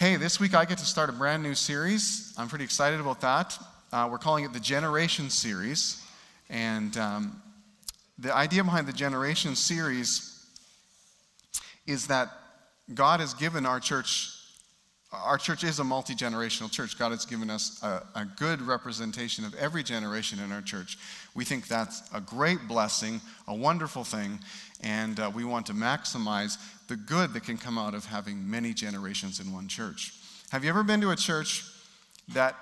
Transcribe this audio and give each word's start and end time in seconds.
Hey, 0.00 0.16
this 0.16 0.40
week 0.40 0.54
I 0.54 0.64
get 0.64 0.78
to 0.78 0.86
start 0.86 1.10
a 1.10 1.12
brand 1.12 1.42
new 1.42 1.54
series. 1.54 2.32
I'm 2.38 2.48
pretty 2.48 2.64
excited 2.64 3.00
about 3.00 3.20
that. 3.20 3.58
Uh, 3.92 4.08
we're 4.10 4.16
calling 4.16 4.46
it 4.46 4.52
the 4.54 4.58
Generation 4.58 5.28
Series. 5.28 6.02
And 6.48 6.96
um, 6.96 7.42
the 8.18 8.34
idea 8.34 8.64
behind 8.64 8.86
the 8.86 8.94
Generation 8.94 9.54
Series 9.54 10.42
is 11.86 12.06
that 12.06 12.30
God 12.94 13.20
has 13.20 13.34
given 13.34 13.66
our 13.66 13.78
church, 13.78 14.30
our 15.12 15.38
church 15.38 15.64
is 15.64 15.80
a 15.80 15.84
multi 15.84 16.14
generational 16.14 16.70
church. 16.70 16.98
God 16.98 17.10
has 17.10 17.24
given 17.24 17.50
us 17.50 17.82
a, 17.82 18.02
a 18.14 18.24
good 18.24 18.62
representation 18.62 19.44
of 19.44 19.54
every 19.54 19.82
generation 19.82 20.38
in 20.38 20.52
our 20.52 20.62
church. 20.62 20.98
We 21.34 21.44
think 21.44 21.66
that's 21.66 22.02
a 22.14 22.20
great 22.20 22.68
blessing, 22.68 23.20
a 23.48 23.54
wonderful 23.54 24.04
thing, 24.04 24.38
and 24.82 25.18
uh, 25.18 25.30
we 25.34 25.44
want 25.44 25.66
to 25.66 25.72
maximize 25.72 26.58
the 26.86 26.96
good 26.96 27.32
that 27.32 27.44
can 27.44 27.58
come 27.58 27.76
out 27.76 27.94
of 27.94 28.04
having 28.04 28.48
many 28.48 28.72
generations 28.72 29.40
in 29.40 29.52
one 29.52 29.66
church. 29.66 30.14
Have 30.50 30.62
you 30.64 30.70
ever 30.70 30.84
been 30.84 31.00
to 31.00 31.10
a 31.10 31.16
church 31.16 31.64
that 32.28 32.54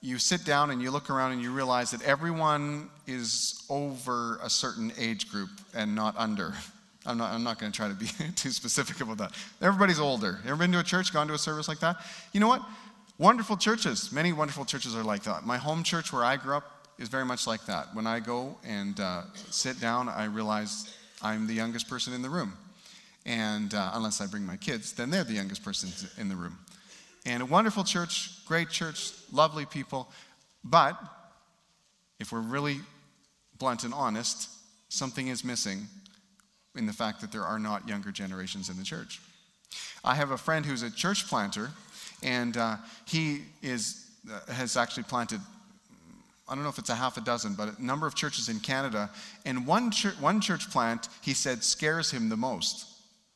you 0.00 0.18
sit 0.18 0.44
down 0.46 0.70
and 0.70 0.80
you 0.80 0.90
look 0.90 1.10
around 1.10 1.32
and 1.32 1.42
you 1.42 1.52
realize 1.52 1.90
that 1.90 2.02
everyone 2.02 2.88
is 3.06 3.64
over 3.68 4.38
a 4.42 4.48
certain 4.48 4.90
age 4.98 5.30
group 5.30 5.50
and 5.74 5.94
not 5.94 6.16
under? 6.16 6.54
I'm 7.06 7.16
not, 7.16 7.32
I'm 7.32 7.42
not 7.42 7.58
going 7.58 7.72
to 7.72 7.76
try 7.76 7.88
to 7.88 7.94
be 7.94 8.06
too 8.36 8.50
specific 8.50 9.00
about 9.00 9.18
that. 9.18 9.32
Everybody's 9.60 10.00
older. 10.00 10.38
Ever 10.44 10.56
been 10.56 10.72
to 10.72 10.80
a 10.80 10.84
church, 10.84 11.12
gone 11.12 11.28
to 11.28 11.34
a 11.34 11.38
service 11.38 11.68
like 11.68 11.80
that? 11.80 11.96
You 12.32 12.40
know 12.40 12.48
what? 12.48 12.62
Wonderful 13.18 13.56
churches. 13.56 14.12
Many 14.12 14.32
wonderful 14.32 14.64
churches 14.64 14.94
are 14.94 15.02
like 15.02 15.22
that. 15.24 15.44
My 15.44 15.56
home 15.56 15.82
church 15.82 16.12
where 16.12 16.24
I 16.24 16.36
grew 16.36 16.56
up 16.56 16.88
is 16.98 17.08
very 17.08 17.24
much 17.24 17.46
like 17.46 17.64
that. 17.66 17.94
When 17.94 18.06
I 18.06 18.20
go 18.20 18.56
and 18.64 18.98
uh, 19.00 19.22
sit 19.50 19.80
down, 19.80 20.08
I 20.08 20.24
realize 20.24 20.94
I'm 21.22 21.46
the 21.46 21.54
youngest 21.54 21.88
person 21.88 22.12
in 22.12 22.22
the 22.22 22.30
room. 22.30 22.54
And 23.26 23.74
uh, 23.74 23.90
unless 23.94 24.20
I 24.20 24.26
bring 24.26 24.44
my 24.44 24.56
kids, 24.56 24.92
then 24.92 25.10
they're 25.10 25.24
the 25.24 25.34
youngest 25.34 25.62
person 25.62 25.90
in 26.18 26.28
the 26.28 26.36
room. 26.36 26.58
And 27.26 27.42
a 27.42 27.46
wonderful 27.46 27.84
church, 27.84 28.44
great 28.46 28.70
church, 28.70 29.12
lovely 29.32 29.66
people. 29.66 30.10
But 30.64 30.98
if 32.18 32.32
we're 32.32 32.40
really 32.40 32.80
blunt 33.58 33.84
and 33.84 33.92
honest, 33.92 34.48
something 34.88 35.28
is 35.28 35.44
missing 35.44 35.86
in 36.76 36.86
the 36.86 36.92
fact 36.92 37.20
that 37.20 37.32
there 37.32 37.44
are 37.44 37.58
not 37.58 37.88
younger 37.88 38.10
generations 38.10 38.68
in 38.68 38.76
the 38.76 38.84
church. 38.84 39.20
I 40.04 40.14
have 40.14 40.30
a 40.30 40.38
friend 40.38 40.64
who's 40.64 40.82
a 40.82 40.90
church 40.90 41.28
planter, 41.28 41.70
and 42.22 42.56
uh, 42.56 42.76
he 43.06 43.42
is, 43.62 44.06
uh, 44.30 44.52
has 44.52 44.76
actually 44.76 45.04
planted 45.04 45.40
I 46.50 46.56
don't 46.56 46.64
know 46.64 46.70
if 46.70 46.80
it's 46.80 46.90
a 46.90 46.96
half 46.96 47.16
a 47.16 47.20
dozen, 47.20 47.54
but 47.54 47.78
a 47.78 47.84
number 47.84 48.08
of 48.08 48.16
churches 48.16 48.48
in 48.48 48.58
Canada. 48.58 49.08
And 49.46 49.68
one, 49.68 49.92
one 50.18 50.40
church 50.40 50.68
plant, 50.68 51.08
he 51.22 51.32
said, 51.32 51.62
scares 51.62 52.10
him 52.10 52.28
the 52.28 52.36
most. 52.36 52.86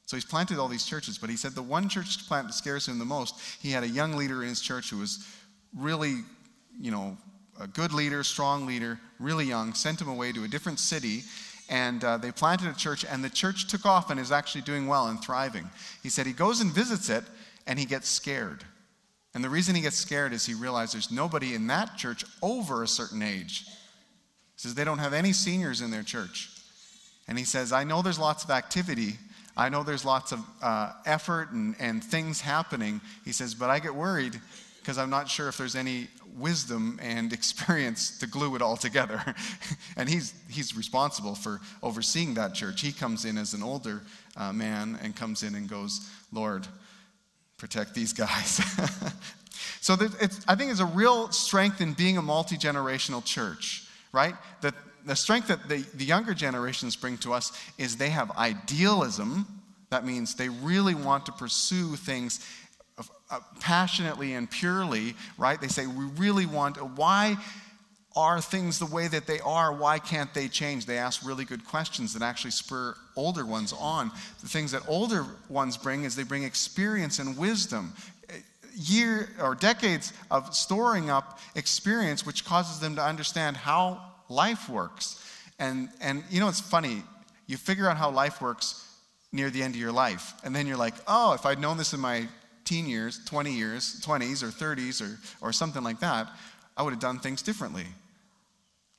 So 0.06 0.16
he's 0.16 0.24
planted 0.24 0.58
all 0.58 0.66
these 0.66 0.84
churches, 0.84 1.16
but 1.16 1.30
he 1.30 1.36
said 1.36 1.52
the 1.52 1.62
one 1.62 1.88
church 1.88 2.26
plant 2.26 2.48
that 2.48 2.54
scares 2.54 2.88
him 2.88 2.98
the 2.98 3.04
most, 3.04 3.40
he 3.60 3.70
had 3.70 3.84
a 3.84 3.88
young 3.88 4.14
leader 4.14 4.42
in 4.42 4.48
his 4.48 4.60
church 4.60 4.90
who 4.90 4.98
was 4.98 5.24
really, 5.76 6.22
you 6.78 6.90
know, 6.90 7.16
a 7.60 7.68
good 7.68 7.92
leader, 7.92 8.24
strong 8.24 8.66
leader, 8.66 8.98
really 9.20 9.44
young, 9.44 9.74
sent 9.74 10.00
him 10.00 10.08
away 10.08 10.32
to 10.32 10.42
a 10.42 10.48
different 10.48 10.80
city, 10.80 11.22
and 11.68 12.04
uh, 12.04 12.18
they 12.18 12.30
planted 12.30 12.68
a 12.68 12.74
church, 12.74 13.04
and 13.04 13.24
the 13.24 13.30
church 13.30 13.68
took 13.68 13.86
off 13.86 14.10
and 14.10 14.20
is 14.20 14.32
actually 14.32 14.62
doing 14.62 14.86
well 14.86 15.08
and 15.08 15.22
thriving. 15.22 15.68
He 16.02 16.08
said 16.08 16.26
he 16.26 16.32
goes 16.32 16.60
and 16.60 16.72
visits 16.72 17.08
it, 17.08 17.24
and 17.66 17.78
he 17.78 17.86
gets 17.86 18.08
scared. 18.08 18.64
And 19.34 19.42
the 19.42 19.50
reason 19.50 19.74
he 19.74 19.80
gets 19.80 19.96
scared 19.96 20.32
is 20.32 20.46
he 20.46 20.54
realizes 20.54 20.92
there's 20.92 21.10
nobody 21.10 21.54
in 21.54 21.66
that 21.68 21.96
church 21.96 22.24
over 22.42 22.82
a 22.82 22.88
certain 22.88 23.22
age. 23.22 23.64
He 23.66 23.70
says 24.56 24.74
they 24.74 24.84
don't 24.84 24.98
have 24.98 25.12
any 25.12 25.32
seniors 25.32 25.80
in 25.80 25.90
their 25.90 26.02
church. 26.02 26.50
And 27.26 27.38
he 27.38 27.44
says, 27.44 27.72
I 27.72 27.84
know 27.84 28.02
there's 28.02 28.18
lots 28.18 28.44
of 28.44 28.50
activity, 28.50 29.18
I 29.56 29.68
know 29.68 29.82
there's 29.82 30.04
lots 30.04 30.32
of 30.32 30.40
uh, 30.62 30.92
effort 31.06 31.52
and, 31.52 31.76
and 31.78 32.02
things 32.02 32.40
happening. 32.40 33.00
He 33.24 33.32
says, 33.32 33.54
but 33.54 33.70
I 33.70 33.78
get 33.78 33.94
worried 33.94 34.40
because 34.84 34.98
I'm 34.98 35.08
not 35.08 35.30
sure 35.30 35.48
if 35.48 35.56
there's 35.56 35.76
any 35.76 36.08
wisdom 36.36 37.00
and 37.02 37.32
experience 37.32 38.18
to 38.18 38.26
glue 38.26 38.54
it 38.54 38.60
all 38.60 38.76
together. 38.76 39.22
and 39.96 40.10
he's, 40.10 40.34
he's 40.50 40.76
responsible 40.76 41.34
for 41.34 41.60
overseeing 41.82 42.34
that 42.34 42.52
church. 42.52 42.82
He 42.82 42.92
comes 42.92 43.24
in 43.24 43.38
as 43.38 43.54
an 43.54 43.62
older 43.62 44.02
uh, 44.36 44.52
man 44.52 44.98
and 45.02 45.16
comes 45.16 45.42
in 45.42 45.54
and 45.54 45.70
goes, 45.70 46.06
Lord, 46.32 46.68
protect 47.56 47.94
these 47.94 48.12
guys. 48.12 48.56
so 49.80 49.94
I 50.46 50.54
think 50.54 50.70
it's 50.70 50.80
a 50.80 50.86
real 50.86 51.32
strength 51.32 51.80
in 51.80 51.94
being 51.94 52.18
a 52.18 52.22
multi 52.22 52.56
generational 52.56 53.24
church, 53.24 53.88
right? 54.12 54.34
That 54.60 54.74
the 55.06 55.16
strength 55.16 55.48
that 55.48 55.66
the, 55.66 55.78
the 55.94 56.04
younger 56.04 56.34
generations 56.34 56.94
bring 56.94 57.16
to 57.18 57.32
us 57.32 57.58
is 57.78 57.96
they 57.96 58.10
have 58.10 58.30
idealism. 58.32 59.46
That 59.88 60.04
means 60.04 60.34
they 60.34 60.50
really 60.50 60.94
want 60.94 61.24
to 61.26 61.32
pursue 61.32 61.96
things 61.96 62.44
Uh, 62.96 63.40
passionately 63.58 64.34
and 64.34 64.48
purely, 64.48 65.16
right? 65.36 65.60
They 65.60 65.66
say, 65.66 65.86
we 65.86 66.04
really 66.16 66.46
want, 66.46 66.76
why 66.96 67.36
are 68.14 68.40
things 68.40 68.78
the 68.78 68.86
way 68.86 69.08
that 69.08 69.26
they 69.26 69.40
are? 69.40 69.72
Why 69.72 69.98
can't 69.98 70.32
they 70.32 70.46
change? 70.46 70.86
They 70.86 70.98
ask 70.98 71.26
really 71.26 71.44
good 71.44 71.64
questions 71.64 72.12
that 72.14 72.22
actually 72.22 72.52
spur 72.52 72.94
older 73.16 73.44
ones 73.44 73.72
on. 73.72 74.12
The 74.40 74.48
things 74.48 74.70
that 74.70 74.82
older 74.86 75.26
ones 75.48 75.76
bring 75.76 76.04
is 76.04 76.14
they 76.14 76.22
bring 76.22 76.44
experience 76.44 77.18
and 77.18 77.36
wisdom. 77.36 77.94
Year 78.76 79.30
or 79.42 79.56
decades 79.56 80.12
of 80.30 80.54
storing 80.54 81.10
up 81.10 81.40
experience, 81.56 82.24
which 82.24 82.44
causes 82.44 82.78
them 82.78 82.94
to 82.94 83.02
understand 83.02 83.56
how 83.56 84.00
life 84.28 84.68
works. 84.68 85.20
And, 85.58 85.88
and 86.00 86.22
you 86.30 86.38
know, 86.38 86.48
it's 86.48 86.60
funny. 86.60 87.02
You 87.48 87.56
figure 87.56 87.88
out 87.88 87.96
how 87.96 88.10
life 88.10 88.40
works 88.40 88.88
near 89.32 89.50
the 89.50 89.64
end 89.64 89.74
of 89.74 89.80
your 89.80 89.90
life. 89.90 90.34
And 90.44 90.54
then 90.54 90.68
you're 90.68 90.76
like, 90.76 90.94
oh, 91.08 91.32
if 91.32 91.44
I'd 91.44 91.58
known 91.58 91.76
this 91.76 91.92
in 91.92 91.98
my 91.98 92.28
teen 92.64 92.86
years, 92.86 93.24
20 93.24 93.52
years, 93.52 94.00
20s 94.00 94.42
or 94.42 94.48
30s 94.48 95.02
or, 95.02 95.18
or 95.40 95.52
something 95.52 95.82
like 95.82 96.00
that, 96.00 96.28
I 96.76 96.82
would 96.82 96.92
have 96.92 97.00
done 97.00 97.18
things 97.18 97.42
differently. 97.42 97.86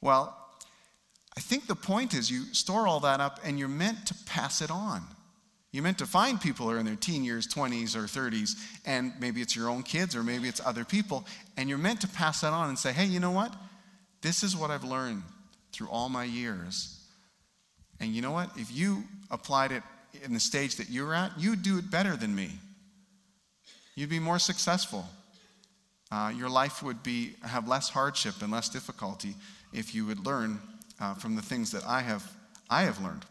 Well, 0.01 0.37
I 1.37 1.41
think 1.41 1.67
the 1.67 1.75
point 1.75 2.13
is 2.13 2.29
you 2.29 2.53
store 2.53 2.87
all 2.87 3.01
that 3.01 3.19
up 3.19 3.39
and 3.43 3.59
you're 3.59 3.67
meant 3.67 4.05
to 4.07 4.15
pass 4.25 4.61
it 4.61 4.71
on. 4.71 5.01
You're 5.71 5.83
meant 5.83 5.97
to 5.97 6.05
find 6.05 6.39
people 6.39 6.67
who 6.67 6.71
are 6.71 6.79
in 6.79 6.85
their 6.85 6.95
teen 6.95 7.25
years, 7.25 7.47
20s, 7.47 7.97
or 7.97 8.03
30s, 8.03 8.51
and 8.85 9.11
maybe 9.19 9.41
it's 9.41 9.57
your 9.57 9.67
own 9.67 9.83
kids 9.83 10.15
or 10.15 10.23
maybe 10.23 10.47
it's 10.47 10.65
other 10.65 10.85
people, 10.85 11.25
and 11.57 11.67
you're 11.67 11.77
meant 11.77 11.99
to 12.01 12.07
pass 12.07 12.41
that 12.41 12.53
on 12.53 12.69
and 12.69 12.79
say, 12.79 12.93
hey, 12.93 13.03
you 13.03 13.19
know 13.19 13.31
what? 13.31 13.53
This 14.21 14.41
is 14.41 14.55
what 14.55 14.71
I've 14.71 14.85
learned 14.85 15.23
through 15.73 15.89
all 15.89 16.07
my 16.07 16.23
years. 16.23 16.97
And 17.99 18.15
you 18.15 18.21
know 18.21 18.31
what? 18.31 18.51
If 18.55 18.71
you 18.71 19.03
applied 19.29 19.73
it 19.73 19.83
in 20.23 20.33
the 20.33 20.39
stage 20.39 20.77
that 20.77 20.89
you're 20.89 21.13
at, 21.13 21.37
you'd 21.37 21.61
do 21.61 21.77
it 21.77 21.91
better 21.91 22.15
than 22.15 22.33
me. 22.33 22.51
You'd 23.95 24.09
be 24.09 24.19
more 24.19 24.39
successful. 24.39 25.05
Uh, 26.11 26.31
your 26.35 26.49
life 26.49 26.83
would 26.83 27.01
be, 27.01 27.33
have 27.43 27.67
less 27.67 27.89
hardship 27.89 28.35
and 28.41 28.51
less 28.51 28.69
difficulty 28.69 29.35
if 29.73 29.95
you 29.95 30.05
would 30.05 30.25
learn 30.25 30.59
uh, 30.99 31.13
from 31.15 31.35
the 31.35 31.41
things 31.41 31.71
that 31.71 31.83
I 31.85 32.01
have, 32.01 32.29
I 32.69 32.83
have 32.83 33.01
learned. 33.01 33.25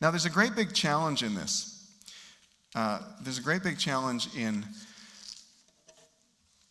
Now, 0.00 0.10
there's 0.10 0.26
a 0.26 0.30
great 0.30 0.54
big 0.54 0.74
challenge 0.74 1.22
in 1.22 1.34
this. 1.34 1.72
Uh, 2.74 3.00
there's 3.22 3.38
a 3.38 3.42
great 3.42 3.62
big 3.62 3.78
challenge 3.78 4.28
in 4.36 4.64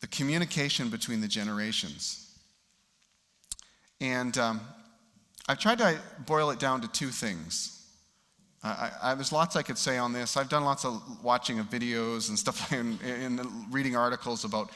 the 0.02 0.08
communication 0.08 0.90
between 0.90 1.22
the 1.22 1.28
generations. 1.28 2.22
And 4.00 4.38
um, 4.38 4.62
I've 5.48 5.60
tried 5.60 5.80
to 5.80 6.00
boil 6.26 6.52
it 6.52 6.60
down 6.60 6.82
to 6.82 6.88
two 6.88 7.08
things. 7.08 7.75
I, 8.66 8.92
I, 9.04 9.16
there's 9.16 9.32
lots 9.32 9.56
I 9.56 9.62
could 9.62 9.78
say 9.78 9.98
on 9.98 10.12
this. 10.12 10.38
I've 10.38 10.50
done 10.50 10.64
lots 10.64 10.86
of 10.86 11.24
watching 11.24 11.60
of 11.60 11.70
videos 11.70 12.30
and 12.30 12.40
stuff 12.46 12.72
and, 12.72 13.00
and 13.04 13.40
reading 13.72 13.96
articles 13.96 14.44
about 14.44 14.72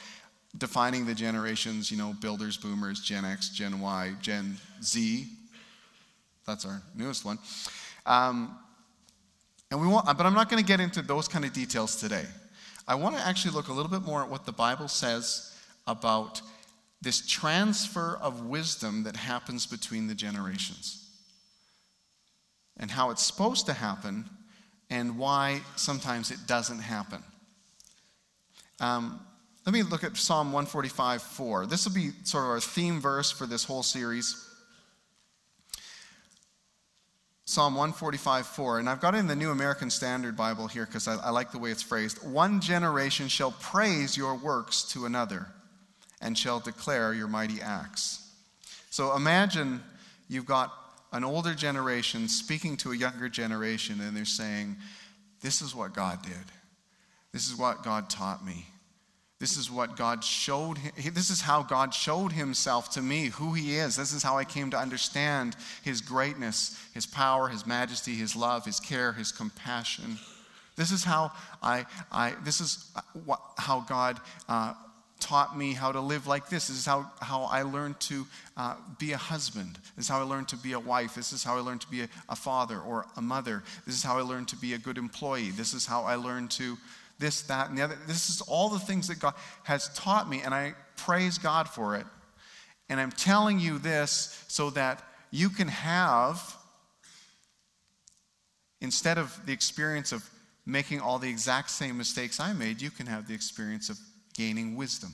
defining 0.57 1.05
the 1.05 1.15
generations, 1.15 1.91
you 1.91 1.97
know, 1.97 2.13
builders, 2.21 2.55
boomers, 2.57 2.99
Gen 2.99 3.25
X, 3.25 3.49
Gen 3.49 3.79
Y, 3.79 4.13
Gen 4.21 4.57
Z. 4.83 5.27
That's 6.45 6.65
our 6.65 6.81
newest 6.95 7.25
one. 7.25 7.39
Um, 8.05 8.57
and 9.71 9.81
we 9.81 9.87
want, 9.87 10.05
but 10.05 10.25
I'm 10.25 10.33
not 10.33 10.49
going 10.49 10.61
to 10.61 10.67
get 10.67 10.79
into 10.79 11.01
those 11.01 11.27
kind 11.27 11.45
of 11.45 11.53
details 11.53 11.95
today. 11.95 12.25
I 12.87 12.95
want 12.95 13.15
to 13.17 13.25
actually 13.25 13.53
look 13.53 13.67
a 13.67 13.73
little 13.73 13.91
bit 13.91 14.01
more 14.01 14.23
at 14.23 14.29
what 14.29 14.45
the 14.45 14.51
Bible 14.51 14.87
says 14.87 15.55
about 15.85 16.41
this 17.01 17.25
transfer 17.25 18.19
of 18.21 18.45
wisdom 18.45 19.03
that 19.03 19.15
happens 19.15 19.65
between 19.65 20.07
the 20.07 20.15
generations 20.15 20.98
and 22.79 22.89
how 22.89 23.09
it's 23.09 23.23
supposed 23.23 23.65
to 23.67 23.73
happen 23.73 24.25
and 24.89 25.17
why 25.17 25.61
sometimes 25.75 26.31
it 26.31 26.39
doesn't 26.47 26.79
happen. 26.79 27.23
Um, 28.79 29.19
let 29.65 29.73
me 29.73 29.83
look 29.83 30.03
at 30.03 30.17
Psalm 30.17 30.47
145 30.51 31.21
4. 31.21 31.65
This 31.67 31.85
will 31.85 31.93
be 31.93 32.11
sort 32.23 32.45
of 32.45 32.49
our 32.51 32.59
theme 32.59 32.99
verse 32.99 33.29
for 33.29 33.45
this 33.45 33.63
whole 33.63 33.83
series. 33.83 34.45
Psalm 37.45 37.73
145 37.75 38.47
4. 38.47 38.79
And 38.79 38.89
I've 38.89 39.01
got 39.01 39.15
it 39.15 39.17
in 39.17 39.27
the 39.27 39.35
New 39.35 39.51
American 39.51 39.89
Standard 39.89 40.37
Bible 40.37 40.67
here 40.67 40.85
because 40.85 41.07
I, 41.07 41.15
I 41.17 41.29
like 41.31 41.51
the 41.51 41.59
way 41.59 41.71
it's 41.71 41.83
phrased. 41.83 42.25
One 42.27 42.61
generation 42.61 43.27
shall 43.27 43.51
praise 43.51 44.15
your 44.15 44.35
works 44.35 44.83
to 44.93 45.05
another 45.05 45.47
and 46.21 46.37
shall 46.37 46.59
declare 46.59 47.13
your 47.13 47.27
mighty 47.27 47.61
acts. 47.61 48.31
So 48.89 49.15
imagine 49.15 49.83
you've 50.27 50.45
got 50.45 50.71
an 51.11 51.23
older 51.23 51.53
generation 51.53 52.27
speaking 52.27 52.77
to 52.77 52.91
a 52.91 52.95
younger 52.95 53.29
generation, 53.29 53.99
and 54.01 54.15
they're 54.15 54.25
saying, 54.25 54.77
This 55.41 55.61
is 55.61 55.75
what 55.75 55.93
God 55.93 56.21
did. 56.21 56.33
This 57.31 57.47
is 57.49 57.55
what 57.55 57.83
God 57.83 58.09
taught 58.09 58.45
me. 58.45 58.65
This 59.39 59.55
is 59.55 59.71
what 59.71 59.95
God 59.95 60.23
showed 60.23 60.77
him. 60.77 61.13
This 61.13 61.29
is 61.29 61.39
how 61.39 61.63
God 61.63 61.93
showed 61.93 62.33
himself 62.33 62.89
to 62.91 63.01
me, 63.01 63.27
who 63.27 63.53
he 63.53 63.77
is. 63.77 63.95
This 63.95 64.11
is 64.11 64.21
how 64.21 64.37
I 64.37 64.43
came 64.43 64.69
to 64.71 64.77
understand 64.77 65.55
his 65.81 66.01
greatness, 66.01 66.77
his 66.93 67.05
power, 67.05 67.47
his 67.47 67.65
majesty, 67.65 68.15
his 68.15 68.35
love, 68.35 68.65
his 68.65 68.81
care, 68.81 69.13
his 69.13 69.31
compassion. 69.31 70.19
This 70.75 70.91
is 70.91 71.05
how 71.05 71.31
I, 71.63 71.85
I 72.11 72.33
this 72.43 72.59
is 72.59 72.91
what, 73.25 73.39
how 73.57 73.81
God 73.81 74.19
uh, 74.49 74.73
taught 75.19 75.57
me 75.57 75.73
how 75.73 75.91
to 75.91 75.99
live 75.99 76.27
like 76.27 76.49
this. 76.49 76.67
This 76.67 76.77
is 76.77 76.85
how, 76.85 77.11
how 77.21 77.43
I 77.43 77.63
learned 77.63 77.99
to 78.01 78.25
uh, 78.57 78.75
be 78.97 79.11
a 79.11 79.17
husband. 79.17 79.77
This 79.95 80.05
is 80.05 80.09
how 80.09 80.19
I 80.19 80.23
learned 80.23 80.47
to 80.49 80.57
be 80.57 80.73
a 80.73 80.79
wife. 80.79 81.15
This 81.15 81.33
is 81.33 81.43
how 81.43 81.57
I 81.57 81.61
learned 81.61 81.81
to 81.81 81.89
be 81.89 82.01
a, 82.01 82.09
a 82.29 82.35
father 82.35 82.79
or 82.79 83.05
a 83.17 83.21
mother. 83.21 83.63
This 83.85 83.95
is 83.95 84.03
how 84.03 84.17
I 84.17 84.21
learned 84.21 84.47
to 84.49 84.55
be 84.55 84.73
a 84.73 84.77
good 84.77 84.97
employee. 84.97 85.51
This 85.51 85.73
is 85.73 85.85
how 85.85 86.03
I 86.03 86.15
learned 86.15 86.51
to 86.51 86.77
this, 87.19 87.41
that, 87.43 87.69
and 87.69 87.77
the 87.77 87.83
other. 87.83 87.97
This 88.07 88.29
is 88.29 88.41
all 88.41 88.69
the 88.69 88.79
things 88.79 89.07
that 89.09 89.19
God 89.19 89.33
has 89.63 89.89
taught 89.93 90.29
me, 90.29 90.41
and 90.41 90.53
I 90.53 90.73
praise 90.95 91.37
God 91.37 91.67
for 91.67 91.95
it. 91.95 92.05
And 92.89 92.99
I'm 92.99 93.11
telling 93.11 93.59
you 93.59 93.77
this 93.77 94.43
so 94.47 94.69
that 94.71 95.03
you 95.31 95.49
can 95.49 95.67
have, 95.67 96.41
instead 98.81 99.17
of 99.17 99.39
the 99.45 99.53
experience 99.53 100.11
of 100.11 100.27
making 100.65 101.01
all 101.01 101.19
the 101.19 101.29
exact 101.29 101.69
same 101.71 101.97
mistakes 101.97 102.39
I 102.39 102.53
made, 102.53 102.81
you 102.81 102.89
can 102.89 103.05
have 103.05 103.27
the 103.27 103.33
experience 103.33 103.89
of 103.89 103.99
gaining 104.39 104.77
wisdom 104.77 105.11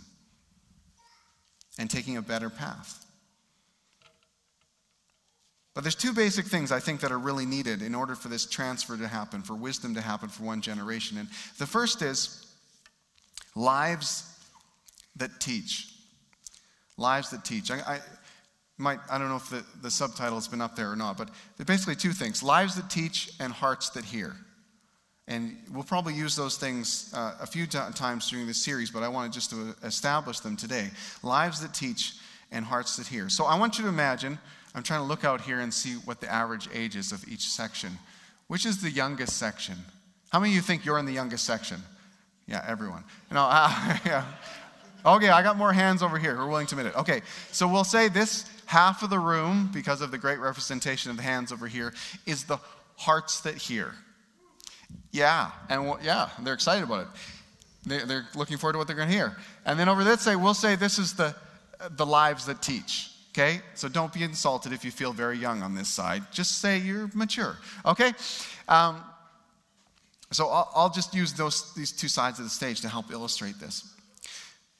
and 1.79 1.89
taking 1.89 2.15
a 2.15 2.21
better 2.21 2.47
path. 2.47 3.03
But 5.73 5.83
there's 5.83 5.95
two 5.95 6.13
basic 6.13 6.45
things 6.45 6.71
I 6.71 6.79
think 6.79 7.01
that 7.01 7.11
are 7.11 7.17
really 7.17 7.45
needed 7.45 7.81
in 7.81 7.95
order 7.95 8.13
for 8.13 8.29
this 8.29 8.45
transfer 8.45 8.95
to 8.95 9.07
happen, 9.07 9.41
for 9.41 9.55
wisdom 9.55 9.95
to 9.95 10.01
happen 10.01 10.29
for 10.29 10.43
one 10.43 10.61
generation. 10.61 11.17
And 11.17 11.27
the 11.57 11.65
first 11.65 12.03
is 12.03 12.45
lives 13.55 14.31
that 15.15 15.41
teach. 15.41 15.91
Lives 16.95 17.31
that 17.31 17.43
teach. 17.43 17.71
I, 17.71 17.77
I 17.79 17.99
might 18.77 18.99
I 19.09 19.17
don't 19.17 19.29
know 19.29 19.37
if 19.37 19.49
the, 19.49 19.65
the 19.81 19.91
subtitle 19.91 20.35
has 20.35 20.47
been 20.47 20.61
up 20.61 20.75
there 20.75 20.91
or 20.91 20.95
not, 20.95 21.17
but 21.17 21.29
they're 21.57 21.65
basically 21.65 21.95
two 21.95 22.13
things 22.13 22.43
lives 22.43 22.75
that 22.75 22.91
teach 22.91 23.31
and 23.39 23.51
hearts 23.51 23.89
that 23.91 24.05
hear. 24.05 24.35
And 25.27 25.57
we'll 25.71 25.83
probably 25.83 26.13
use 26.13 26.35
those 26.35 26.57
things 26.57 27.11
uh, 27.15 27.35
a 27.41 27.47
few 27.47 27.65
t- 27.65 27.79
times 27.95 28.29
during 28.29 28.45
this 28.45 28.63
series, 28.63 28.91
but 28.91 29.01
I 29.01 29.07
wanted 29.07 29.33
just 29.33 29.49
to 29.49 29.75
establish 29.83 30.39
them 30.39 30.55
today. 30.55 30.91
Lives 31.23 31.61
that 31.61 31.73
teach 31.73 32.13
and 32.51 32.63
hearts 32.63 32.95
that 32.97 33.07
hear. 33.07 33.27
So 33.29 33.45
I 33.45 33.57
want 33.57 33.77
you 33.77 33.83
to 33.85 33.89
imagine 33.89 34.37
I'm 34.75 34.83
trying 34.83 34.99
to 34.99 35.05
look 35.05 35.23
out 35.23 35.41
here 35.41 35.61
and 35.61 35.73
see 35.73 35.93
what 35.93 36.21
the 36.21 36.31
average 36.31 36.69
age 36.73 36.95
is 36.95 37.11
of 37.11 37.27
each 37.27 37.47
section. 37.47 37.97
Which 38.47 38.65
is 38.65 38.81
the 38.81 38.91
youngest 38.91 39.37
section? 39.37 39.75
How 40.29 40.39
many 40.39 40.51
of 40.51 40.55
you 40.55 40.61
think 40.61 40.85
you're 40.85 40.99
in 40.99 41.05
the 41.05 41.13
youngest 41.13 41.45
section? 41.45 41.81
Yeah, 42.47 42.63
everyone. 42.67 43.03
No, 43.31 43.47
uh, 43.49 43.97
yeah. 44.05 44.25
Okay, 45.05 45.29
I 45.29 45.41
got 45.41 45.57
more 45.57 45.71
hands 45.73 46.03
over 46.03 46.17
here 46.17 46.35
who 46.35 46.41
are 46.41 46.47
willing 46.47 46.67
to 46.67 46.75
admit 46.75 46.93
it. 46.93 46.99
Okay, 46.99 47.21
so 47.51 47.67
we'll 47.67 47.83
say 47.83 48.09
this 48.09 48.45
half 48.65 49.01
of 49.01 49.09
the 49.09 49.19
room, 49.19 49.69
because 49.73 50.01
of 50.01 50.11
the 50.11 50.17
great 50.17 50.39
representation 50.39 51.09
of 51.09 51.17
the 51.17 51.23
hands 51.23 51.51
over 51.51 51.67
here, 51.67 51.93
is 52.25 52.43
the 52.43 52.57
hearts 52.97 53.41
that 53.41 53.55
hear. 53.55 53.93
Yeah, 55.15 55.51
and 55.69 55.93
yeah, 56.03 56.27
they're 56.43 56.53
excited 56.53 56.83
about 56.83 57.03
it. 57.03 57.07
They, 57.85 57.99
they're 57.99 58.27
looking 58.35 58.57
forward 58.57 58.73
to 58.73 58.79
what 58.79 58.87
they're 58.87 58.97
going 58.97 59.07
to 59.07 59.13
hear. 59.13 59.37
And 59.65 59.79
then 59.79 59.87
over 59.87 60.03
this 60.03 60.19
say, 60.19 60.35
we'll 60.35 60.53
say 60.53 60.75
this 60.75 60.99
is 60.99 61.13
the, 61.13 61.33
the 61.91 62.05
lives 62.05 62.45
that 62.47 62.61
teach. 62.61 63.11
Okay? 63.31 63.61
So 63.75 63.87
don't 63.87 64.11
be 64.11 64.23
insulted 64.23 64.73
if 64.73 64.83
you 64.83 64.91
feel 64.91 65.13
very 65.13 65.37
young 65.37 65.61
on 65.63 65.73
this 65.73 65.87
side. 65.87 66.23
Just 66.33 66.59
say 66.59 66.79
you're 66.79 67.09
mature. 67.13 67.55
Okay? 67.85 68.11
Um, 68.67 69.01
so 70.31 70.49
I'll, 70.49 70.69
I'll 70.75 70.89
just 70.89 71.13
use 71.13 71.31
those, 71.31 71.73
these 71.75 71.93
two 71.93 72.09
sides 72.09 72.39
of 72.39 72.43
the 72.43 72.51
stage 72.51 72.81
to 72.81 72.89
help 72.89 73.09
illustrate 73.09 73.57
this. 73.57 73.93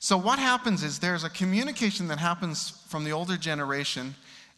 So 0.00 0.18
what 0.18 0.38
happens 0.38 0.82
is 0.82 0.98
there's 0.98 1.24
a 1.24 1.30
communication 1.30 2.08
that 2.08 2.18
happens 2.18 2.84
from 2.88 3.04
the 3.04 3.12
older 3.12 3.38
generation, 3.38 4.14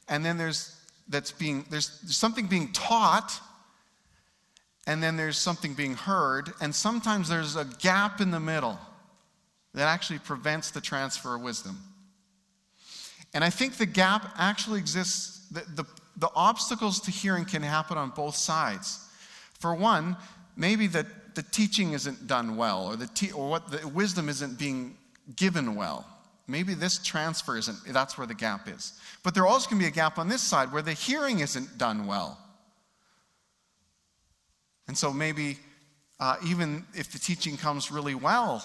and 0.09 0.25
then 0.25 0.39
there's 0.39 0.75
that's 1.09 1.31
being 1.31 1.65
there's, 1.71 2.01
there's 2.01 2.17
something 2.17 2.49
being 2.49 2.73
taught, 2.73 3.41
and 4.89 5.03
then 5.03 5.19
there's 5.19 5.37
something 5.37 5.75
being 5.75 5.95
heard, 5.95 6.51
and 6.63 6.75
sometimes 6.75 7.29
there's 7.29 7.57
a 7.57 7.67
gap 7.79 8.23
in 8.23 8.31
the 8.31 8.41
middle 8.41 8.79
that 9.75 9.87
actually 9.87 10.19
prevents 10.19 10.71
the 10.71 10.81
transfer 10.81 11.35
of 11.35 11.43
wisdom. 11.43 11.79
And 13.35 13.45
I 13.45 13.51
think 13.51 13.77
the 13.77 13.85
gap 13.85 14.33
actually 14.39 14.81
exists, 14.81 15.47
the, 15.51 15.61
the, 15.75 15.85
the 16.17 16.31
obstacles 16.35 17.01
to 17.01 17.11
hearing 17.11 17.45
can 17.45 17.63
happen 17.63 17.99
on 17.99 18.11
both 18.17 18.35
sides. 18.35 19.07
For 19.61 19.75
one, 19.75 20.17
maybe 20.57 20.87
that 20.87 21.35
the 21.35 21.43
teaching 21.43 21.93
isn't 21.93 22.27
done 22.27 22.57
well, 22.57 22.87
or, 22.87 22.97
the 22.97 23.09
te- 23.09 23.33
or 23.33 23.51
what 23.51 23.71
the 23.71 23.87
wisdom 23.89 24.31
isn't 24.31 24.59
being 24.59 24.97
given 25.37 25.75
well. 25.75 26.07
Maybe 26.47 26.73
this 26.73 26.97
transfer 26.97 27.59
isn't, 27.59 27.77
that's 27.89 28.17
where 28.17 28.27
the 28.27 28.33
gap 28.33 28.67
is. 28.67 28.99
But 29.23 29.35
there 29.35 29.47
also 29.47 29.69
can 29.69 29.79
be 29.79 29.85
a 29.85 29.91
gap 29.91 30.17
on 30.17 30.31
this 30.31 30.41
side 30.41 30.73
where 30.73 30.81
the 30.81 30.95
hearing 30.95 31.41
isn't 31.41 31.77
done 31.77 32.07
well. 32.07 32.39
And 34.89 34.97
so 34.97 35.13
maybe 35.13 35.59
uh, 36.19 36.37
even 36.45 36.85
if 36.95 37.13
the 37.13 37.19
teaching 37.19 37.57
comes 37.57 37.93
really 37.93 38.15
well, 38.15 38.65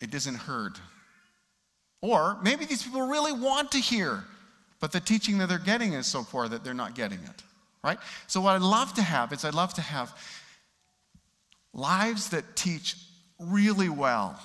it 0.00 0.12
isn't 0.14 0.34
heard. 0.34 0.78
Or 2.00 2.36
maybe 2.42 2.64
these 2.64 2.82
people 2.82 3.02
really 3.02 3.32
want 3.32 3.70
to 3.72 3.78
hear, 3.78 4.24
but 4.80 4.90
the 4.90 4.98
teaching 4.98 5.38
that 5.38 5.48
they're 5.48 5.58
getting 5.58 5.92
is 5.92 6.06
so 6.06 6.24
poor 6.24 6.48
that 6.48 6.64
they're 6.64 6.74
not 6.74 6.96
getting 6.96 7.20
it, 7.20 7.42
right? 7.84 7.98
So, 8.26 8.40
what 8.40 8.56
I'd 8.56 8.62
love 8.62 8.92
to 8.94 9.02
have 9.02 9.32
is 9.32 9.44
I'd 9.44 9.54
love 9.54 9.72
to 9.74 9.80
have 9.80 10.12
lives 11.72 12.30
that 12.30 12.56
teach 12.56 12.96
really 13.38 13.88
well. 13.88 14.40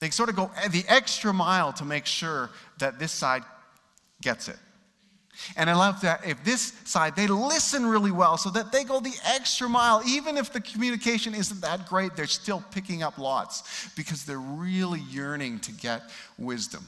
They 0.00 0.10
sort 0.10 0.28
of 0.28 0.36
go 0.36 0.50
the 0.70 0.84
extra 0.88 1.32
mile 1.32 1.72
to 1.74 1.84
make 1.84 2.04
sure 2.04 2.50
that 2.78 2.98
this 2.98 3.12
side 3.12 3.44
gets 4.20 4.48
it. 4.48 4.58
And 5.56 5.68
I 5.68 5.74
love 5.74 6.00
that 6.02 6.26
if 6.26 6.42
this 6.44 6.72
side, 6.84 7.16
they 7.16 7.26
listen 7.26 7.86
really 7.86 8.10
well 8.10 8.36
so 8.36 8.50
that 8.50 8.72
they 8.72 8.84
go 8.84 9.00
the 9.00 9.14
extra 9.26 9.68
mile. 9.68 10.02
Even 10.06 10.36
if 10.36 10.52
the 10.52 10.60
communication 10.60 11.34
isn't 11.34 11.60
that 11.60 11.86
great, 11.88 12.16
they're 12.16 12.26
still 12.26 12.62
picking 12.70 13.02
up 13.02 13.18
lots 13.18 13.88
because 13.96 14.24
they're 14.24 14.38
really 14.38 15.00
yearning 15.00 15.58
to 15.60 15.72
get 15.72 16.02
wisdom. 16.38 16.86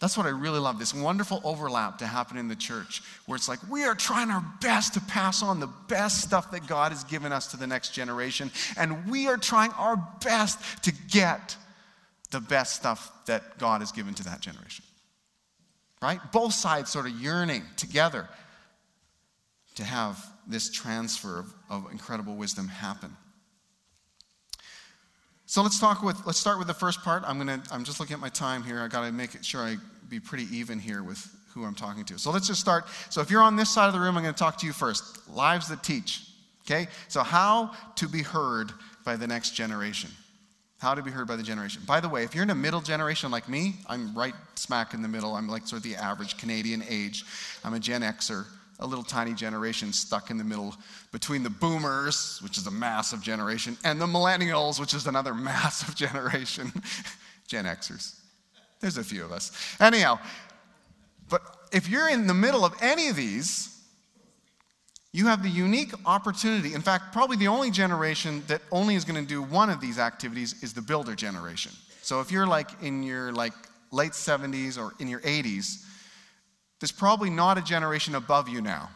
That's 0.00 0.16
what 0.16 0.26
I 0.26 0.30
really 0.30 0.58
love 0.58 0.80
this 0.80 0.92
wonderful 0.92 1.40
overlap 1.44 1.98
to 1.98 2.06
happen 2.06 2.36
in 2.36 2.48
the 2.48 2.56
church 2.56 3.02
where 3.26 3.36
it's 3.36 3.48
like 3.48 3.60
we 3.70 3.84
are 3.84 3.94
trying 3.94 4.30
our 4.30 4.44
best 4.60 4.94
to 4.94 5.00
pass 5.00 5.44
on 5.44 5.60
the 5.60 5.68
best 5.86 6.22
stuff 6.22 6.50
that 6.50 6.66
God 6.66 6.90
has 6.90 7.04
given 7.04 7.30
us 7.32 7.46
to 7.52 7.56
the 7.56 7.68
next 7.68 7.90
generation, 7.90 8.50
and 8.76 9.08
we 9.08 9.28
are 9.28 9.36
trying 9.36 9.70
our 9.72 9.96
best 10.24 10.82
to 10.82 10.92
get 11.08 11.56
the 12.32 12.40
best 12.40 12.74
stuff 12.74 13.12
that 13.26 13.58
God 13.58 13.80
has 13.80 13.92
given 13.92 14.12
to 14.14 14.24
that 14.24 14.40
generation 14.40 14.84
right? 16.02 16.20
Both 16.32 16.52
sides 16.52 16.90
sort 16.90 17.06
of 17.06 17.12
yearning 17.12 17.62
together 17.76 18.28
to 19.76 19.84
have 19.84 20.22
this 20.46 20.70
transfer 20.70 21.38
of, 21.38 21.54
of 21.70 21.92
incredible 21.92 22.34
wisdom 22.34 22.68
happen. 22.68 23.16
So 25.46 25.62
let's 25.62 25.78
talk 25.78 26.02
with 26.02 26.16
let's 26.26 26.38
start 26.38 26.58
with 26.58 26.66
the 26.66 26.74
first 26.74 27.02
part. 27.02 27.22
I'm 27.26 27.38
gonna 27.38 27.62
I'm 27.70 27.84
just 27.84 28.00
looking 28.00 28.14
at 28.14 28.20
my 28.20 28.30
time 28.30 28.62
here. 28.62 28.80
I 28.80 28.88
gotta 28.88 29.12
make 29.12 29.42
sure 29.44 29.60
I 29.60 29.76
be 30.08 30.18
pretty 30.18 30.44
even 30.56 30.78
here 30.78 31.02
with 31.02 31.26
who 31.54 31.64
I'm 31.64 31.74
talking 31.74 32.04
to. 32.06 32.18
So 32.18 32.30
let's 32.30 32.46
just 32.46 32.60
start. 32.60 32.86
So 33.10 33.20
if 33.20 33.30
you're 33.30 33.42
on 33.42 33.56
this 33.56 33.70
side 33.70 33.86
of 33.86 33.92
the 33.92 34.00
room, 34.00 34.16
I'm 34.16 34.22
gonna 34.22 34.34
talk 34.34 34.58
to 34.58 34.66
you 34.66 34.72
first. 34.72 35.28
Lives 35.28 35.68
that 35.68 35.82
teach. 35.82 36.22
Okay? 36.64 36.88
So 37.08 37.22
how 37.22 37.72
to 37.96 38.08
be 38.08 38.22
heard 38.22 38.72
by 39.04 39.16
the 39.16 39.26
next 39.26 39.50
generation. 39.50 40.10
How 40.82 40.96
to 40.96 41.02
be 41.02 41.12
heard 41.12 41.28
by 41.28 41.36
the 41.36 41.44
generation. 41.44 41.80
By 41.86 42.00
the 42.00 42.08
way, 42.08 42.24
if 42.24 42.34
you're 42.34 42.42
in 42.42 42.50
a 42.50 42.56
middle 42.56 42.80
generation 42.80 43.30
like 43.30 43.48
me, 43.48 43.76
I'm 43.86 44.12
right 44.18 44.34
smack 44.56 44.94
in 44.94 45.00
the 45.00 45.06
middle. 45.06 45.36
I'm 45.36 45.46
like 45.46 45.64
sort 45.64 45.78
of 45.78 45.84
the 45.84 45.94
average 45.94 46.38
Canadian 46.38 46.82
age. 46.88 47.24
I'm 47.62 47.74
a 47.74 47.78
Gen 47.78 48.00
Xer, 48.02 48.46
a 48.80 48.86
little 48.88 49.04
tiny 49.04 49.32
generation 49.32 49.92
stuck 49.92 50.30
in 50.32 50.38
the 50.38 50.42
middle 50.44 50.74
between 51.12 51.44
the 51.44 51.50
boomers, 51.50 52.40
which 52.42 52.58
is 52.58 52.66
a 52.66 52.70
massive 52.72 53.22
generation, 53.22 53.76
and 53.84 54.00
the 54.00 54.06
millennials, 54.06 54.80
which 54.80 54.92
is 54.92 55.06
another 55.06 55.34
massive 55.52 55.94
generation. 55.94 56.72
Gen 57.46 57.64
Xers. 57.64 58.16
There's 58.80 58.96
a 58.96 59.04
few 59.04 59.24
of 59.24 59.30
us. 59.30 59.52
Anyhow, 59.78 60.18
but 61.28 61.42
if 61.70 61.88
you're 61.88 62.08
in 62.08 62.26
the 62.26 62.34
middle 62.34 62.64
of 62.64 62.74
any 62.82 63.06
of 63.06 63.14
these, 63.14 63.71
you 65.12 65.26
have 65.26 65.42
the 65.42 65.48
unique 65.48 65.92
opportunity. 66.06 66.74
In 66.74 66.80
fact, 66.80 67.12
probably 67.12 67.36
the 67.36 67.48
only 67.48 67.70
generation 67.70 68.42
that 68.46 68.62
only 68.70 68.94
is 68.94 69.04
going 69.04 69.20
to 69.20 69.28
do 69.28 69.42
one 69.42 69.68
of 69.68 69.80
these 69.80 69.98
activities 69.98 70.62
is 70.62 70.72
the 70.72 70.80
builder 70.80 71.14
generation. 71.14 71.72
So 72.00 72.20
if 72.20 72.32
you're 72.32 72.46
like 72.46 72.82
in 72.82 73.02
your 73.02 73.30
like 73.32 73.52
late 73.90 74.12
70s 74.12 74.78
or 74.78 74.94
in 74.98 75.08
your 75.08 75.20
80s, 75.20 75.84
there's 76.80 76.92
probably 76.92 77.28
not 77.30 77.58
a 77.58 77.62
generation 77.62 78.14
above 78.14 78.48
you 78.48 78.62
now. 78.62 78.88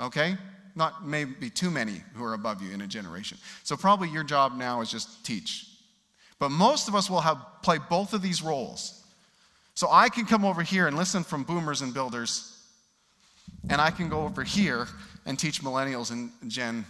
Okay? 0.00 0.36
Not 0.74 1.06
maybe 1.06 1.48
too 1.48 1.70
many 1.70 2.02
who 2.14 2.22
are 2.22 2.34
above 2.34 2.62
you 2.62 2.72
in 2.72 2.82
a 2.82 2.86
generation. 2.86 3.38
So 3.64 3.76
probably 3.76 4.10
your 4.10 4.24
job 4.24 4.56
now 4.56 4.82
is 4.82 4.90
just 4.90 5.24
teach. 5.24 5.66
But 6.38 6.50
most 6.50 6.86
of 6.86 6.94
us 6.94 7.10
will 7.10 7.20
have 7.20 7.38
play 7.62 7.78
both 7.88 8.12
of 8.12 8.22
these 8.22 8.42
roles. 8.42 9.04
So 9.74 9.88
I 9.90 10.10
can 10.10 10.26
come 10.26 10.44
over 10.44 10.62
here 10.62 10.86
and 10.86 10.96
listen 10.96 11.24
from 11.24 11.44
boomers 11.44 11.80
and 11.80 11.94
builders, 11.94 12.58
and 13.68 13.80
I 13.80 13.90
can 13.90 14.08
go 14.08 14.22
over 14.22 14.42
here 14.42 14.86
and 15.26 15.38
teach 15.38 15.62
millennials 15.62 16.10
and 16.10 16.30
Gen 16.48 16.84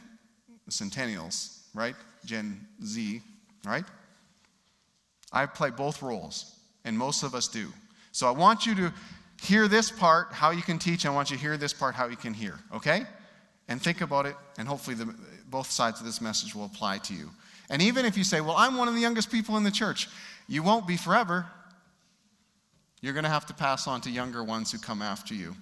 Centennials, 0.69 1.61
right? 1.75 1.95
Gen 2.25 2.61
Z, 2.85 3.21
right? 3.67 3.85
I 5.33 5.47
play 5.47 5.71
both 5.71 6.03
roles, 6.03 6.57
and 6.85 6.97
most 6.97 7.23
of 7.23 7.35
us 7.35 7.49
do. 7.49 7.69
So 8.13 8.27
I 8.27 8.31
want 8.31 8.67
you 8.67 8.75
to 8.77 8.93
hear 9.43 9.69
this 9.69 9.91
part, 9.91 10.33
how 10.33 10.51
you 10.51 10.63
can 10.63 10.79
teach. 10.79 11.07
I 11.07 11.11
want 11.11 11.31
you 11.31 11.37
to 11.37 11.43
hear 11.43 11.57
this 11.57 11.73
part, 11.73 11.95
how 11.95 12.09
you 12.09 12.17
can 12.17 12.35
hear, 12.35 12.59
okay? 12.75 13.05
And 13.69 13.81
think 13.81 14.01
about 14.01 14.27
it, 14.27 14.35
and 14.59 14.67
hopefully 14.67 14.97
the, 14.97 15.15
both 15.49 15.71
sides 15.71 16.01
of 16.01 16.07
this 16.07 16.21
message 16.21 16.55
will 16.55 16.65
apply 16.65 16.99
to 16.99 17.15
you. 17.15 17.31
And 17.71 17.81
even 17.81 18.05
if 18.05 18.17
you 18.17 18.25
say, 18.25 18.41
Well, 18.41 18.57
I'm 18.57 18.77
one 18.77 18.89
of 18.89 18.95
the 18.95 19.01
youngest 19.01 19.31
people 19.31 19.57
in 19.57 19.63
the 19.63 19.71
church, 19.71 20.09
you 20.49 20.63
won't 20.63 20.87
be 20.87 20.97
forever. 20.97 21.47
You're 23.01 23.15
going 23.15 23.25
to 23.25 23.31
have 23.31 23.47
to 23.47 23.55
pass 23.55 23.87
on 23.87 24.01
to 24.03 24.11
younger 24.11 24.45
ones 24.45 24.73
who 24.73 24.79
come 24.79 25.01
after 25.01 25.35
you. 25.35 25.55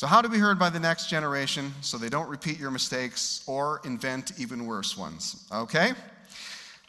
So, 0.00 0.06
how 0.06 0.22
to 0.22 0.30
be 0.30 0.38
heard 0.38 0.58
by 0.58 0.70
the 0.70 0.80
next 0.80 1.10
generation 1.10 1.74
so 1.82 1.98
they 1.98 2.08
don't 2.08 2.30
repeat 2.30 2.58
your 2.58 2.70
mistakes 2.70 3.44
or 3.46 3.82
invent 3.84 4.32
even 4.38 4.64
worse 4.64 4.96
ones? 4.96 5.46
Okay? 5.52 5.92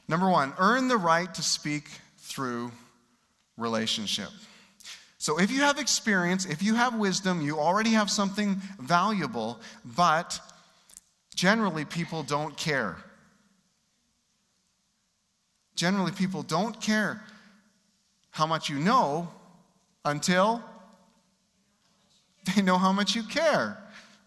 Number 0.07 0.29
one, 0.29 0.53
earn 0.57 0.87
the 0.87 0.95
right 0.95 1.33
to 1.33 1.43
speak 1.43 1.89
through 2.19 2.71
relationship. 3.57 4.29
So, 5.17 5.41
if 5.41 5.51
you 5.51 5.59
have 5.59 5.77
experience, 5.77 6.45
if 6.45 6.63
you 6.63 6.75
have 6.75 6.95
wisdom, 6.95 7.41
you 7.41 7.59
already 7.59 7.89
have 7.89 8.09
something 8.09 8.61
valuable, 8.79 9.59
but 9.83 10.39
generally 11.35 11.83
people 11.83 12.23
don't 12.23 12.55
care. 12.55 12.95
Generally, 15.75 16.13
people 16.13 16.43
don't 16.43 16.79
care 16.79 17.21
how 18.29 18.47
much 18.47 18.69
you 18.69 18.79
know 18.79 19.27
until 20.05 20.63
they 22.45 22.61
know 22.61 22.77
how 22.77 22.91
much 22.91 23.15
you 23.15 23.23
care, 23.23 23.77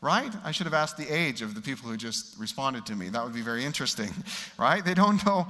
right? 0.01 0.33
I 0.45 0.53
should 0.53 0.67
have 0.67 0.75
asked 0.75 0.97
the 0.97 1.13
age 1.13 1.43
of 1.43 1.55
the 1.55 1.61
people 1.61 1.89
who 1.89 1.97
just 1.97 2.39
responded 2.39 2.87
to 2.87 2.95
me. 2.95 3.09
That 3.09 3.25
would 3.25 3.35
be 3.35 3.43
very 3.43 3.65
interesting, 3.65 4.11
right? 4.59 4.85
They 4.85 4.95
don't 4.95 5.25
know, 5.27 5.49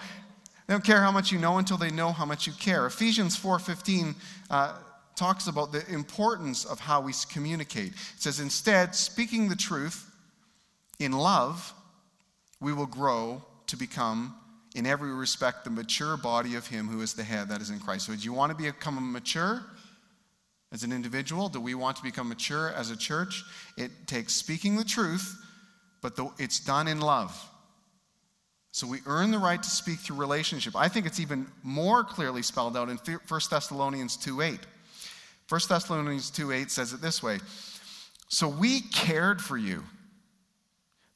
they 0.66 0.74
don't 0.74 0.84
care 0.84 1.00
how 1.00 1.12
much 1.12 1.30
you 1.30 1.38
know 1.38 1.58
until 1.58 1.76
they 1.76 1.90
know 1.90 2.12
how 2.12 2.24
much 2.24 2.46
you 2.46 2.52
care. 2.54 2.86
Ephesians 2.86 3.36
4:15 3.36 4.14
uh, 4.50 4.78
talks 5.16 5.46
about 5.46 5.72
the 5.72 5.86
importance 5.92 6.64
of 6.64 6.80
how 6.80 7.00
we 7.00 7.12
communicate. 7.30 7.92
It 7.92 8.22
says, 8.22 8.40
instead, 8.40 8.94
speaking 8.94 9.48
the 9.48 9.56
truth 9.56 10.10
in 10.98 11.12
love, 11.12 11.72
we 12.60 12.72
will 12.72 12.86
grow 12.86 13.42
to 13.68 13.76
become 13.76 14.34
in 14.74 14.86
every 14.86 15.12
respect 15.12 15.64
the 15.64 15.70
mature 15.70 16.16
body 16.16 16.56
of 16.56 16.66
Him 16.66 16.88
who 16.88 17.00
is 17.00 17.14
the 17.14 17.22
head, 17.22 17.48
that 17.48 17.60
is 17.60 17.70
in 17.70 17.78
Christ. 17.78 18.06
So, 18.06 18.14
do 18.14 18.22
you 18.22 18.32
want 18.32 18.56
to 18.56 18.60
become 18.60 19.12
mature 19.12 19.64
as 20.74 20.82
an 20.82 20.92
individual? 20.92 21.48
Do 21.48 21.60
we 21.60 21.74
want 21.74 21.96
to 21.96 22.02
become 22.02 22.28
mature 22.28 22.72
as 22.72 22.90
a 22.90 22.96
church? 22.96 23.44
It 23.78 23.92
takes 24.06 24.34
speaking 24.34 24.76
the 24.76 24.84
truth, 24.84 25.40
but 26.02 26.16
the, 26.16 26.28
it's 26.36 26.58
done 26.58 26.88
in 26.88 27.00
love. 27.00 27.32
So 28.72 28.88
we 28.88 28.98
earn 29.06 29.30
the 29.30 29.38
right 29.38 29.62
to 29.62 29.70
speak 29.70 30.00
through 30.00 30.16
relationship. 30.16 30.74
I 30.74 30.88
think 30.88 31.06
it's 31.06 31.20
even 31.20 31.46
more 31.62 32.02
clearly 32.02 32.42
spelled 32.42 32.76
out 32.76 32.88
in 32.88 32.96
1 32.96 33.20
Thessalonians 33.48 34.16
2 34.16 34.40
8. 34.40 34.58
1 35.48 35.60
Thessalonians 35.68 36.30
2 36.30 36.50
8 36.50 36.70
says 36.72 36.92
it 36.92 37.00
this 37.00 37.22
way 37.22 37.38
So 38.28 38.48
we 38.48 38.80
cared 38.80 39.40
for 39.40 39.56
you 39.56 39.84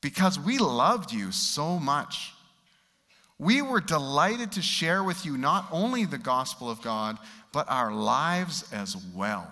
because 0.01 0.39
we 0.39 0.59
loved 0.59 1.13
you 1.13 1.33
so 1.33 1.81
much. 1.81 2.33
We 3.39 3.63
were 3.63 3.81
delighted 3.81 4.53
to 4.53 4.63
share 4.63 5.05
with 5.05 5.25
you 5.25 5.37
not 5.37 5.69
only 5.71 6.05
the 6.05 6.19
gospel 6.19 6.71
of 6.71 6.83
God, 6.83 7.19
but 7.53 7.71
our 7.71 7.93
lives 7.93 8.71
as 8.73 8.97
well. 9.15 9.49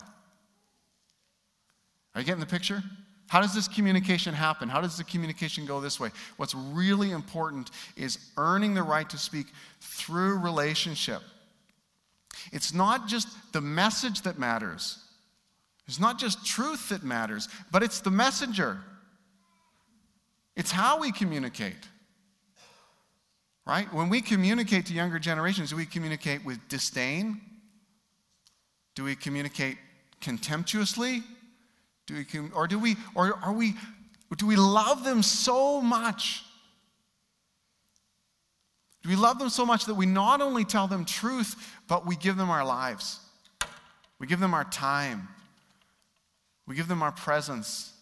Are 2.14 2.20
you 2.20 2.26
getting 2.26 2.40
the 2.40 2.46
picture? 2.46 2.82
How 3.28 3.40
does 3.40 3.54
this 3.54 3.68
communication 3.68 4.34
happen? 4.34 4.68
How 4.68 4.80
does 4.80 4.96
the 4.96 5.04
communication 5.04 5.66
go 5.66 5.80
this 5.80 5.98
way? 5.98 6.10
What's 6.36 6.54
really 6.54 7.10
important 7.10 7.70
is 7.96 8.18
earning 8.36 8.74
the 8.74 8.82
right 8.82 9.08
to 9.10 9.18
speak 9.18 9.46
through 9.80 10.38
relationship. 10.38 11.22
It's 12.52 12.72
not 12.72 13.08
just 13.08 13.28
the 13.52 13.60
message 13.60 14.22
that 14.22 14.38
matters, 14.38 14.98
it's 15.86 16.00
not 16.00 16.18
just 16.18 16.44
truth 16.44 16.88
that 16.88 17.04
matters, 17.04 17.48
but 17.70 17.82
it's 17.82 18.00
the 18.00 18.10
messenger. 18.10 18.78
It's 20.56 20.72
how 20.72 21.00
we 21.00 21.12
communicate. 21.12 21.76
Right? 23.66 23.92
When 23.92 24.08
we 24.08 24.20
communicate 24.20 24.86
to 24.86 24.94
younger 24.94 25.18
generations, 25.18 25.70
do 25.70 25.76
we 25.76 25.86
communicate 25.86 26.44
with 26.44 26.68
disdain? 26.68 27.40
Do 28.94 29.04
we 29.04 29.16
communicate 29.16 29.76
contemptuously? 30.20 31.22
Do 32.06 32.14
we, 32.14 32.50
or 32.54 32.68
do 32.68 32.78
we, 32.78 32.96
or 33.16 33.38
are 33.42 33.52
we, 33.52 33.74
do 34.36 34.46
we 34.46 34.54
love 34.54 35.02
them 35.02 35.22
so 35.22 35.80
much? 35.80 36.44
Do 39.02 39.08
we 39.08 39.16
love 39.16 39.38
them 39.38 39.48
so 39.48 39.66
much 39.66 39.86
that 39.86 39.94
we 39.94 40.06
not 40.06 40.40
only 40.40 40.64
tell 40.64 40.86
them 40.86 41.04
truth, 41.04 41.54
but 41.88 42.06
we 42.06 42.14
give 42.16 42.36
them 42.36 42.50
our 42.50 42.64
lives? 42.64 43.18
We 44.20 44.28
give 44.28 44.40
them 44.40 44.54
our 44.54 44.64
time. 44.64 45.28
We 46.66 46.76
give 46.76 46.88
them 46.88 47.02
our 47.02 47.12
presence. 47.12 47.92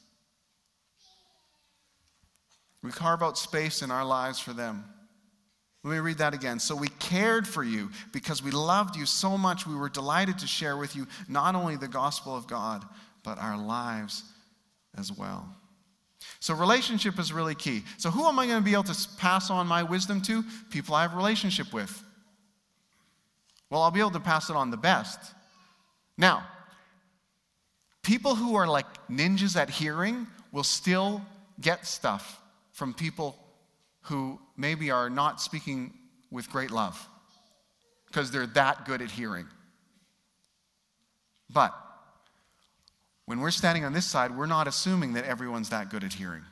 We 2.82 2.90
carve 2.90 3.22
out 3.22 3.38
space 3.38 3.80
in 3.80 3.90
our 3.90 4.04
lives 4.04 4.38
for 4.38 4.52
them. 4.52 4.84
Let 5.84 5.92
me 5.92 5.98
read 5.98 6.18
that 6.18 6.32
again. 6.32 6.58
So 6.58 6.74
we 6.74 6.88
cared 6.98 7.46
for 7.46 7.62
you 7.62 7.90
because 8.10 8.42
we 8.42 8.50
loved 8.50 8.96
you 8.96 9.04
so 9.04 9.36
much. 9.36 9.66
We 9.66 9.76
were 9.76 9.90
delighted 9.90 10.38
to 10.38 10.46
share 10.46 10.78
with 10.78 10.96
you 10.96 11.06
not 11.28 11.54
only 11.54 11.76
the 11.76 11.88
gospel 11.88 12.34
of 12.34 12.46
God, 12.46 12.82
but 13.22 13.38
our 13.38 13.58
lives 13.58 14.22
as 14.96 15.12
well. 15.12 15.46
So 16.40 16.54
relationship 16.54 17.18
is 17.18 17.34
really 17.34 17.54
key. 17.54 17.82
So 17.98 18.10
who 18.10 18.26
am 18.26 18.38
I 18.38 18.46
going 18.46 18.58
to 18.58 18.64
be 18.64 18.72
able 18.72 18.84
to 18.84 19.08
pass 19.18 19.50
on 19.50 19.66
my 19.66 19.82
wisdom 19.82 20.22
to? 20.22 20.42
People 20.70 20.94
I 20.94 21.02
have 21.02 21.14
relationship 21.14 21.70
with. 21.74 22.02
Well, 23.68 23.82
I'll 23.82 23.90
be 23.90 24.00
able 24.00 24.10
to 24.12 24.20
pass 24.20 24.48
it 24.48 24.56
on 24.56 24.70
the 24.70 24.78
best. 24.78 25.18
Now, 26.16 26.46
people 28.02 28.34
who 28.34 28.54
are 28.54 28.66
like 28.66 28.86
ninjas 29.08 29.54
at 29.54 29.68
hearing 29.68 30.26
will 30.50 30.64
still 30.64 31.20
get 31.60 31.86
stuff 31.86 32.40
from 32.72 32.94
people 32.94 33.36
who 34.04 34.38
maybe 34.56 34.90
are 34.90 35.10
not 35.10 35.40
speaking 35.40 35.92
with 36.30 36.50
great 36.50 36.70
love 36.70 37.08
because 38.06 38.30
they're 38.30 38.46
that 38.46 38.86
good 38.86 39.02
at 39.02 39.10
hearing. 39.10 39.46
But 41.50 41.74
when 43.26 43.40
we're 43.40 43.50
standing 43.50 43.84
on 43.84 43.92
this 43.92 44.06
side, 44.06 44.36
we're 44.36 44.46
not 44.46 44.68
assuming 44.68 45.14
that 45.14 45.24
everyone's 45.24 45.70
that 45.70 45.90
good 45.90 46.04
at 46.04 46.12
hearing. 46.12 46.42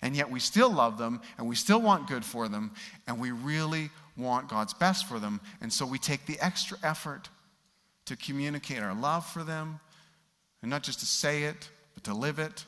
And 0.00 0.16
yet 0.16 0.30
we 0.30 0.40
still 0.40 0.70
love 0.70 0.98
them 0.98 1.20
and 1.38 1.48
we 1.48 1.54
still 1.54 1.80
want 1.80 2.08
good 2.08 2.24
for 2.24 2.48
them 2.48 2.72
and 3.06 3.20
we 3.20 3.30
really 3.30 3.90
want 4.16 4.48
God's 4.48 4.74
best 4.74 5.06
for 5.06 5.20
them. 5.20 5.40
And 5.60 5.72
so 5.72 5.86
we 5.86 5.98
take 5.98 6.26
the 6.26 6.40
extra 6.40 6.76
effort 6.82 7.28
to 8.06 8.16
communicate 8.16 8.82
our 8.82 8.94
love 8.94 9.24
for 9.24 9.44
them 9.44 9.78
and 10.60 10.70
not 10.70 10.82
just 10.82 11.00
to 11.00 11.06
say 11.06 11.44
it, 11.44 11.70
but 11.94 12.02
to 12.04 12.14
live 12.14 12.40
it, 12.40 12.64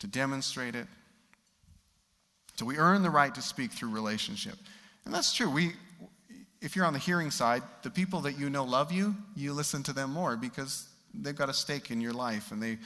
to 0.00 0.06
demonstrate 0.06 0.74
it. 0.74 0.86
So 2.58 2.66
we 2.66 2.76
earn 2.76 3.02
the 3.02 3.10
right 3.10 3.32
to 3.36 3.40
speak 3.40 3.70
through 3.70 3.90
relationship. 3.90 4.56
And 5.04 5.14
that's 5.14 5.32
true. 5.32 5.48
We, 5.48 5.74
if 6.60 6.74
you're 6.74 6.86
on 6.86 6.92
the 6.92 6.98
hearing 6.98 7.30
side, 7.30 7.62
the 7.84 7.90
people 7.90 8.20
that 8.22 8.36
you 8.36 8.50
know 8.50 8.64
love 8.64 8.90
you, 8.90 9.14
you 9.36 9.52
listen 9.52 9.84
to 9.84 9.92
them 9.92 10.12
more 10.12 10.36
because 10.36 10.88
they've 11.14 11.36
got 11.36 11.48
a 11.48 11.54
stake 11.54 11.92
in 11.92 12.00
your 12.00 12.12
life 12.12 12.50
and 12.50 12.60
they, 12.60 12.78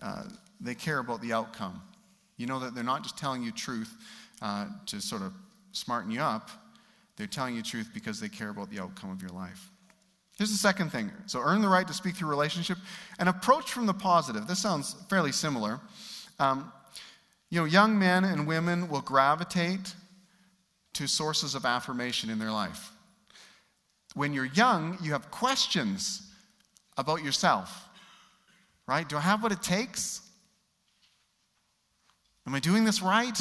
uh, 0.00 0.22
they 0.62 0.74
care 0.74 0.98
about 0.98 1.20
the 1.20 1.34
outcome. 1.34 1.82
You 2.38 2.46
know 2.46 2.58
that 2.60 2.74
they're 2.74 2.82
not 2.82 3.02
just 3.02 3.18
telling 3.18 3.42
you 3.42 3.52
truth 3.52 3.94
uh, 4.40 4.68
to 4.86 4.98
sort 4.98 5.20
of 5.20 5.34
smarten 5.72 6.10
you 6.10 6.22
up, 6.22 6.48
they're 7.18 7.26
telling 7.26 7.54
you 7.54 7.62
truth 7.62 7.90
because 7.92 8.20
they 8.20 8.30
care 8.30 8.48
about 8.48 8.70
the 8.70 8.80
outcome 8.80 9.10
of 9.10 9.20
your 9.20 9.32
life. 9.32 9.70
Here's 10.38 10.50
the 10.50 10.56
second 10.56 10.88
thing. 10.88 11.12
So, 11.26 11.40
earn 11.40 11.60
the 11.60 11.68
right 11.68 11.86
to 11.86 11.92
speak 11.92 12.14
through 12.16 12.30
relationship. 12.30 12.78
and 13.18 13.28
approach 13.28 13.72
from 13.72 13.84
the 13.84 13.92
positive. 13.92 14.46
This 14.46 14.60
sounds 14.60 14.94
fairly 15.10 15.32
similar. 15.32 15.80
Um, 16.38 16.72
you 17.50 17.58
know, 17.58 17.64
young 17.64 17.98
men 17.98 18.24
and 18.24 18.46
women 18.46 18.88
will 18.88 19.00
gravitate 19.00 19.94
to 20.94 21.06
sources 21.06 21.54
of 21.54 21.64
affirmation 21.64 22.30
in 22.30 22.38
their 22.38 22.50
life. 22.50 22.90
When 24.14 24.32
you're 24.32 24.46
young, 24.46 24.98
you 25.02 25.12
have 25.12 25.30
questions 25.30 26.22
about 26.96 27.22
yourself, 27.22 27.88
right? 28.86 29.08
Do 29.08 29.16
I 29.16 29.20
have 29.20 29.42
what 29.42 29.52
it 29.52 29.62
takes? 29.62 30.20
Am 32.46 32.54
I 32.54 32.60
doing 32.60 32.84
this 32.84 33.02
right? 33.02 33.38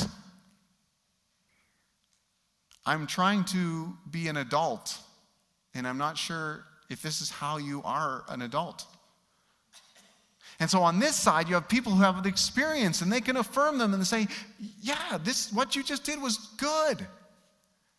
I'm 2.86 3.08
trying 3.08 3.44
to 3.46 3.98
be 4.10 4.28
an 4.28 4.38
adult, 4.38 4.98
and 5.74 5.88
I'm 5.88 5.98
not 5.98 6.18
sure 6.18 6.64
if 6.90 7.02
this 7.02 7.22
is 7.22 7.30
how 7.30 7.58
you 7.58 7.82
are 7.84 8.24
an 8.30 8.42
adult. 8.42 8.86
And 10.60 10.70
so 10.70 10.82
on 10.82 11.00
this 11.00 11.16
side, 11.16 11.48
you 11.48 11.54
have 11.54 11.70
people 11.70 11.92
who 11.92 12.02
have 12.02 12.24
the 12.24 12.30
experience 12.30 13.02
and 13.02 13.12
they 13.12 13.22
can 13.22 13.38
affirm 13.38 13.78
them 13.78 13.94
and 13.94 14.06
say, 14.06 14.28
Yeah, 14.82 15.20
this 15.24 15.52
what 15.54 15.76
you 15.76 15.84
just 15.84 16.04
did 16.04 16.22
was 16.22 16.38
good. 16.58 17.06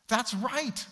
That's 0.08 0.34
right. 0.34 0.86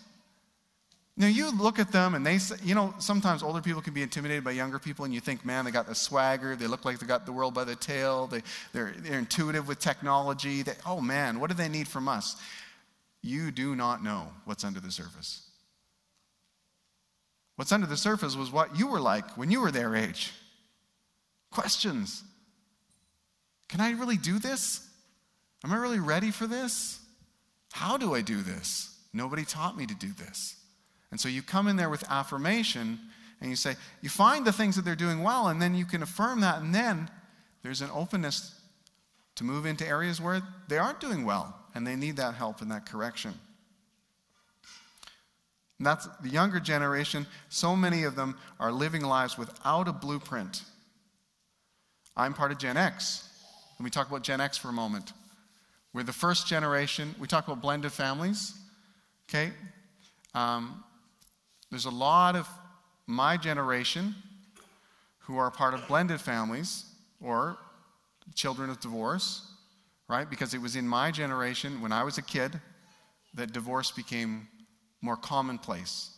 Now, 1.19 1.25
you 1.25 1.49
look 1.51 1.79
at 1.79 1.91
them 1.91 2.13
and 2.13 2.23
they, 2.23 2.37
say, 2.37 2.57
you 2.63 2.75
know, 2.75 2.93
sometimes 2.99 3.41
older 3.41 3.59
people 3.59 3.81
can 3.81 3.95
be 3.95 4.03
intimidated 4.03 4.43
by 4.43 4.51
younger 4.51 4.77
people, 4.77 5.03
and 5.03 5.11
you 5.11 5.19
think, 5.19 5.43
man, 5.43 5.65
they 5.65 5.71
got 5.71 5.87
the 5.87 5.95
swagger. 5.95 6.55
They 6.55 6.67
look 6.67 6.85
like 6.85 6.99
they 6.99 7.07
got 7.07 7.25
the 7.25 7.31
world 7.31 7.55
by 7.55 7.63
the 7.63 7.75
tail. 7.75 8.27
They, 8.27 8.43
they're, 8.71 8.93
they're 8.99 9.17
intuitive 9.17 9.67
with 9.67 9.79
technology. 9.79 10.61
They, 10.61 10.75
oh, 10.85 11.01
man, 11.01 11.39
what 11.39 11.49
do 11.49 11.55
they 11.55 11.69
need 11.69 11.87
from 11.87 12.07
us? 12.07 12.35
You 13.23 13.49
do 13.49 13.75
not 13.75 14.03
know 14.03 14.27
what's 14.45 14.63
under 14.63 14.79
the 14.79 14.91
surface. 14.91 15.41
What's 17.55 17.71
under 17.71 17.87
the 17.87 17.97
surface 17.97 18.35
was 18.35 18.51
what 18.51 18.77
you 18.77 18.85
were 18.85 19.01
like 19.01 19.37
when 19.37 19.49
you 19.49 19.61
were 19.61 19.71
their 19.71 19.95
age. 19.95 20.33
Questions 21.51 22.23
Can 23.69 23.81
I 23.81 23.91
really 23.91 24.17
do 24.17 24.39
this? 24.39 24.87
Am 25.63 25.71
I 25.71 25.77
really 25.77 25.99
ready 25.99 26.31
for 26.31 26.47
this? 26.47 26.99
How 27.71 27.97
do 27.97 28.13
I 28.13 28.21
do 28.21 28.41
this? 28.41 28.95
Nobody 29.13 29.43
taught 29.43 29.77
me 29.77 29.85
to 29.85 29.95
do 29.95 30.11
this. 30.13 30.55
And 31.11 31.19
so 31.19 31.29
you 31.29 31.41
come 31.41 31.67
in 31.67 31.75
there 31.75 31.89
with 31.89 32.03
affirmation 32.09 32.99
and 33.41 33.49
you 33.49 33.55
say, 33.55 33.75
you 34.01 34.09
find 34.09 34.45
the 34.45 34.51
things 34.51 34.75
that 34.75 34.85
they're 34.85 34.95
doing 34.95 35.21
well, 35.21 35.47
and 35.47 35.61
then 35.61 35.75
you 35.75 35.85
can 35.85 36.01
affirm 36.01 36.41
that, 36.41 36.59
and 36.59 36.73
then 36.73 37.09
there's 37.61 37.81
an 37.81 37.89
openness 37.93 38.59
to 39.35 39.43
move 39.43 39.65
into 39.65 39.87
areas 39.87 40.19
where 40.19 40.41
they 40.67 40.77
aren't 40.77 40.99
doing 40.99 41.23
well 41.23 41.55
and 41.75 41.85
they 41.85 41.95
need 41.95 42.17
that 42.17 42.33
help 42.33 42.61
and 42.61 42.71
that 42.71 42.87
correction. 42.87 43.33
And 45.77 45.85
that's 45.85 46.07
the 46.23 46.29
younger 46.29 46.59
generation. 46.59 47.27
So 47.49 47.75
many 47.75 48.03
of 48.03 48.15
them 48.15 48.37
are 48.59 48.71
living 48.71 49.03
lives 49.03 49.37
without 49.37 49.87
a 49.87 49.93
blueprint. 49.93 50.63
I'm 52.17 52.33
part 52.33 52.51
of 52.51 52.57
Gen 52.57 52.77
X. 52.77 53.29
Let 53.79 53.83
me 53.83 53.91
talk 53.91 54.09
about 54.09 54.23
Gen 54.23 54.41
X 54.41 54.57
for 54.57 54.69
a 54.69 54.73
moment. 54.73 55.13
We're 55.93 56.01
the 56.01 56.11
first 56.11 56.47
generation. 56.47 57.13
We 57.19 57.27
talk 57.27 57.47
about 57.47 57.61
blended 57.61 57.91
families. 57.91 58.55
Okay? 59.29 59.51
Um, 60.33 60.83
there's 61.69 61.85
a 61.85 61.91
lot 61.91 62.35
of 62.35 62.47
my 63.05 63.37
generation 63.37 64.15
who 65.19 65.37
are 65.37 65.51
part 65.51 65.75
of 65.75 65.87
blended 65.87 66.19
families 66.19 66.85
or 67.21 67.57
children 68.33 68.71
of 68.71 68.79
divorce, 68.79 69.51
right? 70.09 70.27
Because 70.27 70.55
it 70.55 70.61
was 70.61 70.75
in 70.75 70.87
my 70.87 71.11
generation 71.11 71.81
when 71.81 71.91
I 71.91 72.03
was 72.03 72.17
a 72.17 72.23
kid 72.23 72.59
that 73.35 73.53
divorce 73.53 73.91
became 73.91 74.47
more 75.01 75.17
commonplace, 75.17 76.16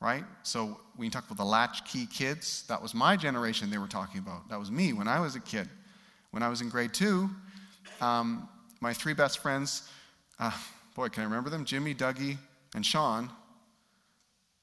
right? 0.00 0.24
So 0.42 0.78
when 0.96 1.06
you 1.06 1.10
talk 1.10 1.26
about 1.26 1.36
the 1.36 1.44
latchkey 1.44 2.06
kids, 2.06 2.64
that 2.68 2.80
was 2.80 2.94
my 2.94 3.16
generation 3.16 3.70
they 3.70 3.78
were 3.78 3.88
talking 3.88 4.20
about. 4.20 4.48
That 4.48 4.58
was 4.58 4.70
me 4.70 4.92
when 4.92 5.08
I 5.08 5.20
was 5.20 5.34
a 5.36 5.40
kid. 5.40 5.68
When 6.30 6.42
I 6.42 6.48
was 6.48 6.60
in 6.60 6.68
grade 6.68 6.92
two, 6.92 7.30
um, 8.00 8.48
my 8.80 8.92
three 8.92 9.14
best 9.14 9.38
friends, 9.38 9.90
uh, 10.38 10.52
boy, 10.94 11.08
can 11.08 11.22
I 11.22 11.24
remember 11.24 11.50
them? 11.50 11.64
Jimmy, 11.64 11.94
Dougie, 11.94 12.36
and 12.74 12.84
Sean 12.84 13.30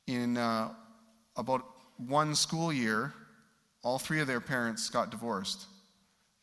in 0.07 0.37
uh, 0.37 0.69
about 1.35 1.65
one 1.97 2.35
school 2.35 2.71
year, 2.71 3.13
all 3.83 3.99
three 3.99 4.21
of 4.21 4.27
their 4.27 4.39
parents 4.39 4.89
got 4.89 5.09
divorced. 5.09 5.65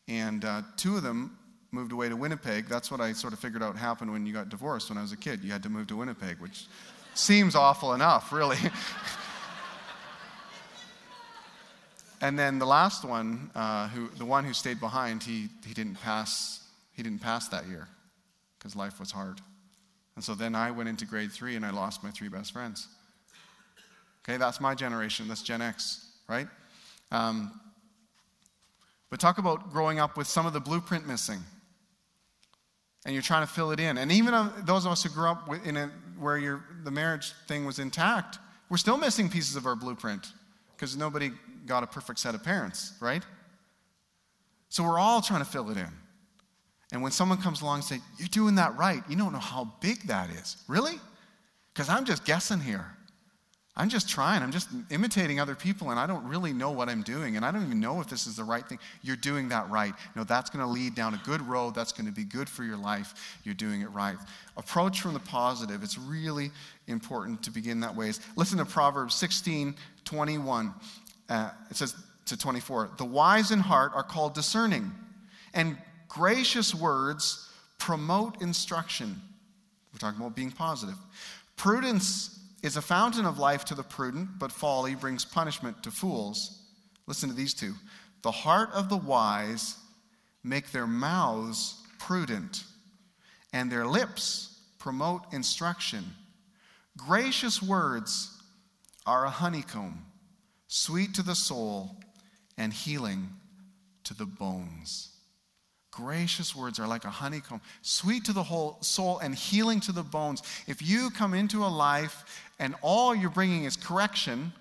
And 0.07 0.43
uh, 0.43 0.63
two 0.75 0.97
of 0.97 1.03
them 1.03 1.37
moved 1.71 1.91
away 1.91 2.09
to 2.09 2.15
Winnipeg. 2.15 2.67
That's 2.67 2.91
what 2.91 3.01
I 3.01 3.13
sort 3.13 3.33
of 3.33 3.39
figured 3.39 3.63
out 3.63 3.75
happened 3.77 4.11
when 4.11 4.25
you 4.25 4.33
got 4.33 4.49
divorced 4.49 4.89
when 4.89 4.97
I 4.97 5.01
was 5.01 5.11
a 5.11 5.17
kid. 5.17 5.43
You 5.43 5.51
had 5.51 5.63
to 5.63 5.69
move 5.69 5.87
to 5.87 5.95
Winnipeg, 5.95 6.39
which 6.39 6.65
seems 7.13 7.55
awful 7.55 7.93
enough, 7.93 8.31
really. 8.31 8.57
and 12.21 12.37
then 12.37 12.59
the 12.59 12.65
last 12.65 13.05
one, 13.05 13.51
uh, 13.55 13.87
who, 13.89 14.09
the 14.17 14.25
one 14.25 14.45
who 14.45 14.53
stayed 14.53 14.79
behind, 14.79 15.23
he, 15.23 15.49
he, 15.65 15.73
didn't 15.73 15.99
pass, 16.01 16.61
he 16.93 17.03
didn't 17.03 17.21
pass 17.21 17.47
that 17.49 17.67
year 17.67 17.87
because 18.57 18.75
life 18.75 18.99
was 18.99 19.11
hard. 19.11 19.41
And 20.15 20.23
so 20.23 20.35
then 20.35 20.55
I 20.55 20.71
went 20.71 20.89
into 20.89 21.05
grade 21.05 21.31
three 21.31 21.55
and 21.55 21.65
I 21.65 21.71
lost 21.71 22.03
my 22.03 22.11
three 22.11 22.29
best 22.29 22.51
friends. 22.51 22.87
Okay, 24.23 24.37
that's 24.37 24.61
my 24.61 24.73
generation. 24.73 25.27
That's 25.27 25.41
Gen 25.41 25.61
X, 25.61 26.05
right? 26.29 26.47
Um, 27.11 27.59
but 29.09 29.19
talk 29.19 29.37
about 29.37 29.71
growing 29.71 29.99
up 29.99 30.17
with 30.17 30.27
some 30.27 30.45
of 30.45 30.53
the 30.53 30.59
blueprint 30.59 31.07
missing. 31.07 31.39
And 33.05 33.13
you're 33.13 33.21
trying 33.21 33.45
to 33.45 33.51
fill 33.51 33.71
it 33.71 33.79
in. 33.79 33.97
And 33.97 34.11
even 34.11 34.33
those 34.65 34.85
of 34.85 34.93
us 34.93 35.03
who 35.03 35.09
grew 35.09 35.27
up 35.27 35.49
in 35.65 35.75
a, 35.75 35.91
where 36.19 36.37
your, 36.37 36.63
the 36.83 36.91
marriage 36.91 37.33
thing 37.47 37.65
was 37.65 37.79
intact, 37.79 38.39
we're 38.69 38.77
still 38.77 38.97
missing 38.97 39.29
pieces 39.29 39.55
of 39.55 39.65
our 39.65 39.75
blueprint 39.75 40.33
because 40.75 40.97
nobody 40.97 41.31
got 41.65 41.83
a 41.83 41.87
perfect 41.87 42.19
set 42.19 42.35
of 42.35 42.43
parents, 42.43 42.93
right? 42.99 43.23
So 44.69 44.83
we're 44.83 44.99
all 44.99 45.21
trying 45.21 45.41
to 45.41 45.49
fill 45.49 45.69
it 45.69 45.77
in. 45.77 45.91
And 46.91 47.01
when 47.01 47.11
someone 47.11 47.39
comes 47.39 47.61
along 47.61 47.75
and 47.77 47.83
says, 47.83 47.99
You're 48.17 48.27
doing 48.27 48.55
that 48.55 48.75
right, 48.77 49.03
you 49.09 49.15
don't 49.15 49.33
know 49.33 49.39
how 49.39 49.71
big 49.81 50.01
that 50.03 50.29
is. 50.29 50.57
Really? 50.67 50.99
Because 51.73 51.89
I'm 51.89 52.05
just 52.05 52.25
guessing 52.25 52.59
here. 52.59 52.85
I'm 53.75 53.89
just 53.89 54.07
trying. 54.07 54.43
I'm 54.43 54.51
just 54.51 54.69
imitating 54.91 55.39
other 55.39 55.55
people, 55.55 55.89
and 55.89 55.99
I 55.99 56.05
don't 56.05 56.27
really 56.27 56.53
know 56.53 56.69
what 56.69 56.89
I'm 56.89 57.01
doing, 57.01 57.37
and 57.37 57.43
I 57.43 57.51
don't 57.51 57.63
even 57.63 57.79
know 57.79 57.99
if 58.01 58.07
this 58.07 58.27
is 58.27 58.35
the 58.35 58.43
right 58.43 58.67
thing. 58.67 58.77
You're 59.01 59.15
doing 59.15 59.49
that 59.49 59.67
right. 59.71 59.93
No, 60.15 60.23
that's 60.23 60.51
going 60.51 60.63
to 60.63 60.71
lead 60.71 60.93
down 60.93 61.15
a 61.15 61.21
good 61.25 61.41
road. 61.41 61.73
That's 61.73 61.91
going 61.91 62.05
to 62.05 62.11
be 62.11 62.23
good 62.23 62.47
for 62.47 62.63
your 62.63 62.77
life. 62.77 63.39
You're 63.43 63.55
doing 63.55 63.81
it 63.81 63.89
right. 63.89 64.15
Approach 64.57 65.01
from 65.01 65.13
the 65.13 65.19
positive. 65.19 65.81
It's 65.81 65.97
really 65.97 66.51
important 66.85 67.41
to 67.43 67.51
begin 67.51 67.79
that 67.79 67.95
way. 67.95 68.11
Listen 68.35 68.59
to 68.59 68.65
Proverbs 68.65 69.15
16 69.15 69.75
21. 70.05 70.73
Uh, 71.29 71.49
it 71.71 71.75
says 71.75 71.95
to 72.27 72.37
24 72.37 72.91
The 72.97 73.05
wise 73.05 73.49
in 73.49 73.59
heart 73.59 73.93
are 73.95 74.03
called 74.03 74.35
discerning, 74.35 74.91
and 75.55 75.77
gracious 76.07 76.75
words 76.75 77.49
promote 77.79 78.39
instruction. 78.39 79.19
We're 79.91 79.97
talking 79.97 80.21
about 80.21 80.35
being 80.35 80.51
positive. 80.51 80.95
Prudence 81.55 82.39
is 82.63 82.77
a 82.77 82.81
fountain 82.81 83.25
of 83.25 83.37
life 83.37 83.65
to 83.65 83.75
the 83.75 83.83
prudent, 83.83 84.39
but 84.39 84.51
folly 84.51 84.95
brings 84.95 85.25
punishment 85.25 85.83
to 85.83 85.91
fools. 85.91 86.61
Listen 87.05 87.29
to 87.29 87.35
these 87.35 87.53
two. 87.53 87.73
The 88.23 88.31
heart 88.31 88.69
of 88.73 88.87
the 88.89 88.97
wise 88.97 89.75
make 90.43 90.71
their 90.71 90.87
mouths 90.87 91.75
prudent, 91.99 92.63
and 93.51 93.69
their 93.69 93.85
lips 93.85 94.57
promote 94.79 95.21
instruction. 95.33 96.05
Gracious 96.95 97.61
words 97.61 98.41
are 99.05 99.25
a 99.25 99.29
honeycomb, 99.29 100.05
sweet 100.67 101.13
to 101.15 101.23
the 101.23 101.35
soul 101.35 101.97
and 102.57 102.71
healing 102.71 103.29
to 104.05 104.13
the 104.13 104.25
bones. 104.25 105.09
Gracious 105.91 106.55
words 106.55 106.79
are 106.79 106.87
like 106.87 107.05
a 107.05 107.09
honeycomb, 107.09 107.61
sweet 107.83 108.25
to 108.25 108.33
the 108.33 108.41
whole 108.41 108.77
soul 108.81 109.19
and 109.19 109.35
healing 109.35 109.79
to 109.79 109.91
the 109.91 110.01
bones. 110.01 110.41
If 110.65 110.81
you 110.81 111.11
come 111.11 111.35
into 111.35 111.63
a 111.63 111.67
life 111.67 112.49
and 112.63 112.75
all 112.81 113.13
you're 113.13 113.29
bringing 113.29 113.65
is 113.65 113.75
correction, 113.75 114.53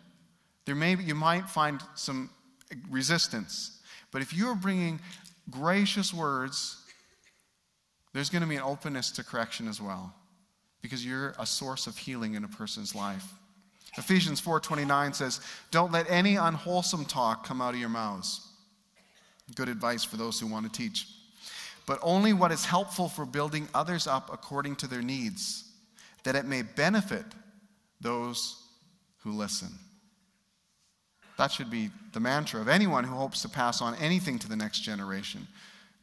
there 0.65 0.75
may 0.75 0.97
be, 0.97 1.05
you 1.05 1.15
might 1.15 1.49
find 1.49 1.81
some 1.95 2.31
resistance. 2.91 3.79
But 4.11 4.23
if 4.23 4.35
you're 4.35 4.57
bringing 4.57 4.99
gracious 5.51 6.13
words, 6.13 6.83
there's 8.13 8.29
going 8.29 8.43
to 8.43 8.49
be 8.49 8.57
an 8.57 8.63
openness 8.63 9.13
to 9.13 9.25
correction 9.25 9.69
as 9.69 9.81
well 9.81 10.13
because 10.81 11.07
you're 11.07 11.35
a 11.39 11.47
source 11.47 11.87
of 11.87 11.97
healing 11.97 12.35
in 12.35 12.43
a 12.43 12.49
person's 12.49 12.95
life. 12.95 13.25
Ephesians 13.97 14.41
4:29 14.41 15.15
says, 15.15 15.41
"Don't 15.71 15.93
let 15.93 16.11
any 16.11 16.35
unwholesome 16.35 17.05
talk 17.05 17.47
come 17.47 17.61
out 17.61 17.75
of 17.75 17.81
your 17.81 17.89
mouths." 17.89 18.49
Good 19.55 19.69
advice 19.69 20.03
for 20.03 20.17
those 20.17 20.41
who 20.41 20.47
want 20.49 20.67
to 20.67 20.73
teach 20.73 21.07
but 21.87 21.99
only 22.03 22.33
what 22.33 22.53
is 22.53 22.65
helpful 22.65 23.09
for 23.09 23.27
building 23.27 23.69
others 23.75 24.07
up 24.07 24.33
according 24.33 24.77
to 24.77 24.87
their 24.87 25.03
needs, 25.03 25.65
that 26.23 26.37
it 26.37 26.45
may 26.45 26.63
benefit 26.63 27.27
those 28.03 28.63
who 29.19 29.33
listen. 29.33 29.69
That 31.39 31.51
should 31.51 31.71
be 31.71 31.91
the 32.13 32.21
mantra 32.21 32.61
of 32.61 32.69
anyone 32.69 33.05
who 33.05 33.15
hopes 33.15 33.43
to 33.43 33.49
pass 33.49 33.81
on 33.81 33.95
anything 33.97 34.39
to 34.41 34.49
the 34.49 34.57
next 34.57 34.81
generation. 34.81 35.47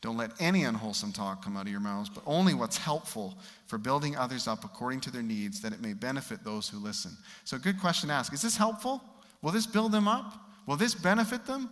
Don't 0.01 0.17
let 0.17 0.31
any 0.39 0.63
unwholesome 0.63 1.11
talk 1.11 1.43
come 1.43 1.57
out 1.57 1.65
of 1.65 1.71
your 1.71 1.81
mouths, 1.81 2.09
but 2.09 2.23
only 2.25 2.53
what's 2.53 2.77
helpful 2.77 3.37
for 3.67 3.77
building 3.77 4.15
others 4.15 4.47
up 4.47 4.63
according 4.63 5.01
to 5.01 5.11
their 5.11 5.21
needs, 5.21 5.61
that 5.61 5.73
it 5.73 5.81
may 5.81 5.93
benefit 5.93 6.43
those 6.43 6.69
who 6.69 6.79
listen. 6.79 7.11
So, 7.43 7.57
a 7.57 7.59
good 7.59 7.79
question 7.79 8.09
to 8.09 8.15
ask 8.15 8.33
Is 8.33 8.41
this 8.41 8.57
helpful? 8.57 9.01
Will 9.41 9.51
this 9.51 9.67
build 9.67 9.91
them 9.91 10.07
up? 10.07 10.33
Will 10.65 10.77
this 10.77 10.95
benefit 10.95 11.45
them? 11.45 11.69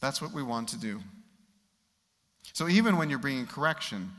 That's 0.00 0.20
what 0.20 0.32
we 0.32 0.42
want 0.42 0.68
to 0.70 0.78
do. 0.78 1.00
So 2.52 2.68
even 2.68 2.96
when 2.96 3.08
you're 3.08 3.18
bringing 3.18 3.46
correction, 3.46 4.10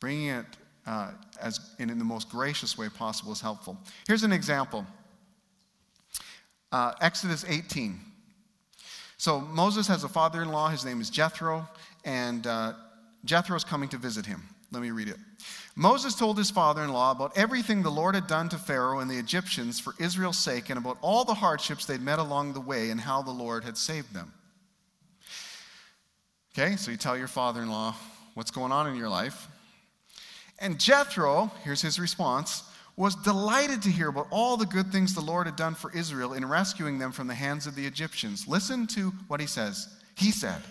bringing 0.00 0.28
it 0.28 0.46
uh, 0.86 1.10
as 1.40 1.74
in, 1.78 1.90
in, 1.90 1.98
the 1.98 2.04
most 2.04 2.28
gracious 2.30 2.78
way 2.78 2.88
possible 2.88 3.32
is 3.32 3.40
helpful. 3.40 3.76
Here's 4.06 4.22
an 4.22 4.32
example 4.32 4.86
uh, 6.72 6.92
Exodus 7.00 7.44
18. 7.48 8.00
So 9.18 9.40
Moses 9.40 9.88
has 9.88 10.04
a 10.04 10.08
father 10.08 10.42
in 10.42 10.50
law, 10.50 10.68
his 10.68 10.84
name 10.84 11.00
is 11.00 11.10
Jethro, 11.10 11.66
and 12.04 12.46
uh, 12.46 12.74
Jethro's 13.24 13.64
coming 13.64 13.88
to 13.90 13.96
visit 13.96 14.26
him. 14.26 14.42
Let 14.72 14.82
me 14.82 14.90
read 14.90 15.08
it. 15.08 15.16
Moses 15.74 16.14
told 16.14 16.38
his 16.38 16.50
father 16.50 16.82
in 16.82 16.92
law 16.92 17.12
about 17.12 17.36
everything 17.36 17.82
the 17.82 17.90
Lord 17.90 18.14
had 18.14 18.26
done 18.26 18.48
to 18.50 18.58
Pharaoh 18.58 19.00
and 19.00 19.10
the 19.10 19.18
Egyptians 19.18 19.78
for 19.80 19.94
Israel's 19.98 20.38
sake, 20.38 20.70
and 20.70 20.78
about 20.78 20.98
all 21.00 21.24
the 21.24 21.34
hardships 21.34 21.86
they'd 21.86 22.00
met 22.00 22.18
along 22.18 22.52
the 22.52 22.60
way, 22.60 22.90
and 22.90 23.00
how 23.00 23.22
the 23.22 23.30
Lord 23.30 23.64
had 23.64 23.76
saved 23.76 24.14
them. 24.14 24.32
Okay, 26.52 26.76
so 26.76 26.90
you 26.90 26.96
tell 26.96 27.16
your 27.16 27.28
father 27.28 27.62
in 27.62 27.70
law 27.70 27.94
what's 28.34 28.50
going 28.50 28.72
on 28.72 28.86
in 28.86 28.96
your 28.96 29.08
life. 29.08 29.48
And 30.58 30.80
Jethro, 30.80 31.50
here's 31.64 31.82
his 31.82 31.98
response, 32.00 32.62
was 32.96 33.14
delighted 33.16 33.82
to 33.82 33.90
hear 33.90 34.08
about 34.08 34.28
all 34.30 34.56
the 34.56 34.64
good 34.64 34.90
things 34.90 35.14
the 35.14 35.20
Lord 35.20 35.46
had 35.46 35.56
done 35.56 35.74
for 35.74 35.92
Israel 35.92 36.32
in 36.32 36.48
rescuing 36.48 36.98
them 36.98 37.12
from 37.12 37.26
the 37.26 37.34
hands 37.34 37.66
of 37.66 37.74
the 37.74 37.86
Egyptians. 37.86 38.48
Listen 38.48 38.86
to 38.88 39.10
what 39.28 39.40
he 39.40 39.46
says. 39.46 39.88
He 40.16 40.30
said, 40.30 40.62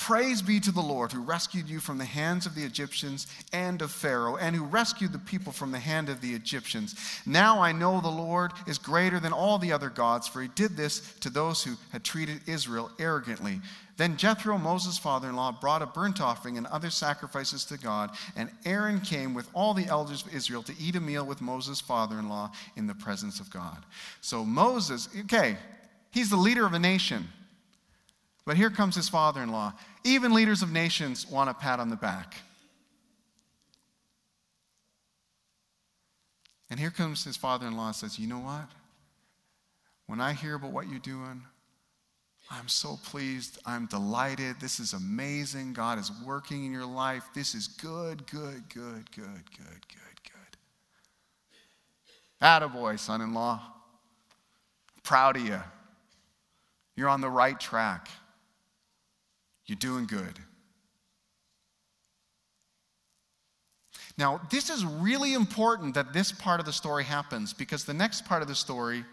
Praise 0.00 0.40
be 0.40 0.58
to 0.60 0.72
the 0.72 0.80
Lord 0.80 1.12
who 1.12 1.20
rescued 1.20 1.68
you 1.68 1.78
from 1.78 1.98
the 1.98 2.06
hands 2.06 2.46
of 2.46 2.54
the 2.54 2.64
Egyptians 2.64 3.26
and 3.52 3.82
of 3.82 3.92
Pharaoh, 3.92 4.38
and 4.38 4.56
who 4.56 4.64
rescued 4.64 5.12
the 5.12 5.18
people 5.18 5.52
from 5.52 5.72
the 5.72 5.78
hand 5.78 6.08
of 6.08 6.22
the 6.22 6.32
Egyptians. 6.32 6.94
Now 7.26 7.60
I 7.60 7.72
know 7.72 8.00
the 8.00 8.08
Lord 8.08 8.52
is 8.66 8.78
greater 8.78 9.20
than 9.20 9.34
all 9.34 9.58
the 9.58 9.72
other 9.72 9.90
gods, 9.90 10.26
for 10.26 10.40
he 10.40 10.48
did 10.48 10.74
this 10.74 11.00
to 11.20 11.28
those 11.28 11.62
who 11.62 11.74
had 11.92 12.02
treated 12.02 12.40
Israel 12.48 12.90
arrogantly. 12.98 13.60
Then 13.98 14.16
Jethro, 14.16 14.56
Moses' 14.56 14.96
father 14.96 15.28
in 15.28 15.36
law, 15.36 15.52
brought 15.52 15.82
a 15.82 15.86
burnt 15.86 16.22
offering 16.22 16.56
and 16.56 16.66
other 16.68 16.88
sacrifices 16.88 17.66
to 17.66 17.76
God, 17.76 18.12
and 18.36 18.48
Aaron 18.64 19.00
came 19.00 19.34
with 19.34 19.50
all 19.52 19.74
the 19.74 19.86
elders 19.86 20.24
of 20.24 20.34
Israel 20.34 20.62
to 20.62 20.74
eat 20.80 20.96
a 20.96 21.00
meal 21.00 21.26
with 21.26 21.42
Moses' 21.42 21.82
father 21.82 22.18
in 22.18 22.30
law 22.30 22.52
in 22.74 22.86
the 22.86 22.94
presence 22.94 23.38
of 23.38 23.50
God. 23.50 23.84
So 24.22 24.46
Moses, 24.46 25.10
okay, 25.24 25.58
he's 26.10 26.30
the 26.30 26.38
leader 26.38 26.64
of 26.64 26.72
a 26.72 26.78
nation. 26.78 27.28
But 28.44 28.56
here 28.56 28.70
comes 28.70 28.94
his 28.94 29.08
father 29.08 29.42
in 29.42 29.50
law. 29.50 29.74
Even 30.04 30.32
leaders 30.32 30.62
of 30.62 30.72
nations 30.72 31.26
want 31.26 31.50
a 31.50 31.54
pat 31.54 31.78
on 31.78 31.90
the 31.90 31.96
back. 31.96 32.34
And 36.70 36.78
here 36.78 36.90
comes 36.90 37.24
his 37.24 37.36
father 37.36 37.66
in 37.66 37.76
law 37.76 37.88
and 37.88 37.96
says, 37.96 38.18
You 38.18 38.28
know 38.28 38.38
what? 38.38 38.68
When 40.06 40.20
I 40.20 40.32
hear 40.32 40.54
about 40.54 40.72
what 40.72 40.88
you're 40.88 40.98
doing, 40.98 41.42
I'm 42.50 42.68
so 42.68 42.98
pleased. 43.04 43.58
I'm 43.64 43.86
delighted. 43.86 44.56
This 44.60 44.80
is 44.80 44.92
amazing. 44.92 45.72
God 45.72 45.98
is 45.98 46.10
working 46.24 46.64
in 46.64 46.72
your 46.72 46.86
life. 46.86 47.24
This 47.34 47.54
is 47.54 47.68
good, 47.68 48.26
good, 48.26 48.68
good, 48.68 49.10
good, 49.12 49.44
good, 49.56 49.86
good, 49.88 50.20
good. 50.24 50.56
Attaboy, 52.42 52.98
son 52.98 53.20
in 53.20 53.34
law. 53.34 53.60
Proud 55.04 55.36
of 55.36 55.46
you. 55.46 55.60
You're 56.96 57.08
on 57.08 57.20
the 57.20 57.30
right 57.30 57.58
track. 57.58 58.08
You're 59.70 59.76
doing 59.76 60.06
good. 60.06 60.36
Now, 64.18 64.40
this 64.50 64.68
is 64.68 64.84
really 64.84 65.32
important 65.32 65.94
that 65.94 66.12
this 66.12 66.32
part 66.32 66.58
of 66.58 66.66
the 66.66 66.72
story 66.72 67.04
happens 67.04 67.52
because 67.52 67.84
the 67.84 67.94
next 67.94 68.24
part 68.24 68.42
of 68.42 68.48
the 68.48 68.56
story 68.56 69.04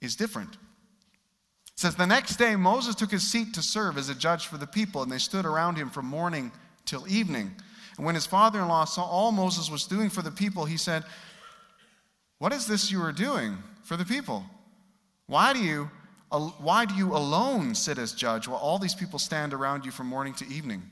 is 0.00 0.16
different. 0.16 0.54
It 0.54 0.58
says, 1.76 1.94
The 1.94 2.08
next 2.08 2.34
day 2.34 2.56
Moses 2.56 2.96
took 2.96 3.12
his 3.12 3.22
seat 3.22 3.54
to 3.54 3.62
serve 3.62 3.96
as 3.96 4.08
a 4.08 4.16
judge 4.16 4.48
for 4.48 4.58
the 4.58 4.66
people, 4.66 5.04
and 5.04 5.12
they 5.12 5.18
stood 5.18 5.46
around 5.46 5.76
him 5.76 5.88
from 5.88 6.06
morning 6.06 6.50
till 6.86 7.06
evening. 7.06 7.54
And 7.98 8.04
when 8.04 8.16
his 8.16 8.26
father 8.26 8.58
in 8.58 8.66
law 8.66 8.84
saw 8.84 9.04
all 9.04 9.30
Moses 9.30 9.70
was 9.70 9.86
doing 9.86 10.10
for 10.10 10.22
the 10.22 10.32
people, 10.32 10.64
he 10.64 10.76
said, 10.76 11.04
What 12.38 12.52
is 12.52 12.66
this 12.66 12.90
you 12.90 13.00
are 13.00 13.12
doing 13.12 13.58
for 13.84 13.96
the 13.96 14.04
people? 14.04 14.44
Why 15.28 15.52
do 15.52 15.60
you 15.60 15.88
why 16.30 16.84
do 16.84 16.94
you 16.94 17.14
alone 17.14 17.74
sit 17.74 17.98
as 17.98 18.12
judge 18.12 18.48
while 18.48 18.58
all 18.58 18.78
these 18.78 18.94
people 18.94 19.18
stand 19.18 19.54
around 19.54 19.84
you 19.84 19.90
from 19.90 20.06
morning 20.08 20.34
to 20.34 20.48
evening? 20.48 20.82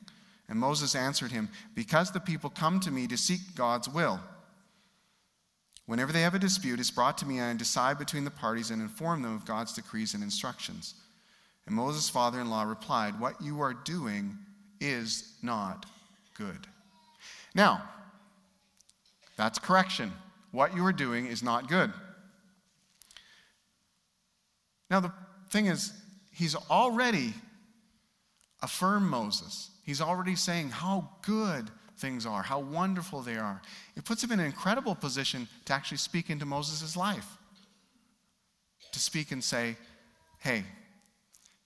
And 0.49 0.59
Moses 0.59 0.95
answered 0.95 1.33
him, 1.33 1.49
Because 1.75 2.11
the 2.11 2.21
people 2.21 2.51
come 2.51 2.79
to 2.81 2.90
me 2.90 3.07
to 3.09 3.16
seek 3.16 3.40
God's 3.55 3.88
will. 3.88 4.21
Whenever 5.87 6.12
they 6.12 6.23
have 6.23 6.35
a 6.35 6.38
dispute, 6.38 6.79
it's 6.79 6.90
brought 6.90 7.18
to 7.18 7.27
me, 7.27 7.38
and 7.38 7.51
I 7.51 7.57
decide 7.57 7.99
between 7.99 8.25
the 8.25 8.31
parties 8.31 8.71
and 8.71 8.81
inform 8.81 9.23
them 9.23 9.35
of 9.35 9.45
God's 9.45 9.73
decrees 9.73 10.14
and 10.14 10.23
instructions. 10.23 10.95
And 11.66 11.75
Moses' 11.75 12.09
father 12.09 12.40
in 12.40 12.51
law 12.51 12.62
replied, 12.62 13.18
What 13.18 13.40
you 13.40 13.61
are 13.61 13.75
doing 13.75 14.38
is 14.81 15.35
not 15.42 15.87
good. 16.35 16.66
Now, 17.55 17.83
that's 19.37 19.59
correction. 19.59 20.12
What 20.51 20.77
you 20.77 20.85
are 20.85 20.92
doing 20.92 21.27
is 21.27 21.42
not 21.42 21.68
good. 21.68 21.92
Now, 24.90 25.01
the 25.01 25.12
thing 25.52 25.66
is, 25.66 25.92
he's 26.32 26.56
already 26.56 27.34
affirmed 28.62 29.06
Moses. 29.06 29.70
He's 29.84 30.00
already 30.00 30.34
saying 30.34 30.70
how 30.70 31.10
good 31.22 31.70
things 31.98 32.26
are, 32.26 32.42
how 32.42 32.60
wonderful 32.60 33.20
they 33.20 33.36
are. 33.36 33.60
It 33.96 34.04
puts 34.04 34.24
him 34.24 34.32
in 34.32 34.40
an 34.40 34.46
incredible 34.46 34.94
position 34.94 35.46
to 35.66 35.72
actually 35.72 35.98
speak 35.98 36.30
into 36.30 36.46
Moses' 36.46 36.96
life. 36.96 37.26
To 38.92 38.98
speak 38.98 39.30
and 39.30 39.44
say, 39.44 39.76
hey, 40.38 40.64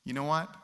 you 0.04 0.12
know 0.12 0.24
what? 0.24 0.54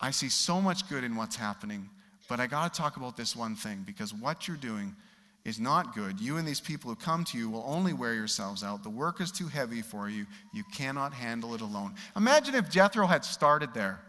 I 0.00 0.10
see 0.10 0.28
so 0.28 0.60
much 0.60 0.88
good 0.88 1.04
in 1.04 1.16
what's 1.16 1.36
happening, 1.36 1.88
but 2.28 2.40
I 2.40 2.46
got 2.46 2.72
to 2.72 2.80
talk 2.80 2.96
about 2.96 3.16
this 3.16 3.36
one 3.36 3.54
thing 3.54 3.82
because 3.86 4.14
what 4.14 4.48
you're 4.48 4.56
doing 4.56 4.96
is 5.44 5.58
not 5.58 5.94
good. 5.94 6.20
You 6.20 6.36
and 6.36 6.46
these 6.46 6.60
people 6.60 6.90
who 6.90 6.96
come 6.96 7.24
to 7.24 7.38
you 7.38 7.48
will 7.48 7.64
only 7.66 7.92
wear 7.92 8.14
yourselves 8.14 8.62
out. 8.62 8.82
The 8.82 8.90
work 8.90 9.20
is 9.20 9.32
too 9.32 9.48
heavy 9.48 9.82
for 9.82 10.08
you. 10.08 10.26
You 10.52 10.64
cannot 10.74 11.14
handle 11.14 11.54
it 11.54 11.60
alone. 11.60 11.94
Imagine 12.14 12.54
if 12.54 12.70
Jethro 12.70 13.06
had 13.06 13.24
started 13.24 13.72
there. 13.72 14.00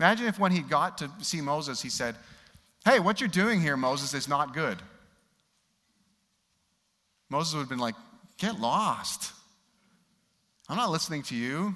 Imagine 0.00 0.26
if 0.26 0.38
when 0.38 0.52
he 0.52 0.60
got 0.60 0.98
to 0.98 1.10
see 1.20 1.40
Moses, 1.40 1.80
he 1.80 1.88
said, 1.88 2.16
Hey, 2.84 2.98
what 2.98 3.20
you're 3.20 3.28
doing 3.28 3.60
here, 3.60 3.76
Moses, 3.76 4.12
is 4.14 4.28
not 4.28 4.52
good. 4.52 4.78
Moses 7.30 7.54
would 7.54 7.60
have 7.60 7.68
been 7.68 7.78
like, 7.78 7.94
Get 8.38 8.58
lost. 8.58 9.32
I'm 10.68 10.76
not 10.76 10.90
listening 10.90 11.22
to 11.24 11.36
you. 11.36 11.74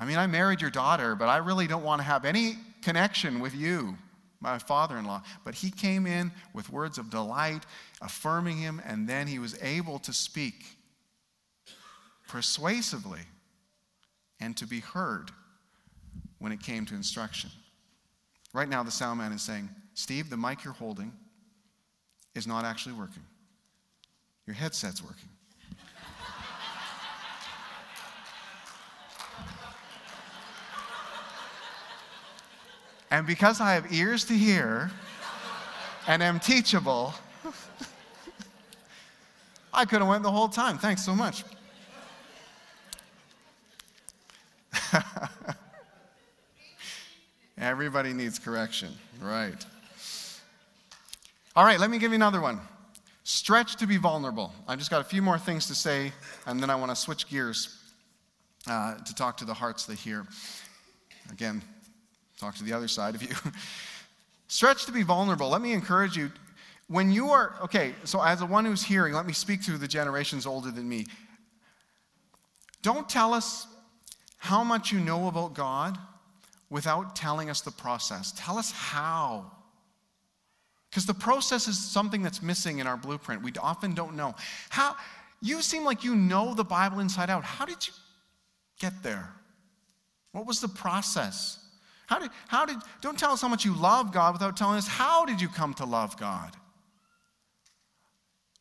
I 0.00 0.04
mean, 0.04 0.16
I 0.16 0.26
married 0.26 0.60
your 0.60 0.70
daughter, 0.70 1.14
but 1.14 1.28
I 1.28 1.36
really 1.36 1.66
don't 1.66 1.84
want 1.84 2.00
to 2.00 2.04
have 2.04 2.24
any 2.24 2.56
connection 2.82 3.40
with 3.40 3.54
you 3.54 3.96
my 4.40 4.58
father 4.58 4.96
in 4.96 5.04
law. 5.04 5.22
But 5.44 5.54
he 5.54 5.70
came 5.70 6.06
in 6.06 6.32
with 6.54 6.70
words 6.70 6.98
of 6.98 7.10
delight, 7.10 7.64
affirming 8.00 8.58
him, 8.58 8.80
and 8.84 9.08
then 9.08 9.26
he 9.26 9.38
was 9.38 9.60
able 9.62 9.98
to 10.00 10.12
speak 10.12 10.64
persuasively 12.28 13.20
and 14.40 14.56
to 14.56 14.66
be 14.66 14.80
heard 14.80 15.30
when 16.38 16.52
it 16.52 16.62
came 16.62 16.86
to 16.86 16.94
instruction. 16.94 17.50
Right 18.52 18.68
now, 18.68 18.82
the 18.82 18.90
sound 18.90 19.18
man 19.18 19.32
is 19.32 19.42
saying, 19.42 19.68
Steve, 19.94 20.30
the 20.30 20.36
mic 20.36 20.64
you're 20.64 20.72
holding 20.72 21.12
is 22.34 22.46
not 22.46 22.64
actually 22.64 22.94
working. 22.94 23.22
Your 24.46 24.54
headset's 24.54 25.02
working. 25.02 25.29
And 33.10 33.26
because 33.26 33.60
I 33.60 33.74
have 33.74 33.92
ears 33.92 34.24
to 34.26 34.34
hear 34.34 34.90
and 36.06 36.22
am 36.22 36.38
teachable, 36.38 37.12
I 39.72 39.84
could 39.84 40.00
have 40.00 40.08
went 40.08 40.22
the 40.22 40.30
whole 40.30 40.48
time. 40.48 40.78
Thanks 40.78 41.04
so 41.04 41.14
much. 41.14 41.44
Everybody 47.58 48.12
needs 48.12 48.38
correction, 48.38 48.92
right? 49.20 49.66
All 51.56 51.64
right, 51.64 51.80
let 51.80 51.90
me 51.90 51.98
give 51.98 52.12
you 52.12 52.16
another 52.16 52.40
one. 52.40 52.60
Stretch 53.24 53.76
to 53.76 53.86
be 53.86 53.96
vulnerable. 53.96 54.52
I 54.66 54.76
just 54.76 54.90
got 54.90 55.00
a 55.00 55.04
few 55.04 55.20
more 55.20 55.38
things 55.38 55.66
to 55.66 55.74
say, 55.74 56.12
and 56.46 56.60
then 56.60 56.70
I 56.70 56.76
want 56.76 56.90
to 56.90 56.96
switch 56.96 57.28
gears 57.28 57.76
uh, 58.66 58.94
to 58.96 59.14
talk 59.14 59.36
to 59.38 59.44
the 59.44 59.54
hearts 59.54 59.84
that 59.86 59.98
hear. 59.98 60.26
Again, 61.30 61.62
talk 62.40 62.54
to 62.56 62.64
the 62.64 62.72
other 62.72 62.88
side 62.88 63.14
of 63.14 63.22
you. 63.22 63.34
Stretch 64.48 64.86
to 64.86 64.92
be 64.92 65.02
vulnerable. 65.02 65.48
Let 65.48 65.60
me 65.60 65.72
encourage 65.72 66.16
you. 66.16 66.32
When 66.88 67.12
you 67.12 67.30
are, 67.30 67.54
okay, 67.62 67.94
so 68.02 68.20
as 68.20 68.40
a 68.40 68.46
one 68.46 68.64
who's 68.64 68.82
hearing, 68.82 69.14
let 69.14 69.26
me 69.26 69.32
speak 69.32 69.64
to 69.66 69.78
the 69.78 69.86
generations 69.86 70.44
older 70.44 70.72
than 70.72 70.88
me. 70.88 71.06
Don't 72.82 73.08
tell 73.08 73.32
us 73.32 73.68
how 74.38 74.64
much 74.64 74.90
you 74.90 74.98
know 74.98 75.28
about 75.28 75.54
God 75.54 75.96
without 76.70 77.14
telling 77.14 77.50
us 77.50 77.60
the 77.60 77.70
process. 77.70 78.32
Tell 78.36 78.58
us 78.58 78.72
how. 78.72 79.52
Because 80.88 81.06
the 81.06 81.14
process 81.14 81.68
is 81.68 81.78
something 81.78 82.22
that's 82.22 82.42
missing 82.42 82.78
in 82.78 82.86
our 82.86 82.96
blueprint. 82.96 83.42
We 83.42 83.52
often 83.60 83.94
don't 83.94 84.16
know. 84.16 84.34
How 84.70 84.96
you 85.40 85.62
seem 85.62 85.84
like 85.84 86.02
you 86.02 86.16
know 86.16 86.54
the 86.54 86.64
Bible 86.64 86.98
inside 86.98 87.30
out. 87.30 87.44
How 87.44 87.64
did 87.64 87.86
you 87.86 87.92
get 88.80 89.02
there? 89.02 89.30
What 90.32 90.46
was 90.46 90.60
the 90.60 90.68
process? 90.68 91.64
How 92.10 92.18
did, 92.18 92.30
how 92.48 92.66
did, 92.66 92.76
don't 93.00 93.16
tell 93.16 93.30
us 93.30 93.40
how 93.40 93.46
much 93.46 93.64
you 93.64 93.72
love 93.72 94.12
God 94.12 94.32
without 94.32 94.56
telling 94.56 94.76
us 94.76 94.88
how 94.88 95.24
did 95.24 95.40
you 95.40 95.48
come 95.48 95.74
to 95.74 95.84
love 95.84 96.16
God? 96.16 96.56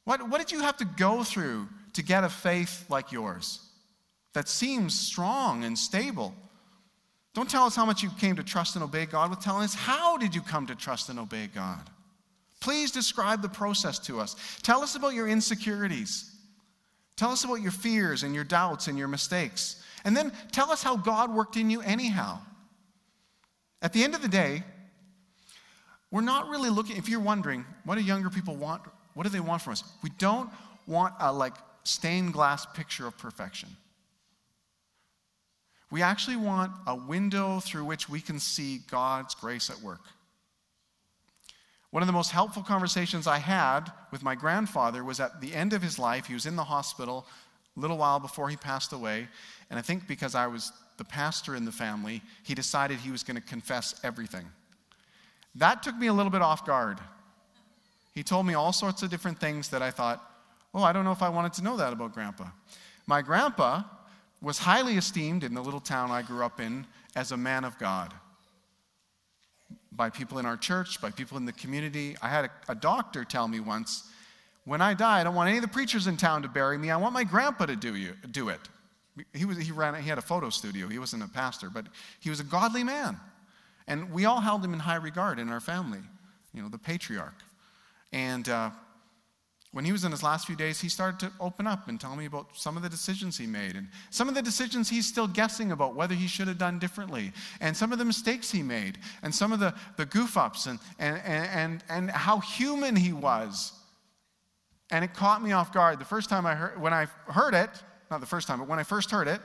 What, 0.05 0.29
what 0.29 0.37
did 0.37 0.51
you 0.51 0.59
have 0.61 0.77
to 0.77 0.85
go 0.85 1.23
through 1.23 1.67
to 1.93 2.03
get 2.03 2.23
a 2.23 2.29
faith 2.29 2.85
like 2.89 3.11
yours 3.11 3.59
that 4.33 4.47
seems 4.47 4.97
strong 4.97 5.63
and 5.63 5.75
stable? 5.75 6.35
Don't 7.33 7.49
tell 7.49 7.63
us 7.63 7.75
how 7.75 7.87
much 7.87 8.03
you 8.03 8.11
came 8.19 8.35
to 8.35 8.43
trust 8.43 8.75
and 8.75 8.83
obey 8.83 9.07
God 9.07 9.31
with 9.31 9.39
telling 9.39 9.63
us 9.63 9.73
how 9.73 10.15
did 10.17 10.35
you 10.35 10.41
come 10.41 10.67
to 10.67 10.75
trust 10.75 11.09
and 11.09 11.17
obey 11.17 11.47
God? 11.47 11.89
Please 12.61 12.91
describe 12.91 13.41
the 13.41 13.49
process 13.49 13.97
to 13.99 14.19
us. 14.19 14.35
Tell 14.61 14.83
us 14.83 14.95
about 14.95 15.15
your 15.15 15.27
insecurities. 15.27 16.35
Tell 17.15 17.31
us 17.31 17.43
about 17.45 17.61
your 17.61 17.71
fears 17.71 18.21
and 18.21 18.35
your 18.35 18.43
doubts 18.43 18.87
and 18.87 18.95
your 18.95 19.07
mistakes. 19.07 19.83
And 20.05 20.15
then 20.15 20.31
tell 20.51 20.69
us 20.69 20.83
how 20.83 20.97
God 20.97 21.33
worked 21.33 21.57
in 21.57 21.71
you 21.71 21.81
anyhow. 21.81 22.41
At 23.81 23.93
the 23.93 24.03
end 24.03 24.15
of 24.15 24.21
the 24.21 24.27
day, 24.27 24.63
we're 26.11 26.21
not 26.21 26.49
really 26.49 26.69
looking, 26.69 26.97
if 26.97 27.07
you're 27.07 27.19
wondering, 27.19 27.65
what 27.85 27.95
do 27.95 28.01
younger 28.01 28.29
people 28.29 28.55
want? 28.55 28.81
What 29.13 29.23
do 29.23 29.29
they 29.29 29.39
want 29.39 29.61
from 29.61 29.73
us? 29.73 29.83
We 30.03 30.09
don't 30.17 30.49
want 30.87 31.13
a 31.19 31.31
like 31.31 31.53
stained 31.83 32.33
glass 32.33 32.65
picture 32.65 33.07
of 33.07 33.17
perfection. 33.17 33.69
We 35.91 36.01
actually 36.01 36.35
want 36.35 36.71
a 36.85 36.95
window 36.95 37.59
through 37.59 37.85
which 37.85 38.09
we 38.09 38.21
can 38.21 38.39
see 38.39 38.79
God's 38.89 39.33
grace 39.33 39.69
at 39.69 39.81
work. 39.81 40.01
One 41.91 42.03
of 42.03 42.07
the 42.07 42.13
most 42.13 42.31
helpful 42.31 42.61
conversations 42.61 43.25
I 43.25 43.39
had 43.39 43.91
with 44.11 44.21
my 44.21 44.35
grandfather 44.35 45.03
was 45.03 45.19
at 45.19 45.41
the 45.41 45.55
end 45.55 45.73
of 45.73 45.81
his 45.81 45.97
life. 45.97 46.27
He 46.27 46.35
was 46.35 46.45
in 46.45 46.55
the 46.55 46.63
hospital 46.63 47.25
a 47.75 47.79
little 47.79 47.97
while 47.97 48.19
before 48.19 48.49
he 48.49 48.55
passed 48.55 48.93
away. 48.93 49.27
And 49.71 49.79
I 49.79 49.81
think 49.81 50.07
because 50.07 50.35
I 50.35 50.45
was 50.45 50.71
the 50.99 51.03
pastor 51.03 51.55
in 51.55 51.65
the 51.65 51.71
family, 51.71 52.21
he 52.43 52.53
decided 52.53 52.99
he 52.99 53.09
was 53.09 53.23
going 53.23 53.35
to 53.35 53.41
confess 53.41 53.99
everything. 54.03 54.45
That 55.55 55.81
took 55.81 55.97
me 55.97 56.05
a 56.05 56.13
little 56.13 56.29
bit 56.29 56.43
off 56.43 56.63
guard. 56.63 56.99
He 58.13 58.21
told 58.21 58.45
me 58.45 58.53
all 58.53 58.71
sorts 58.71 59.01
of 59.01 59.09
different 59.09 59.39
things 59.39 59.69
that 59.69 59.81
I 59.81 59.89
thought, 59.89 60.23
oh, 60.75 60.83
I 60.83 60.93
don't 60.93 61.05
know 61.05 61.11
if 61.11 61.23
I 61.23 61.29
wanted 61.29 61.53
to 61.53 61.63
know 61.63 61.77
that 61.77 61.91
about 61.91 62.13
grandpa. 62.13 62.45
My 63.07 63.23
grandpa 63.23 63.83
was 64.41 64.59
highly 64.59 64.97
esteemed 64.97 65.43
in 65.43 65.55
the 65.55 65.61
little 65.61 65.79
town 65.79 66.11
I 66.11 66.21
grew 66.21 66.45
up 66.45 66.59
in 66.59 66.85
as 67.15 67.31
a 67.31 67.37
man 67.37 67.63
of 67.63 67.77
God 67.79 68.13
by 69.91 70.09
people 70.09 70.37
in 70.39 70.45
our 70.45 70.55
church, 70.55 71.01
by 71.01 71.09
people 71.09 71.37
in 71.37 71.45
the 71.45 71.51
community. 71.53 72.15
I 72.21 72.29
had 72.29 72.45
a, 72.45 72.51
a, 72.69 72.75
doctor 72.75 73.25
tell 73.25 73.47
me 73.47 73.59
once, 73.59 74.09
when 74.63 74.81
I 74.81 74.93
die, 74.93 75.19
I 75.19 75.23
don't 75.23 75.35
want 75.35 75.49
any 75.49 75.57
of 75.57 75.61
the 75.63 75.67
preachers 75.67 76.07
in 76.07 76.15
town 76.15 76.43
to 76.43 76.47
bury 76.47 76.77
me. 76.77 76.91
I 76.91 76.97
want 76.97 77.13
my 77.13 77.23
grandpa 77.23 77.65
to 77.65 77.75
do, 77.75 77.95
you, 77.95 78.13
do 78.31 78.49
it. 78.49 78.59
He, 79.33 79.45
was, 79.45 79.57
he, 79.57 79.71
ran, 79.71 79.95
he 80.01 80.09
had 80.09 80.17
a 80.17 80.21
photo 80.21 80.49
studio. 80.49 80.87
He 80.87 80.99
wasn't 80.99 81.23
a 81.23 81.27
pastor, 81.27 81.69
but 81.69 81.85
he 82.19 82.29
was 82.29 82.39
a 82.39 82.43
godly 82.43 82.83
man. 82.83 83.17
And 83.87 84.11
we 84.11 84.25
all 84.25 84.39
held 84.39 84.63
him 84.63 84.73
in 84.73 84.79
high 84.79 84.95
regard 84.95 85.39
in 85.39 85.49
our 85.49 85.59
family, 85.59 85.99
you 86.53 86.61
know, 86.61 86.69
the 86.69 86.77
patriarch. 86.77 87.33
And 88.11 88.47
uh, 88.47 88.69
when 89.71 89.85
he 89.85 89.91
was 89.91 90.03
in 90.03 90.11
his 90.11 90.23
last 90.23 90.47
few 90.47 90.55
days, 90.55 90.81
he 90.81 90.89
started 90.89 91.19
to 91.19 91.31
open 91.39 91.67
up 91.67 91.87
and 91.87 91.99
tell 91.99 92.15
me 92.15 92.25
about 92.25 92.47
some 92.53 92.75
of 92.75 92.81
the 92.81 92.89
decisions 92.89 93.37
he 93.37 93.45
made 93.45 93.75
and 93.75 93.87
some 94.09 94.27
of 94.27 94.33
the 94.33 94.41
decisions 94.41 94.89
he's 94.89 95.07
still 95.07 95.27
guessing 95.27 95.71
about 95.71 95.95
whether 95.95 96.15
he 96.15 96.27
should 96.27 96.47
have 96.47 96.57
done 96.57 96.79
differently 96.79 97.31
and 97.61 97.77
some 97.77 97.91
of 97.91 97.99
the 97.99 98.05
mistakes 98.05 98.51
he 98.51 98.63
made 98.63 98.97
and 99.21 99.33
some 99.33 99.51
of 99.51 99.59
the, 99.59 99.73
the 99.97 100.05
goof 100.05 100.37
ups 100.37 100.65
and, 100.65 100.79
and, 100.97 101.21
and, 101.25 101.83
and 101.89 102.09
how 102.09 102.39
human 102.39 102.95
he 102.95 103.13
was. 103.13 103.73
And 104.91 105.05
it 105.05 105.13
caught 105.13 105.43
me 105.43 105.51
off 105.51 105.71
guard. 105.71 105.99
The 105.99 106.05
first 106.05 106.29
time 106.29 106.47
I 106.47 106.55
heard, 106.55 106.81
when 106.81 106.93
I 106.93 107.05
heard 107.27 107.53
it, 107.53 107.69
not 108.09 108.19
the 108.19 108.25
first 108.25 108.47
time, 108.47 108.59
but 108.59 108.67
when 108.67 108.79
I 108.79 108.83
first 108.83 109.11
heard 109.11 109.27
it, 109.27 109.41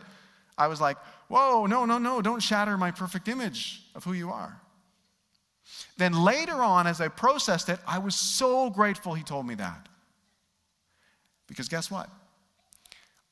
I 0.57 0.68
was 0.68 0.81
like, 0.81 0.96
whoa, 1.29 1.66
no, 1.66 1.85
no, 1.85 1.98
no, 1.98 2.22
don't 2.22 2.40
shatter 2.40 2.77
my 2.77 2.90
perfect 2.90 3.29
image 3.29 3.83
of 3.94 4.05
who 4.05 4.12
you 4.12 4.31
are. 4.31 4.61
Then 5.96 6.12
later 6.12 6.55
on, 6.55 6.87
as 6.87 7.00
I 7.00 7.09
processed 7.09 7.68
it, 7.68 7.79
I 7.87 7.98
was 7.98 8.14
so 8.14 8.70
grateful 8.70 9.14
he 9.14 9.22
told 9.22 9.46
me 9.46 9.55
that. 9.57 9.88
Because 11.46 11.68
guess 11.68 11.90
what? 11.90 12.09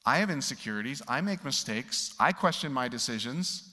I 0.04 0.18
have 0.18 0.30
insecurities. 0.30 1.02
I 1.06 1.20
make 1.20 1.44
mistakes. 1.44 2.14
I 2.18 2.32
question 2.32 2.72
my 2.72 2.88
decisions. 2.88 3.68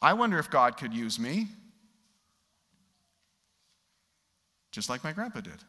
I 0.00 0.14
wonder 0.14 0.38
if 0.38 0.50
God 0.50 0.76
could 0.76 0.94
use 0.94 1.18
me. 1.18 1.48
Just 4.72 4.88
like 4.88 5.04
my 5.04 5.12
grandpa 5.12 5.40
did. 5.40 5.64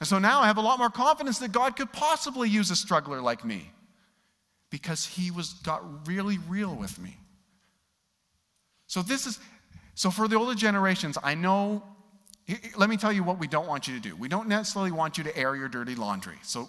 And 0.00 0.08
so 0.08 0.18
now 0.18 0.40
I 0.40 0.46
have 0.46 0.58
a 0.58 0.62
lot 0.62 0.78
more 0.78 0.90
confidence 0.90 1.38
that 1.40 1.52
God 1.52 1.76
could 1.76 1.92
possibly 1.92 2.48
use 2.48 2.70
a 2.70 2.76
struggler 2.76 3.20
like 3.20 3.44
me 3.44 3.70
because 4.70 5.04
he 5.04 5.30
was 5.30 5.54
got 5.54 6.06
really 6.06 6.38
real 6.48 6.74
with 6.74 6.98
me. 6.98 7.16
So 8.86 9.02
this 9.02 9.26
is 9.26 9.38
so 9.94 10.10
for 10.10 10.28
the 10.28 10.36
older 10.36 10.54
generations, 10.54 11.18
I 11.22 11.34
know 11.34 11.82
let 12.76 12.88
me 12.88 12.96
tell 12.96 13.12
you 13.12 13.22
what 13.22 13.38
we 13.38 13.46
don't 13.46 13.66
want 13.66 13.88
you 13.88 13.94
to 13.94 14.00
do. 14.00 14.16
We 14.16 14.28
don't 14.28 14.48
necessarily 14.48 14.90
want 14.90 15.18
you 15.18 15.24
to 15.24 15.36
air 15.36 15.54
your 15.54 15.68
dirty 15.68 15.94
laundry. 15.94 16.36
So 16.42 16.68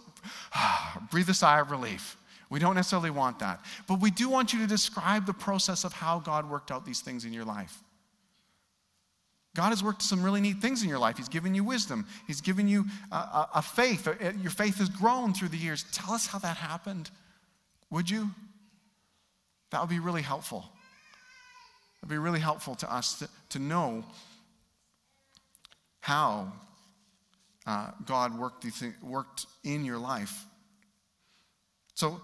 breathe 1.12 1.30
a 1.30 1.34
sigh 1.34 1.60
of 1.60 1.72
relief. 1.72 2.18
We 2.50 2.60
don't 2.60 2.76
necessarily 2.76 3.12
want 3.12 3.40
that. 3.40 3.64
But 3.88 4.02
we 4.02 4.12
do 4.12 4.28
want 4.28 4.52
you 4.52 4.60
to 4.60 4.68
describe 4.68 5.26
the 5.26 5.34
process 5.34 5.84
of 5.84 5.94
how 5.94 6.20
God 6.20 6.50
worked 6.50 6.72
out 6.72 6.86
these 6.86 7.00
things 7.00 7.24
in 7.24 7.32
your 7.32 7.46
life. 7.46 7.82
God 9.56 9.70
has 9.70 9.84
worked 9.84 10.02
some 10.02 10.24
really 10.24 10.42
neat 10.42 10.58
things 10.58 10.84
in 10.84 10.90
your 10.90 11.00
life. 11.00 11.18
He's 11.18 11.30
given 11.30 11.56
you 11.56 11.64
wisdom, 11.64 12.06
He's 12.28 12.42
given 12.42 12.68
you 12.68 12.86
a, 13.12 13.16
a, 13.16 13.50
a 13.56 13.62
faith. 13.62 14.08
Your 14.42 14.52
faith 14.52 14.78
has 14.78 14.90
grown 14.90 15.34
through 15.34 15.50
the 15.50 15.58
years. 15.58 15.86
Tell 15.92 16.14
us 16.14 16.28
how 16.28 16.40
that 16.40 16.58
happened. 16.58 17.10
Would 17.90 18.10
you? 18.10 18.30
That 19.72 19.82
would 19.82 19.90
be 19.90 20.00
really 20.00 20.22
helpful. 20.22 20.66
It 21.98 22.06
would 22.06 22.10
be 22.10 22.18
really 22.18 22.40
helpful 22.40 22.76
to 22.76 22.94
us 22.94 23.20
to, 23.20 23.30
to 23.50 23.60
know 23.60 24.06
how 26.00 26.52
uh, 27.68 27.92
God 28.06 28.38
worked, 28.40 28.66
worked 29.04 29.46
in 29.64 29.84
your 29.84 29.98
life. 29.98 30.46
So 31.94 32.22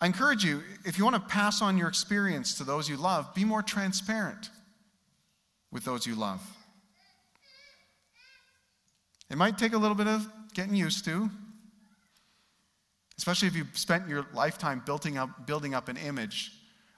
I 0.00 0.06
encourage 0.06 0.44
you, 0.44 0.62
if 0.84 0.98
you 0.98 1.04
want 1.04 1.16
to 1.16 1.28
pass 1.28 1.60
on 1.60 1.76
your 1.76 1.88
experience 1.88 2.56
to 2.58 2.64
those 2.64 2.88
you 2.88 2.96
love, 2.96 3.32
be 3.34 3.44
more 3.44 3.62
transparent 3.62 4.48
with 5.72 5.84
those 5.84 6.06
you 6.06 6.14
love. 6.14 6.40
It 9.30 9.38
might 9.38 9.56
take 9.56 9.72
a 9.72 9.78
little 9.78 9.96
bit 9.96 10.06
of 10.06 10.28
getting 10.52 10.74
used 10.74 11.04
to, 11.06 11.30
especially 13.16 13.48
if 13.48 13.56
you've 13.56 13.76
spent 13.78 14.08
your 14.08 14.26
lifetime 14.34 14.82
building 14.84 15.16
up, 15.16 15.46
building 15.46 15.74
up 15.74 15.88
an 15.88 15.96
image. 15.96 16.52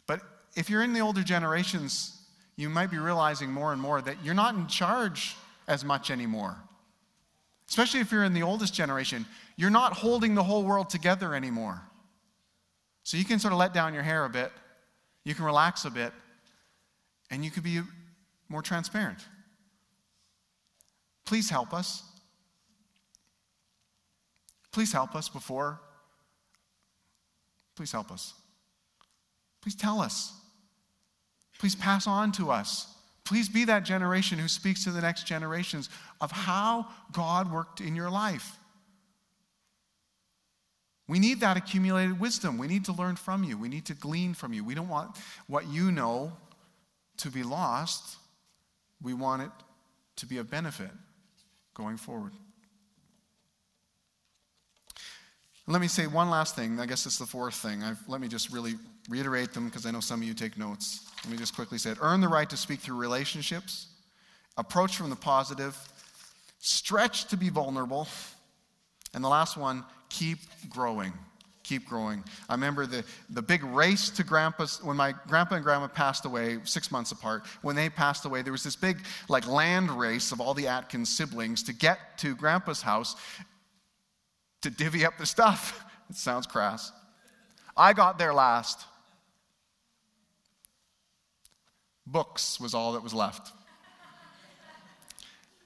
But 0.06 0.20
if 0.56 0.68
you're 0.68 0.82
in 0.82 0.92
the 0.92 1.00
older 1.00 1.22
generations, 1.22 2.20
you 2.56 2.68
might 2.68 2.90
be 2.90 2.98
realizing 2.98 3.50
more 3.50 3.72
and 3.72 3.80
more 3.80 4.02
that 4.02 4.16
you're 4.24 4.34
not 4.34 4.56
in 4.56 4.66
charge 4.66 5.36
as 5.68 5.84
much 5.84 6.10
anymore. 6.10 6.56
Especially 7.68 8.00
if 8.00 8.12
you're 8.12 8.24
in 8.24 8.34
the 8.34 8.42
oldest 8.42 8.74
generation, 8.74 9.24
you're 9.56 9.70
not 9.70 9.92
holding 9.92 10.34
the 10.34 10.42
whole 10.42 10.64
world 10.64 10.90
together 10.90 11.34
anymore. 11.34 11.80
So 13.04 13.16
you 13.16 13.24
can 13.24 13.38
sort 13.38 13.52
of 13.52 13.58
let 13.58 13.72
down 13.72 13.94
your 13.94 14.02
hair 14.02 14.24
a 14.24 14.30
bit, 14.30 14.50
you 15.24 15.34
can 15.34 15.44
relax 15.44 15.84
a 15.84 15.90
bit, 15.90 16.12
and 17.30 17.44
you 17.44 17.50
can 17.50 17.62
be 17.62 17.80
more 18.48 18.62
transparent. 18.62 19.18
Please 21.24 21.50
help 21.50 21.72
us. 21.72 22.02
Please 24.72 24.92
help 24.92 25.14
us 25.14 25.28
before. 25.28 25.80
Please 27.76 27.92
help 27.92 28.10
us. 28.10 28.34
Please 29.62 29.74
tell 29.74 30.00
us. 30.00 30.32
Please 31.58 31.74
pass 31.74 32.06
on 32.06 32.32
to 32.32 32.50
us 32.50 32.94
Please 33.24 33.48
be 33.48 33.64
that 33.64 33.84
generation 33.84 34.38
who 34.38 34.48
speaks 34.48 34.84
to 34.84 34.90
the 34.90 35.00
next 35.00 35.26
generations 35.26 35.88
of 36.20 36.30
how 36.30 36.86
God 37.12 37.50
worked 37.50 37.80
in 37.80 37.96
your 37.96 38.10
life. 38.10 38.58
We 41.08 41.18
need 41.18 41.40
that 41.40 41.56
accumulated 41.56 42.20
wisdom. 42.20 42.58
We 42.58 42.66
need 42.66 42.84
to 42.86 42.92
learn 42.92 43.16
from 43.16 43.44
you. 43.44 43.58
We 43.58 43.68
need 43.68 43.86
to 43.86 43.94
glean 43.94 44.34
from 44.34 44.52
you. 44.52 44.62
We 44.62 44.74
don't 44.74 44.88
want 44.88 45.16
what 45.46 45.66
you 45.68 45.90
know 45.90 46.32
to 47.18 47.30
be 47.30 47.42
lost. 47.42 48.16
We 49.02 49.14
want 49.14 49.42
it 49.42 49.50
to 50.16 50.26
be 50.26 50.38
a 50.38 50.44
benefit 50.44 50.90
going 51.74 51.96
forward. 51.96 52.32
Let 55.66 55.80
me 55.80 55.88
say 55.88 56.06
one 56.06 56.28
last 56.28 56.56
thing. 56.56 56.78
I 56.78 56.86
guess 56.86 57.06
it's 57.06 57.18
the 57.18 57.26
fourth 57.26 57.54
thing. 57.54 57.82
I've, 57.82 57.98
let 58.06 58.20
me 58.20 58.28
just 58.28 58.52
really 58.52 58.74
reiterate 59.08 59.54
them 59.54 59.66
because 59.66 59.86
I 59.86 59.90
know 59.90 60.00
some 60.00 60.20
of 60.20 60.28
you 60.28 60.34
take 60.34 60.58
notes. 60.58 61.08
Let 61.24 61.32
me 61.32 61.38
just 61.38 61.54
quickly 61.54 61.78
say 61.78 61.90
it. 61.90 61.98
Earn 62.00 62.20
the 62.20 62.28
right 62.28 62.48
to 62.50 62.56
speak 62.56 62.80
through 62.80 62.96
relationships, 62.96 63.86
approach 64.58 64.96
from 64.96 65.08
the 65.08 65.16
positive, 65.16 65.76
stretch 66.58 67.26
to 67.26 67.36
be 67.36 67.48
vulnerable, 67.48 68.08
and 69.14 69.24
the 69.24 69.28
last 69.28 69.56
one, 69.56 69.84
keep 70.10 70.38
growing. 70.68 71.12
Keep 71.64 71.86
growing. 71.86 72.22
I 72.46 72.54
remember 72.54 72.84
the, 72.84 73.04
the 73.30 73.40
big 73.40 73.64
race 73.64 74.10
to 74.10 74.22
grandpa's, 74.22 74.82
when 74.82 74.98
my 74.98 75.14
grandpa 75.26 75.56
and 75.56 75.64
grandma 75.64 75.88
passed 75.88 76.26
away, 76.26 76.58
six 76.64 76.92
months 76.92 77.10
apart, 77.10 77.46
when 77.62 77.74
they 77.74 77.88
passed 77.88 78.26
away, 78.26 78.42
there 78.42 78.52
was 78.52 78.62
this 78.62 78.76
big 78.76 78.98
like 79.30 79.46
land 79.48 79.90
race 79.90 80.30
of 80.30 80.42
all 80.42 80.52
the 80.52 80.68
Atkins 80.68 81.08
siblings 81.08 81.62
to 81.62 81.72
get 81.72 82.18
to 82.18 82.36
grandpa's 82.36 82.82
house 82.82 83.16
to 84.60 84.68
divvy 84.70 85.04
up 85.04 85.18
the 85.18 85.26
stuff. 85.26 85.80
It 86.10 86.16
sounds 86.16 86.46
crass. 86.46 86.92
I 87.74 87.94
got 87.94 88.18
there 88.18 88.34
last. 88.34 88.84
Books 92.06 92.60
was 92.60 92.74
all 92.74 92.92
that 92.92 93.02
was 93.02 93.14
left. 93.14 93.52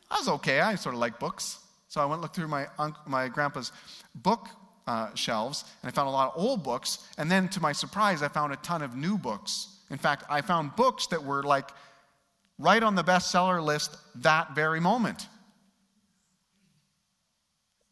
I 0.08 0.18
was 0.18 0.28
okay. 0.28 0.60
I 0.60 0.76
sort 0.76 0.94
of 0.94 1.00
like 1.00 1.18
books. 1.18 1.58
So 1.88 2.00
I 2.00 2.04
went 2.04 2.14
and 2.14 2.22
looked 2.22 2.36
through 2.36 2.46
my, 2.46 2.68
my 3.04 3.26
grandpa's 3.26 3.72
book 4.14 4.48
uh, 4.88 5.14
shelves, 5.14 5.64
and 5.82 5.88
I 5.88 5.92
found 5.92 6.08
a 6.08 6.10
lot 6.10 6.34
of 6.34 6.42
old 6.42 6.64
books. 6.64 7.06
And 7.18 7.30
then, 7.30 7.48
to 7.50 7.60
my 7.60 7.72
surprise, 7.72 8.22
I 8.22 8.28
found 8.28 8.54
a 8.54 8.56
ton 8.56 8.80
of 8.80 8.96
new 8.96 9.18
books. 9.18 9.68
In 9.90 9.98
fact, 9.98 10.24
I 10.30 10.40
found 10.40 10.74
books 10.76 11.06
that 11.08 11.22
were 11.22 11.42
like 11.42 11.68
right 12.58 12.82
on 12.82 12.94
the 12.94 13.04
bestseller 13.04 13.62
list 13.62 13.96
that 14.16 14.54
very 14.54 14.80
moment. 14.80 15.28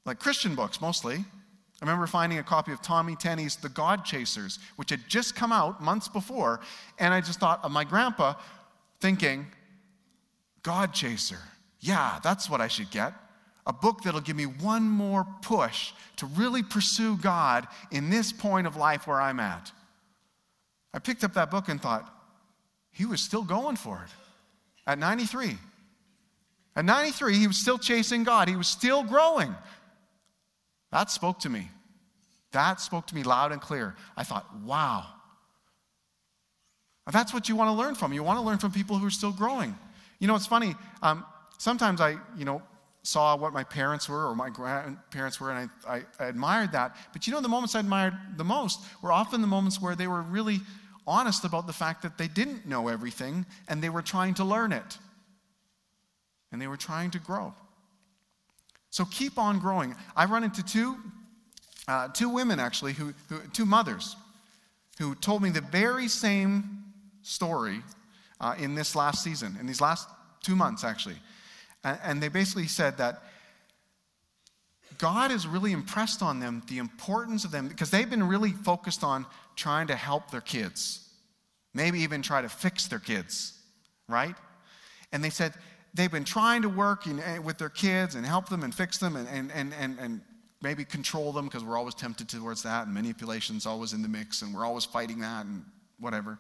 Like 0.06 0.18
Christian 0.18 0.54
books, 0.54 0.80
mostly. 0.80 1.16
I 1.16 1.84
remember 1.84 2.06
finding 2.06 2.38
a 2.38 2.42
copy 2.42 2.72
of 2.72 2.80
Tommy 2.80 3.14
Tenney's 3.14 3.56
The 3.56 3.68
God 3.68 4.04
Chasers, 4.04 4.58
which 4.76 4.88
had 4.88 5.00
just 5.06 5.36
come 5.36 5.52
out 5.52 5.82
months 5.82 6.08
before, 6.08 6.60
and 6.98 7.12
I 7.12 7.20
just 7.20 7.38
thought 7.38 7.62
of 7.62 7.70
my 7.70 7.84
grandpa 7.84 8.34
thinking, 9.00 9.46
God 10.62 10.94
Chaser. 10.94 11.40
Yeah, 11.80 12.18
that's 12.22 12.48
what 12.48 12.62
I 12.62 12.68
should 12.68 12.90
get. 12.90 13.12
A 13.66 13.72
book 13.72 14.02
that'll 14.02 14.20
give 14.20 14.36
me 14.36 14.46
one 14.46 14.84
more 14.84 15.26
push 15.42 15.92
to 16.16 16.26
really 16.26 16.62
pursue 16.62 17.16
God 17.16 17.66
in 17.90 18.10
this 18.10 18.32
point 18.32 18.66
of 18.66 18.76
life 18.76 19.06
where 19.06 19.20
I'm 19.20 19.40
at. 19.40 19.72
I 20.94 20.98
picked 20.98 21.24
up 21.24 21.34
that 21.34 21.50
book 21.50 21.68
and 21.68 21.80
thought, 21.80 22.12
he 22.92 23.04
was 23.04 23.20
still 23.20 23.42
going 23.42 23.76
for 23.76 24.02
it 24.06 24.10
at 24.86 24.98
93. 24.98 25.58
At 26.76 26.84
93, 26.84 27.36
he 27.36 27.46
was 27.46 27.56
still 27.56 27.78
chasing 27.78 28.24
God, 28.24 28.48
he 28.48 28.56
was 28.56 28.68
still 28.68 29.02
growing. 29.02 29.54
That 30.92 31.10
spoke 31.10 31.40
to 31.40 31.48
me. 31.48 31.68
That 32.52 32.80
spoke 32.80 33.06
to 33.08 33.14
me 33.14 33.22
loud 33.22 33.52
and 33.52 33.60
clear. 33.60 33.96
I 34.16 34.24
thought, 34.24 34.46
wow. 34.64 35.04
That's 37.12 37.34
what 37.34 37.48
you 37.48 37.56
want 37.56 37.68
to 37.68 37.72
learn 37.72 37.94
from. 37.94 38.12
You 38.12 38.22
want 38.22 38.38
to 38.38 38.42
learn 38.42 38.58
from 38.58 38.72
people 38.72 38.98
who 38.98 39.06
are 39.06 39.10
still 39.10 39.32
growing. 39.32 39.76
You 40.18 40.26
know, 40.26 40.34
it's 40.34 40.46
funny. 40.46 40.74
Um, 41.02 41.24
sometimes 41.58 42.00
I, 42.00 42.16
you 42.36 42.44
know, 42.44 42.62
saw 43.06 43.36
what 43.36 43.52
my 43.52 43.62
parents 43.62 44.08
were 44.08 44.26
or 44.26 44.34
my 44.34 44.50
grandparents 44.50 45.40
were, 45.40 45.52
and 45.52 45.70
I, 45.86 45.96
I, 45.96 46.02
I 46.18 46.24
admired 46.26 46.72
that. 46.72 46.96
But 47.12 47.26
you 47.26 47.32
know, 47.32 47.40
the 47.40 47.48
moments 47.48 47.76
I 47.76 47.80
admired 47.80 48.14
the 48.36 48.44
most 48.44 48.80
were 49.00 49.12
often 49.12 49.40
the 49.40 49.46
moments 49.46 49.80
where 49.80 49.94
they 49.94 50.08
were 50.08 50.22
really 50.22 50.58
honest 51.06 51.44
about 51.44 51.68
the 51.68 51.72
fact 51.72 52.02
that 52.02 52.18
they 52.18 52.26
didn't 52.26 52.66
know 52.66 52.88
everything 52.88 53.46
and 53.68 53.80
they 53.80 53.88
were 53.88 54.02
trying 54.02 54.34
to 54.34 54.44
learn 54.44 54.72
it. 54.72 54.98
And 56.50 56.60
they 56.60 56.66
were 56.66 56.76
trying 56.76 57.12
to 57.12 57.20
grow. 57.20 57.54
So 58.90 59.04
keep 59.04 59.38
on 59.38 59.60
growing. 59.60 59.94
I 60.16 60.24
run 60.24 60.42
into 60.42 60.64
two, 60.64 60.96
uh, 61.86 62.08
two 62.08 62.28
women 62.28 62.58
actually, 62.58 62.94
who, 62.94 63.14
who, 63.28 63.38
two 63.52 63.66
mothers, 63.66 64.16
who 64.98 65.14
told 65.14 65.42
me 65.42 65.50
the 65.50 65.60
very 65.60 66.08
same 66.08 66.82
story 67.22 67.82
uh, 68.40 68.56
in 68.58 68.74
this 68.74 68.96
last 68.96 69.22
season, 69.22 69.56
in 69.60 69.66
these 69.66 69.80
last 69.80 70.08
two 70.42 70.56
months 70.56 70.82
actually. 70.82 71.16
And, 71.86 72.22
they 72.22 72.28
basically 72.28 72.66
said 72.66 72.98
that 72.98 73.22
God 74.98 75.30
has 75.30 75.46
really 75.46 75.72
impressed 75.72 76.22
on 76.22 76.40
them 76.40 76.62
the 76.68 76.78
importance 76.78 77.44
of 77.44 77.50
them 77.50 77.68
because 77.68 77.90
they've 77.90 78.08
been 78.08 78.26
really 78.26 78.52
focused 78.52 79.04
on 79.04 79.26
trying 79.54 79.86
to 79.88 79.94
help 79.94 80.30
their 80.30 80.40
kids, 80.40 81.08
maybe 81.74 82.00
even 82.00 82.22
try 82.22 82.42
to 82.42 82.48
fix 82.48 82.88
their 82.88 82.98
kids, 82.98 83.58
right? 84.08 84.34
And 85.12 85.22
they 85.22 85.30
said 85.30 85.54
they've 85.94 86.10
been 86.10 86.24
trying 86.24 86.62
to 86.62 86.68
work 86.68 87.06
in, 87.06 87.20
with 87.44 87.58
their 87.58 87.68
kids 87.68 88.14
and 88.14 88.26
help 88.26 88.48
them 88.48 88.64
and 88.64 88.74
fix 88.74 88.98
them 88.98 89.16
and, 89.16 89.28
and, 89.28 89.52
and, 89.52 89.72
and, 89.78 89.98
and 89.98 90.20
maybe 90.62 90.84
control 90.84 91.32
them 91.32 91.44
because 91.44 91.62
we're 91.62 91.76
always 91.76 91.94
tempted 91.94 92.28
towards 92.28 92.62
that 92.62 92.86
and 92.86 92.94
manipulation's 92.94 93.66
always 93.66 93.92
in 93.92 94.02
the 94.02 94.08
mix 94.08 94.42
and 94.42 94.54
we're 94.54 94.64
always 94.64 94.84
fighting 94.84 95.20
that 95.20 95.46
and 95.46 95.64
whatever. 96.00 96.38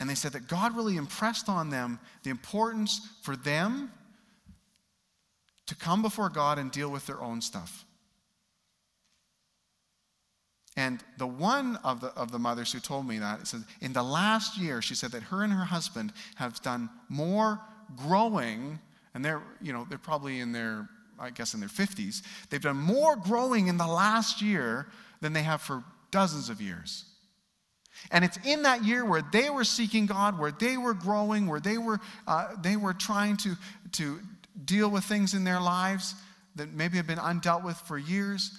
And 0.00 0.10
they 0.10 0.14
said 0.14 0.32
that 0.32 0.46
God 0.48 0.76
really 0.76 0.96
impressed 0.96 1.48
on 1.48 1.70
them 1.70 1.98
the 2.22 2.30
importance 2.30 3.08
for 3.22 3.36
them 3.36 3.90
to 5.66 5.74
come 5.74 6.02
before 6.02 6.28
God 6.28 6.58
and 6.58 6.70
deal 6.70 6.90
with 6.90 7.06
their 7.06 7.20
own 7.20 7.40
stuff. 7.40 7.84
And 10.76 11.02
the 11.16 11.26
one 11.26 11.76
of 11.84 12.00
the, 12.00 12.08
of 12.08 12.30
the 12.30 12.38
mothers 12.38 12.72
who 12.72 12.80
told 12.80 13.08
me 13.08 13.18
that 13.18 13.46
said, 13.46 13.64
in 13.80 13.94
the 13.94 14.02
last 14.02 14.58
year, 14.58 14.82
she 14.82 14.94
said 14.94 15.10
that 15.12 15.22
her 15.24 15.42
and 15.42 15.52
her 15.52 15.64
husband 15.64 16.12
have 16.34 16.60
done 16.60 16.90
more 17.08 17.60
growing, 17.96 18.78
and 19.14 19.24
they're, 19.24 19.42
you 19.62 19.72
know, 19.72 19.86
they're 19.88 19.96
probably 19.96 20.40
in 20.40 20.52
their, 20.52 20.86
I 21.18 21.30
guess, 21.30 21.54
in 21.54 21.60
their 21.60 21.70
50s. 21.70 22.22
They've 22.50 22.60
done 22.60 22.76
more 22.76 23.16
growing 23.16 23.68
in 23.68 23.78
the 23.78 23.86
last 23.86 24.42
year 24.42 24.88
than 25.22 25.32
they 25.32 25.42
have 25.42 25.62
for 25.62 25.82
dozens 26.10 26.50
of 26.50 26.60
years. 26.60 27.06
And 28.10 28.24
it's 28.24 28.38
in 28.44 28.62
that 28.62 28.84
year 28.84 29.04
where 29.04 29.22
they 29.32 29.48
were 29.48 29.64
seeking 29.64 30.04
God, 30.04 30.38
where 30.38 30.52
they 30.52 30.76
were 30.76 30.92
growing, 30.92 31.46
where 31.46 31.60
they 31.60 31.78
were, 31.78 31.98
uh, 32.26 32.48
they 32.62 32.76
were 32.76 32.92
trying 32.92 33.38
to, 33.38 33.56
to 33.92 34.20
deal 34.64 34.88
with 34.88 35.04
things 35.04 35.34
in 35.34 35.44
their 35.44 35.60
lives 35.60 36.14
that 36.56 36.72
maybe 36.72 36.96
have 36.96 37.06
been 37.06 37.18
undealt 37.18 37.64
with 37.64 37.76
for 37.76 37.98
years, 37.98 38.58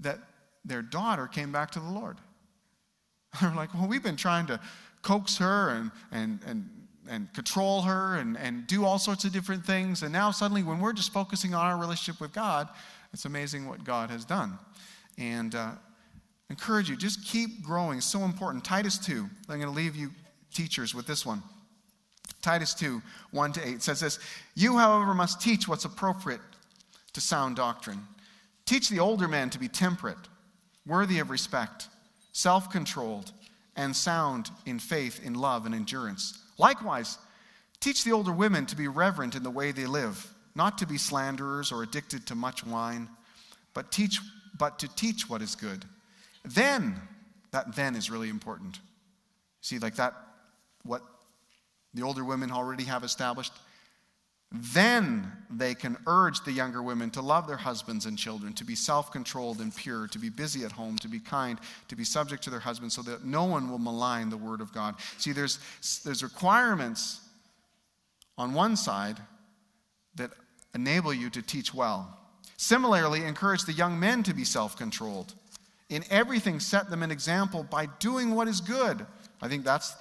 that 0.00 0.18
their 0.64 0.82
daughter 0.82 1.26
came 1.26 1.52
back 1.52 1.70
to 1.72 1.80
the 1.80 1.90
Lord. 1.90 2.18
They're 3.40 3.54
like, 3.54 3.74
well, 3.74 3.88
we've 3.88 4.02
been 4.02 4.16
trying 4.16 4.46
to 4.46 4.60
coax 5.02 5.38
her 5.38 5.70
and, 5.70 5.90
and, 6.12 6.40
and, 6.46 6.70
and 7.08 7.32
control 7.34 7.82
her 7.82 8.16
and, 8.16 8.38
and 8.38 8.66
do 8.66 8.84
all 8.84 8.98
sorts 8.98 9.24
of 9.24 9.32
different 9.32 9.66
things. 9.66 10.02
And 10.02 10.12
now, 10.12 10.30
suddenly, 10.30 10.62
when 10.62 10.80
we're 10.80 10.92
just 10.92 11.12
focusing 11.12 11.54
on 11.54 11.66
our 11.66 11.76
relationship 11.76 12.20
with 12.20 12.32
God, 12.32 12.68
it's 13.12 13.24
amazing 13.24 13.68
what 13.68 13.84
God 13.84 14.10
has 14.10 14.24
done. 14.24 14.58
And 15.18 15.54
uh, 15.54 15.72
encourage 16.50 16.88
you, 16.88 16.96
just 16.96 17.24
keep 17.24 17.62
growing. 17.62 17.98
It's 17.98 18.06
so 18.06 18.20
important. 18.20 18.64
Titus 18.64 18.98
2, 18.98 19.28
I'm 19.48 19.60
going 19.60 19.62
to 19.62 19.70
leave 19.70 19.96
you 19.96 20.10
teachers 20.52 20.94
with 20.94 21.06
this 21.06 21.26
one. 21.26 21.42
Titus 22.44 22.74
2, 22.74 23.00
1 23.30 23.52
to 23.52 23.66
8 23.66 23.82
says 23.82 24.00
this 24.00 24.18
You, 24.54 24.76
however, 24.76 25.14
must 25.14 25.40
teach 25.40 25.66
what's 25.66 25.86
appropriate 25.86 26.42
to 27.14 27.20
sound 27.20 27.56
doctrine. 27.56 28.06
Teach 28.66 28.90
the 28.90 29.00
older 29.00 29.26
men 29.26 29.48
to 29.50 29.58
be 29.58 29.66
temperate, 29.66 30.18
worthy 30.86 31.20
of 31.20 31.30
respect, 31.30 31.88
self 32.32 32.70
controlled, 32.70 33.32
and 33.76 33.96
sound 33.96 34.50
in 34.66 34.78
faith, 34.78 35.24
in 35.24 35.32
love, 35.32 35.64
and 35.64 35.74
endurance. 35.74 36.38
Likewise, 36.58 37.16
teach 37.80 38.04
the 38.04 38.12
older 38.12 38.32
women 38.32 38.66
to 38.66 38.76
be 38.76 38.88
reverent 38.88 39.34
in 39.34 39.42
the 39.42 39.50
way 39.50 39.72
they 39.72 39.86
live, 39.86 40.30
not 40.54 40.76
to 40.78 40.86
be 40.86 40.98
slanderers 40.98 41.72
or 41.72 41.82
addicted 41.82 42.26
to 42.26 42.34
much 42.34 42.64
wine, 42.64 43.08
but, 43.72 43.90
teach, 43.90 44.20
but 44.58 44.78
to 44.78 44.94
teach 44.96 45.30
what 45.30 45.40
is 45.40 45.54
good. 45.54 45.86
Then, 46.44 47.00
that 47.52 47.74
then 47.74 47.96
is 47.96 48.10
really 48.10 48.28
important. 48.28 48.80
See, 49.62 49.78
like 49.78 49.96
that, 49.96 50.12
what 50.82 51.00
the 51.94 52.02
older 52.02 52.24
women 52.24 52.50
already 52.50 52.84
have 52.84 53.04
established, 53.04 53.52
then 54.52 55.32
they 55.50 55.74
can 55.74 55.96
urge 56.06 56.44
the 56.44 56.52
younger 56.52 56.82
women 56.82 57.10
to 57.10 57.20
love 57.20 57.48
their 57.48 57.56
husbands 57.56 58.06
and 58.06 58.16
children, 58.16 58.52
to 58.52 58.64
be 58.64 58.76
self 58.76 59.10
controlled 59.10 59.58
and 59.58 59.74
pure, 59.74 60.06
to 60.08 60.18
be 60.18 60.28
busy 60.28 60.64
at 60.64 60.70
home, 60.70 60.96
to 60.98 61.08
be 61.08 61.18
kind, 61.18 61.58
to 61.88 61.96
be 61.96 62.04
subject 62.04 62.44
to 62.44 62.50
their 62.50 62.60
husbands, 62.60 62.94
so 62.94 63.02
that 63.02 63.24
no 63.24 63.44
one 63.44 63.68
will 63.68 63.78
malign 63.78 64.30
the 64.30 64.36
word 64.36 64.60
of 64.60 64.72
God. 64.72 64.94
See, 65.18 65.32
there's, 65.32 65.58
there's 66.04 66.22
requirements 66.22 67.20
on 68.38 68.54
one 68.54 68.76
side 68.76 69.18
that 70.14 70.30
enable 70.74 71.12
you 71.12 71.30
to 71.30 71.42
teach 71.42 71.74
well. 71.74 72.16
Similarly, 72.56 73.24
encourage 73.24 73.64
the 73.64 73.72
young 73.72 73.98
men 73.98 74.22
to 74.22 74.34
be 74.34 74.44
self 74.44 74.76
controlled. 74.76 75.34
In 75.88 76.04
everything, 76.10 76.60
set 76.60 76.90
them 76.90 77.02
an 77.02 77.10
example 77.10 77.64
by 77.64 77.86
doing 77.98 78.34
what 78.34 78.46
is 78.46 78.60
good. 78.60 79.04
I 79.42 79.48
think 79.48 79.64
that's 79.64 79.94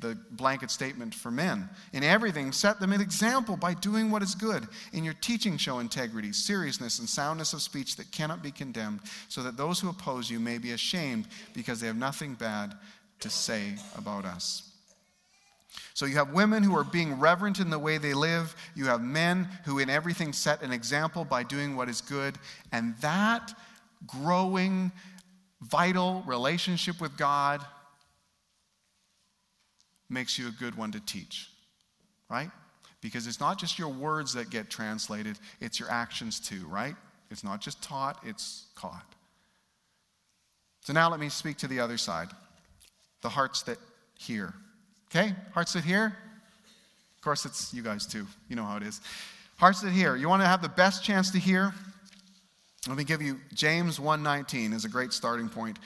the 0.00 0.16
blanket 0.32 0.70
statement 0.70 1.14
for 1.14 1.30
men. 1.30 1.68
In 1.92 2.02
everything, 2.02 2.52
set 2.52 2.80
them 2.80 2.92
an 2.92 3.00
example 3.00 3.56
by 3.56 3.74
doing 3.74 4.10
what 4.10 4.22
is 4.22 4.34
good. 4.34 4.66
In 4.92 5.04
your 5.04 5.14
teaching, 5.14 5.56
show 5.56 5.78
integrity, 5.78 6.32
seriousness, 6.32 6.98
and 6.98 7.08
soundness 7.08 7.52
of 7.52 7.62
speech 7.62 7.96
that 7.96 8.10
cannot 8.12 8.42
be 8.42 8.50
condemned, 8.50 9.00
so 9.28 9.42
that 9.42 9.56
those 9.56 9.80
who 9.80 9.88
oppose 9.88 10.30
you 10.30 10.40
may 10.40 10.58
be 10.58 10.72
ashamed 10.72 11.26
because 11.54 11.80
they 11.80 11.86
have 11.86 11.96
nothing 11.96 12.34
bad 12.34 12.74
to 13.20 13.30
say 13.30 13.74
about 13.96 14.24
us. 14.24 14.70
So 15.94 16.06
you 16.06 16.16
have 16.16 16.32
women 16.32 16.62
who 16.62 16.76
are 16.76 16.84
being 16.84 17.20
reverent 17.20 17.60
in 17.60 17.70
the 17.70 17.78
way 17.78 17.98
they 17.98 18.14
live. 18.14 18.54
You 18.74 18.86
have 18.86 19.02
men 19.02 19.48
who, 19.64 19.78
in 19.78 19.90
everything, 19.90 20.32
set 20.32 20.62
an 20.62 20.72
example 20.72 21.24
by 21.24 21.42
doing 21.42 21.76
what 21.76 21.88
is 21.88 22.00
good. 22.00 22.38
And 22.72 22.96
that 22.98 23.52
growing, 24.06 24.92
vital 25.60 26.22
relationship 26.26 27.00
with 27.00 27.16
God 27.16 27.64
makes 30.10 30.38
you 30.38 30.48
a 30.48 30.52
good 30.52 30.76
one 30.76 30.92
to 30.92 31.00
teach, 31.00 31.50
right? 32.28 32.50
Because 33.00 33.26
it's 33.26 33.40
not 33.40 33.58
just 33.58 33.78
your 33.78 33.88
words 33.88 34.34
that 34.34 34.50
get 34.50 34.68
translated, 34.68 35.38
it's 35.60 35.80
your 35.80 35.90
actions 35.90 36.40
too, 36.40 36.66
right? 36.68 36.94
It's 37.30 37.44
not 37.44 37.60
just 37.60 37.82
taught, 37.82 38.18
it's 38.24 38.66
caught. 38.74 39.14
So 40.82 40.92
now 40.92 41.10
let 41.10 41.20
me 41.20 41.28
speak 41.28 41.56
to 41.58 41.68
the 41.68 41.80
other 41.80 41.98
side 41.98 42.28
the 43.22 43.28
hearts 43.28 43.62
that 43.62 43.78
hear. 44.18 44.54
Okay? 45.08 45.34
Hearts 45.52 45.74
that 45.74 45.84
hear? 45.84 46.06
Of 46.06 47.22
course, 47.22 47.44
it's 47.44 47.74
you 47.74 47.82
guys 47.82 48.06
too. 48.06 48.26
You 48.48 48.56
know 48.56 48.64
how 48.64 48.78
it 48.78 48.82
is. 48.82 49.00
Hearts 49.56 49.82
that 49.82 49.92
hear. 49.92 50.16
You 50.16 50.28
want 50.28 50.40
to 50.40 50.48
have 50.48 50.62
the 50.62 50.70
best 50.70 51.04
chance 51.04 51.30
to 51.32 51.38
hear? 51.38 51.74
Let 52.88 52.96
me 52.96 53.04
give 53.04 53.20
you 53.20 53.38
James 53.52 53.98
1:19 53.98 54.72
is 54.72 54.86
a 54.86 54.88
great 54.88 55.12
starting 55.12 55.50
point. 55.50 55.78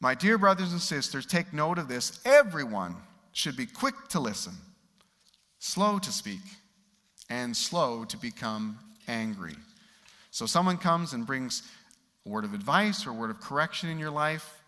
My 0.00 0.14
dear 0.14 0.36
brothers 0.36 0.72
and 0.72 0.80
sisters, 0.80 1.24
take 1.24 1.54
note 1.54 1.78
of 1.78 1.88
this. 1.88 2.20
Everyone 2.26 2.94
should 3.36 3.54
be 3.54 3.66
quick 3.66 3.94
to 4.08 4.18
listen, 4.18 4.54
slow 5.58 5.98
to 5.98 6.10
speak, 6.10 6.40
and 7.28 7.54
slow 7.54 8.02
to 8.06 8.16
become 8.16 8.78
angry. 9.08 9.54
So, 10.30 10.46
someone 10.46 10.78
comes 10.78 11.12
and 11.12 11.26
brings 11.26 11.62
a 12.24 12.30
word 12.30 12.44
of 12.44 12.54
advice 12.54 13.06
or 13.06 13.10
a 13.10 13.12
word 13.12 13.28
of 13.28 13.38
correction 13.42 13.90
in 13.90 13.98
your 13.98 14.10
life, 14.10 14.62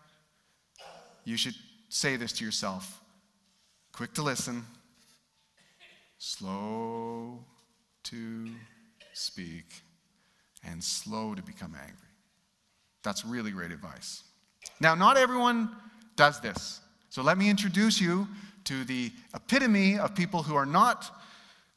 you 1.25 1.35
should 1.35 1.55
say 1.89 2.15
this 2.15 2.31
to 2.33 2.45
yourself 2.45 3.01
quick 3.91 4.13
to 4.13 4.21
listen, 4.21 4.63
slow 6.19 7.43
to 8.03 8.49
speak, 9.13 9.65
and 10.63 10.83
slow 10.83 11.33
to 11.33 11.41
become 11.41 11.75
angry. 11.75 11.97
That's 13.03 13.25
really 13.25 13.49
great 13.49 13.71
advice. 13.71 14.23
Now, 14.79 14.93
not 14.93 15.17
everyone 15.17 15.75
does 16.15 16.39
this. 16.39 16.81
So 17.09 17.21
let 17.21 17.37
me 17.37 17.49
introduce 17.49 17.99
you 17.99 18.27
to 18.65 18.83
the 18.83 19.11
epitome 19.33 19.97
of 19.97 20.13
people 20.13 20.43
who 20.43 20.55
are 20.55 20.65
not 20.65 21.09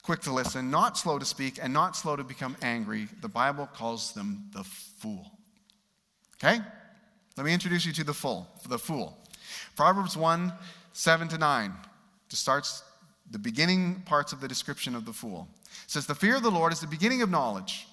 quick 0.03 0.21
to 0.21 0.33
listen, 0.33 0.71
not 0.71 0.99
slow 0.99 1.19
to 1.19 1.25
speak, 1.25 1.59
and 1.63 1.73
not 1.73 1.97
slow 1.97 2.17
to 2.17 2.25
become 2.25 2.57
angry. 2.61 3.09
The 3.21 3.29
Bible 3.29 3.69
calls 3.73 4.13
them 4.13 4.51
the 4.53 4.65
fool. 4.65 5.31
Okay? 6.37 6.61
Let 7.37 7.47
me 7.47 7.55
introduce 7.55 7.87
you 7.87 7.93
to 7.95 8.05
the 8.05 8.13
fool. 8.13 8.47
The 8.69 8.79
fool. 8.79 9.17
Proverbs 9.77 10.17
1 10.17 10.53
7 10.95 11.29
to 11.29 11.39
9 11.39 11.73
just 12.29 12.43
starts 12.43 12.83
the 13.31 13.39
beginning 13.39 14.03
parts 14.05 14.33
of 14.33 14.41
the 14.41 14.49
description 14.49 14.95
of 14.95 15.07
the 15.07 15.13
fool. 15.13 15.49
It 15.85 15.91
says, 15.91 16.07
The 16.07 16.15
fear 16.15 16.37
of 16.37 16.43
the 16.43 16.51
Lord 16.51 16.73
is 16.73 16.81
the 16.81 16.87
beginning 16.87 17.23
of 17.23 17.31
knowledge, 17.31 17.87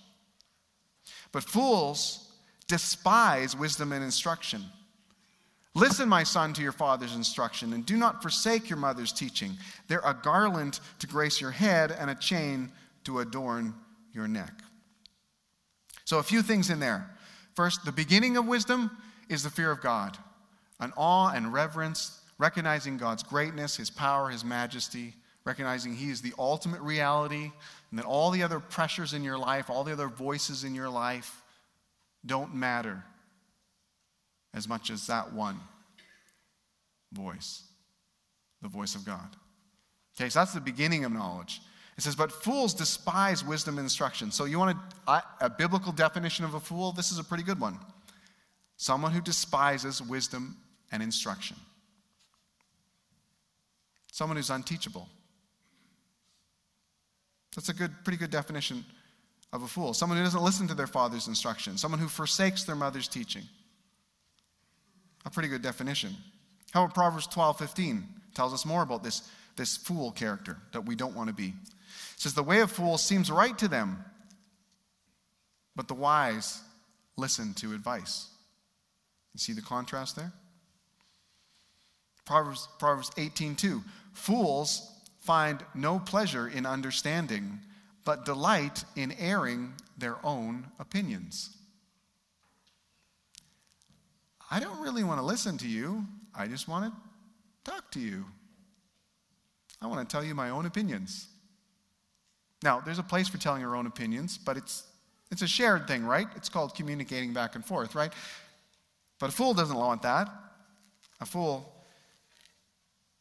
but 1.31 1.43
fools 1.43 2.29
despise 2.67 3.55
wisdom 3.55 3.93
and 3.93 4.03
instruction. 4.03 4.63
Listen, 5.75 6.09
my 6.09 6.23
son, 6.23 6.53
to 6.53 6.61
your 6.61 6.71
father's 6.71 7.15
instruction, 7.15 7.73
and 7.73 7.85
do 7.85 7.95
not 7.95 8.21
forsake 8.21 8.69
your 8.69 8.77
mother's 8.79 9.13
teaching. 9.13 9.51
They're 9.87 10.01
a 10.03 10.15
garland 10.15 10.79
to 10.99 11.07
grace 11.07 11.39
your 11.39 11.51
head 11.51 11.91
and 11.91 12.09
a 12.09 12.15
chain 12.15 12.71
to 13.03 13.19
adorn 13.19 13.75
your 14.11 14.27
neck. 14.27 14.51
So, 16.05 16.17
a 16.17 16.23
few 16.23 16.41
things 16.41 16.71
in 16.71 16.79
there. 16.79 17.09
First, 17.55 17.85
the 17.85 17.91
beginning 17.91 18.35
of 18.35 18.47
wisdom 18.47 18.89
is 19.29 19.43
the 19.43 19.49
fear 19.49 19.69
of 19.69 19.81
God, 19.81 20.17
an 20.79 20.91
awe 20.97 21.31
and 21.33 21.53
reverence, 21.53 22.19
recognizing 22.39 22.97
God's 22.97 23.21
greatness, 23.21 23.77
His 23.77 23.91
power, 23.91 24.29
His 24.29 24.43
majesty, 24.43 25.13
recognizing 25.45 25.93
He 25.95 26.09
is 26.09 26.21
the 26.21 26.33
ultimate 26.39 26.81
reality, 26.81 27.51
and 27.91 27.99
that 27.99 28.05
all 28.05 28.31
the 28.31 28.41
other 28.41 28.59
pressures 28.59 29.13
in 29.13 29.23
your 29.23 29.37
life, 29.37 29.69
all 29.69 29.83
the 29.83 29.93
other 29.93 30.07
voices 30.07 30.63
in 30.63 30.73
your 30.73 30.89
life 30.89 31.43
don't 32.25 32.55
matter 32.55 33.03
as 34.59 34.67
much 34.67 34.91
as 34.91 35.07
that 35.07 35.31
one 35.31 35.57
voice, 37.13 37.63
the 38.61 38.67
voice 38.67 38.93
of 38.93 39.05
God. 39.05 39.35
Okay, 40.15 40.29
so 40.29 40.39
that's 40.39 40.53
the 40.53 40.59
beginning 40.59 41.05
of 41.05 41.13
knowledge. 41.13 41.61
It 41.97 42.03
says, 42.03 42.15
but 42.15 42.29
fools 42.29 42.73
despise 42.73 43.43
wisdom 43.43 43.77
and 43.77 43.85
instruction. 43.85 44.31
So 44.31 44.43
you 44.43 44.59
want 44.59 44.77
a, 45.07 45.23
a 45.39 45.49
biblical 45.49 45.93
definition 45.93 46.43
of 46.43 46.53
a 46.55 46.59
fool? 46.59 46.91
This 46.91 47.11
is 47.11 47.19
a 47.19 47.23
pretty 47.23 47.43
good 47.43 47.59
one. 47.59 47.79
Someone 48.75 49.13
who 49.13 49.21
despises 49.21 50.01
wisdom 50.01 50.57
and 50.91 51.01
instruction. 51.01 51.55
Someone 54.11 54.35
who's 54.35 54.49
unteachable. 54.49 55.07
That's 57.55 57.69
a 57.69 57.73
good, 57.73 57.91
pretty 58.03 58.17
good 58.17 58.31
definition 58.31 58.83
of 59.53 59.63
a 59.63 59.67
fool. 59.67 59.93
Someone 59.93 60.17
who 60.17 60.23
doesn't 60.25 60.43
listen 60.43 60.67
to 60.67 60.73
their 60.73 60.87
father's 60.87 61.27
instruction. 61.27 61.77
Someone 61.77 61.99
who 61.99 62.09
forsakes 62.09 62.65
their 62.65 62.75
mother's 62.75 63.07
teaching. 63.07 63.43
A 65.25 65.29
pretty 65.29 65.49
good 65.49 65.61
definition. 65.61 66.15
How 66.71 66.83
about 66.83 66.95
Proverbs 66.95 67.27
12 67.27 67.57
15? 67.59 68.03
Tells 68.33 68.53
us 68.53 68.65
more 68.65 68.83
about 68.83 69.03
this, 69.03 69.29
this 69.55 69.75
fool 69.75 70.11
character 70.11 70.57
that 70.71 70.85
we 70.85 70.95
don't 70.95 71.15
want 71.15 71.27
to 71.27 71.33
be. 71.33 71.47
It 71.47 71.53
says, 72.17 72.33
The 72.33 72.43
way 72.43 72.61
of 72.61 72.71
fools 72.71 73.03
seems 73.03 73.31
right 73.31 73.57
to 73.57 73.67
them, 73.67 74.03
but 75.75 75.87
the 75.87 75.93
wise 75.93 76.61
listen 77.17 77.53
to 77.55 77.73
advice. 77.73 78.27
You 79.33 79.39
see 79.39 79.53
the 79.53 79.61
contrast 79.61 80.15
there? 80.15 80.31
Proverbs, 82.25 82.67
Proverbs 82.77 83.11
18 83.17 83.55
2. 83.55 83.83
Fools 84.13 84.89
find 85.21 85.63
no 85.73 85.99
pleasure 85.99 86.47
in 86.47 86.65
understanding, 86.65 87.59
but 88.05 88.25
delight 88.25 88.83
in 88.95 89.11
airing 89.13 89.73
their 89.97 90.17
own 90.23 90.67
opinions. 90.79 91.57
I 94.49 94.59
don't 94.59 94.81
really 94.81 95.03
want 95.03 95.19
to 95.19 95.25
listen 95.25 95.57
to 95.59 95.67
you. 95.67 96.05
I 96.35 96.47
just 96.47 96.67
want 96.67 96.91
to 96.91 97.71
talk 97.71 97.91
to 97.91 97.99
you. 97.99 98.25
I 99.81 99.87
want 99.87 100.07
to 100.07 100.11
tell 100.11 100.23
you 100.23 100.33
my 100.33 100.49
own 100.49 100.65
opinions. 100.65 101.27
Now, 102.63 102.79
there's 102.79 102.99
a 102.99 103.03
place 103.03 103.27
for 103.27 103.37
telling 103.37 103.61
your 103.61 103.75
own 103.75 103.85
opinions, 103.85 104.37
but 104.37 104.57
it's, 104.57 104.83
it's 105.31 105.41
a 105.41 105.47
shared 105.47 105.87
thing, 105.87 106.05
right? 106.05 106.27
It's 106.35 106.49
called 106.49 106.75
communicating 106.75 107.31
back 107.31 107.55
and 107.55 107.63
forth, 107.63 107.95
right? 107.95 108.11
But 109.19 109.29
a 109.29 109.33
fool 109.33 109.53
doesn't 109.53 109.77
want 109.77 110.01
that. 110.01 110.29
A 111.21 111.25
fool 111.25 111.71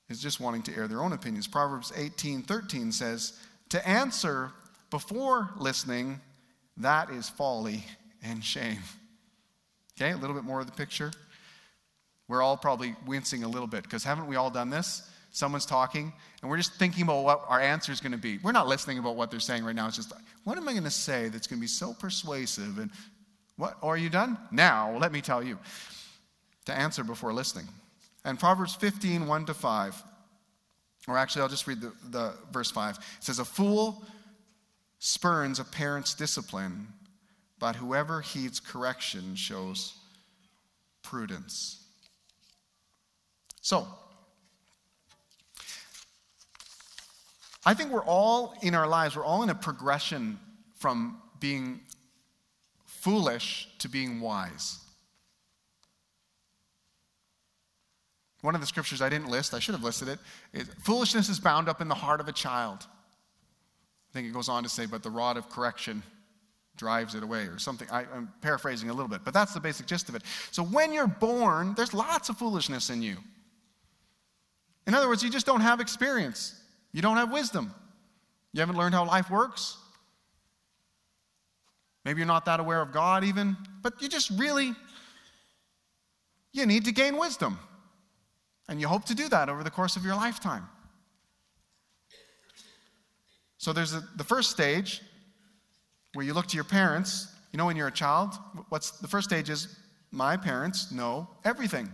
is 0.09 0.21
just 0.21 0.41
wanting 0.41 0.63
to 0.63 0.77
air 0.77 0.89
their 0.89 1.03
own 1.03 1.13
opinions. 1.13 1.47
Proverbs 1.47 1.93
18 1.95 2.43
13 2.43 2.93
says, 2.93 3.35
To 3.69 3.89
answer 3.89 4.51
before 4.91 5.51
listening, 5.57 6.21
that 6.79 7.11
is 7.11 7.29
folly 7.29 7.85
and 8.23 8.43
shame. 8.43 8.79
Okay, 10.01 10.13
a 10.13 10.17
little 10.17 10.35
bit 10.35 10.45
more 10.45 10.61
of 10.61 10.67
the 10.67 10.73
picture. 10.73 11.11
We're 12.29 12.41
all 12.41 12.57
probably 12.57 12.95
wincing 13.05 13.43
a 13.43 13.49
little 13.49 13.67
bit 13.67 13.83
because 13.83 14.05
haven't 14.05 14.29
we 14.29 14.37
all 14.37 14.49
done 14.49 14.71
this? 14.71 15.11
Someone's 15.33 15.67
talking, 15.67 16.13
and 16.41 16.51
we're 16.51 16.57
just 16.57 16.75
thinking 16.75 17.03
about 17.03 17.25
what 17.25 17.45
our 17.49 17.61
answer 17.61 17.91
is 17.91 18.01
going 18.01 18.13
to 18.13 18.19
be. 18.19 18.39
We're 18.39 18.53
not 18.53 18.69
listening 18.69 18.99
about 18.99 19.17
what 19.17 19.31
they're 19.31 19.41
saying 19.41 19.65
right 19.65 19.75
now. 19.75 19.89
It's 19.89 19.97
just, 19.97 20.13
what 20.45 20.57
am 20.57 20.69
I 20.69 20.73
going 20.73 20.85
to 20.85 20.91
say 20.91 21.29
that's 21.29 21.49
going 21.49 21.59
to 21.59 21.61
be 21.61 21.67
so 21.67 21.93
persuasive? 21.93 22.79
And 22.79 22.91
what? 23.57 23.77
Or 23.83 23.95
are 23.95 23.97
you 23.97 24.09
done? 24.09 24.39
Now, 24.53 24.97
let 24.99 25.11
me 25.11 25.21
tell 25.21 25.43
you 25.43 25.59
to 26.67 26.73
answer 26.73 27.03
before 27.03 27.33
listening. 27.33 27.67
And 28.25 28.39
Proverbs 28.39 28.77
15, 28.77 29.27
1 29.27 29.47
to 29.47 29.55
5, 29.55 30.05
or 31.09 31.19
actually, 31.19 31.43
I'll 31.43 31.49
just 31.49 31.67
read 31.67 31.81
the, 31.81 31.93
the 32.11 32.35
verse 32.53 32.71
5. 32.71 32.97
It 32.97 33.03
says, 33.19 33.41
A 33.41 33.45
fool 33.45 34.05
spurns 35.01 35.59
a 35.59 35.65
parent's 35.65 36.15
discipline, 36.15 36.87
but 37.59 37.77
whoever 37.77 38.21
heeds 38.21 38.61
correction 38.61 39.35
shows 39.35 39.95
prudence. 41.03 41.85
So, 43.61 43.87
I 47.65 47.75
think 47.75 47.91
we're 47.91 48.05
all 48.05 48.55
in 48.63 48.75
our 48.75 48.87
lives, 48.87 49.17
we're 49.17 49.25
all 49.25 49.43
in 49.43 49.51
a 49.51 49.55
progression 49.55 50.39
from 50.77 51.21
being 51.41 51.81
foolish 52.87 53.69
to 53.79 53.89
being 53.89 54.21
wise. 54.21 54.79
One 58.41 58.55
of 58.55 58.61
the 58.61 58.67
scriptures 58.67 59.03
I 59.03 59.09
didn't 59.09 59.29
list, 59.29 59.53
I 59.53 59.59
should 59.59 59.75
have 59.75 59.83
listed 59.83 60.09
it, 60.09 60.19
is 60.53 60.69
foolishness 60.83 61.29
is 61.29 61.41
bound 61.41 61.69
up 61.69 61.81
in 61.81 61.89
the 61.89 61.95
heart 61.95 62.21
of 62.21 62.29
a 62.29 62.33
child. 62.33 62.87
I 64.11 64.13
think 64.13 64.29
it 64.29 64.33
goes 64.33 64.49
on 64.49 64.63
to 64.63 64.69
say, 64.69 64.87
but 64.87 65.03
the 65.03 65.11
rod 65.11 65.37
of 65.37 65.51
correction 65.51 66.03
drives 66.79 67.15
it 67.15 67.23
away 67.23 67.43
or 67.43 67.59
something. 67.59 67.89
I, 67.91 68.03
am 68.15 68.33
paraphrasing 68.41 68.89
a 68.89 68.95
little 68.95 69.09
bit, 69.09 69.21
but 69.25 69.35
that's 69.35 69.53
the 69.53 69.61
basic 69.61 69.87
gist 69.87 70.09
of 70.09 70.15
it. 70.15 70.23
So 70.51 70.63
when 70.63 70.93
you're 70.93 71.07
born, 71.07 71.75
there's 71.75 71.93
lots 71.93 72.31
of 72.31 72.39
foolishness 72.39 72.89
in 72.89 73.03
you. 73.03 73.19
In 74.87 74.95
other 74.95 75.09
words, 75.09 75.23
you 75.23 75.29
just 75.29 75.45
don't 75.45 75.61
have 75.61 75.81
experience, 75.81 76.59
you 76.93 77.03
don't 77.03 77.17
have 77.17 77.31
wisdom. 77.31 77.75
You 78.55 78.61
haven't 78.61 78.77
learned 78.77 78.95
how 78.95 79.05
life 79.05 79.29
works. 79.31 79.77
Maybe 82.07 82.21
you're 82.21 82.27
not 82.27 82.47
that 82.47 82.61
aware 82.61 82.81
of 82.81 82.93
God 82.93 83.23
even, 83.23 83.59
but 83.83 84.01
you 84.01 84.09
just 84.09 84.31
really 84.31 84.75
you 86.53 86.65
need 86.65 86.87
to 86.87 86.93
gain 86.93 87.19
wisdom. 87.19 87.59
And 88.69 88.81
you 88.81 88.89
hope 88.89 89.05
to 89.07 89.15
do 89.15 89.29
that 89.29 89.49
over 89.49 89.63
the 89.63 89.71
course 89.71 89.97
of 89.97 90.05
your 90.05 90.15
lifetime. 90.15 90.69
So 93.59 93.73
there's 93.73 93.95
a, 93.95 94.03
the 94.17 94.25
first 94.25 94.51
stage 94.51 95.03
where 96.15 96.25
you 96.25 96.35
look 96.35 96.47
to 96.49 96.55
your 96.55 96.65
parents. 96.65 97.29
You 97.53 97.59
know, 97.59 97.67
when 97.67 97.77
you're 97.77 97.89
a 97.89 97.93
child, 97.93 98.35
what's 98.69 98.93
the 98.93 99.09
first 99.09 99.29
stage 99.29 99.49
is 99.51 99.79
my 100.11 100.37
parents 100.37 100.93
know 100.93 101.29
everything. 101.45 101.89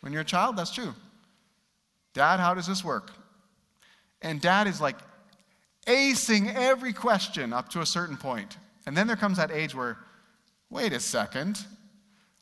When 0.00 0.12
you're 0.12 0.22
a 0.22 0.26
child, 0.26 0.56
that's 0.56 0.72
true. 0.72 0.94
Dad, 2.14 2.40
how 2.40 2.54
does 2.54 2.66
this 2.66 2.84
work? 2.84 3.12
And 4.22 4.40
dad 4.40 4.66
is 4.66 4.80
like 4.80 4.96
acing 5.86 6.52
every 6.54 6.92
question 6.92 7.52
up 7.52 7.68
to 7.70 7.80
a 7.80 7.86
certain 7.86 8.16
point. 8.16 8.56
And 8.86 8.96
then 8.96 9.06
there 9.06 9.16
comes 9.16 9.36
that 9.36 9.50
age 9.50 9.74
where, 9.74 9.98
wait 10.70 10.92
a 10.92 11.00
second, 11.00 11.64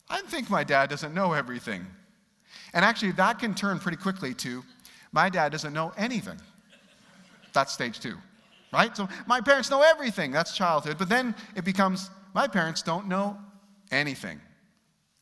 I 0.09 0.21
think 0.21 0.49
my 0.49 0.63
dad 0.63 0.89
doesn't 0.89 1.13
know 1.13 1.33
everything. 1.33 1.85
And 2.73 2.83
actually, 2.85 3.11
that 3.13 3.39
can 3.39 3.53
turn 3.53 3.79
pretty 3.79 3.97
quickly 3.97 4.33
to, 4.35 4.63
my 5.11 5.29
dad 5.29 5.51
doesn't 5.51 5.73
know 5.73 5.93
anything. 5.97 6.39
That's 7.53 7.73
stage 7.73 7.99
two, 7.99 8.17
right? 8.71 8.95
So 8.95 9.07
my 9.25 9.41
parents 9.41 9.69
know 9.69 9.81
everything. 9.81 10.31
That's 10.31 10.55
childhood. 10.55 10.97
But 10.97 11.09
then 11.09 11.35
it 11.55 11.65
becomes, 11.65 12.09
my 12.33 12.47
parents 12.47 12.81
don't 12.81 13.07
know 13.07 13.37
anything. 13.91 14.39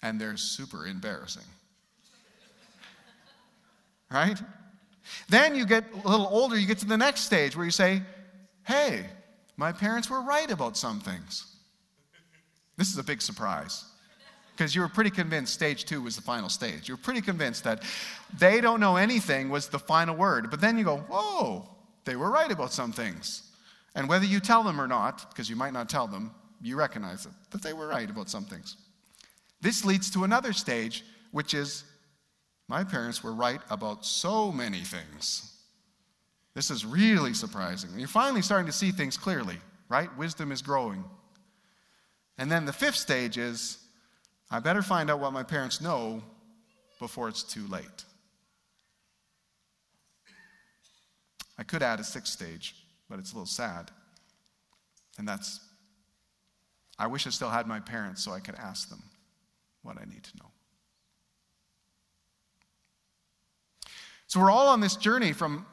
And 0.02 0.20
they're 0.20 0.38
super 0.38 0.86
embarrassing. 0.86 1.44
Right? 4.12 4.40
Then 5.30 5.56
you 5.56 5.66
get 5.66 5.84
a 6.04 6.08
little 6.08 6.28
older, 6.28 6.58
you 6.58 6.68
get 6.68 6.80
to 6.80 6.86
the 6.86 6.98
next 6.98 7.22
stage 7.22 7.56
where 7.56 7.66
you 7.66 7.72
say, 7.72 8.02
hey, 8.64 9.06
my 9.58 9.72
parents 9.72 10.10
were 10.10 10.22
right 10.22 10.50
about 10.50 10.78
some 10.78 11.00
things. 11.00 11.46
This 12.78 12.90
is 12.90 12.98
a 12.98 13.04
big 13.04 13.22
surprise 13.22 13.86
because 14.56 14.76
you 14.76 14.82
were 14.82 14.88
pretty 14.88 15.10
convinced 15.10 15.54
stage 15.54 15.86
two 15.86 16.02
was 16.02 16.16
the 16.16 16.22
final 16.22 16.50
stage. 16.50 16.88
You 16.88 16.96
were 16.96 17.02
pretty 17.02 17.22
convinced 17.22 17.64
that 17.64 17.84
they 18.38 18.62
don't 18.62 18.80
know 18.80 18.96
anything 18.96 19.50
was 19.50 19.68
the 19.68 19.80
final 19.80 20.16
word. 20.16 20.50
But 20.50 20.62
then 20.62 20.78
you 20.78 20.84
go, 20.84 20.98
whoa, 20.98 21.70
they 22.06 22.16
were 22.16 22.32
right 22.32 22.52
about 22.52 22.72
some 22.72 22.92
things. 22.92 23.44
And 23.96 24.10
whether 24.10 24.26
you 24.26 24.40
tell 24.40 24.64
them 24.64 24.80
or 24.80 24.88
not, 24.88 25.30
because 25.30 25.50
you 25.50 25.56
might 25.56 25.74
not 25.74 25.90
tell 25.90 26.08
them, 26.08 26.32
you 26.62 26.76
recognize 26.78 27.26
it, 27.26 27.32
that 27.52 27.62
they 27.62 27.74
were 27.74 27.88
right 27.88 28.10
about 28.10 28.30
some 28.30 28.46
things. 28.46 28.78
This 29.62 29.86
leads 29.86 30.10
to 30.12 30.24
another 30.24 30.54
stage, 30.54 31.04
which 31.32 31.54
is 31.54 31.84
my 32.68 32.84
parents 32.84 33.24
were 33.24 33.34
right 33.34 33.62
about 33.70 34.06
so 34.06 34.52
many 34.52 34.82
things. 34.82 35.52
This 36.54 36.72
is 36.72 36.86
really 36.86 37.34
surprising. 37.34 37.90
You're 37.98 38.08
finally 38.08 38.42
starting 38.42 38.68
to 38.68 38.72
see 38.72 38.92
things 38.92 39.18
clearly, 39.18 39.58
right? 39.90 40.16
Wisdom 40.18 40.52
is 40.52 40.62
growing. 40.62 41.04
And 42.38 42.52
then 42.52 42.66
the 42.66 42.74
fifth 42.74 42.96
stage 42.96 43.38
is 43.38 43.78
I 44.50 44.60
better 44.60 44.82
find 44.82 45.10
out 45.10 45.20
what 45.20 45.34
my 45.34 45.44
parents 45.44 45.82
know 45.82 46.22
before 47.00 47.28
it's 47.28 47.44
too 47.44 47.68
late. 47.68 48.06
I 51.58 51.64
could 51.64 51.82
add 51.82 52.00
a 52.00 52.04
sixth 52.04 52.34
stage, 52.34 52.76
but 53.10 53.20
it's 53.20 53.32
a 53.32 53.36
little 53.36 53.46
sad. 53.46 53.92
And 55.18 55.28
that's 55.28 55.60
I 56.98 57.08
wish 57.08 57.28
I 57.28 57.30
still 57.30 57.50
had 57.50 57.68
my 57.68 57.80
parents 57.80 58.24
so 58.24 58.32
I 58.32 58.40
could 58.40 58.56
ask 58.56 58.90
them 58.90 59.04
what 59.84 59.98
I 60.00 60.06
need 60.06 60.24
to 60.24 60.38
know. 60.38 60.50
So 64.28 64.40
we're 64.40 64.52
all 64.52 64.70
on 64.70 64.80
this 64.80 64.96
journey 64.96 65.34
from 65.34 65.66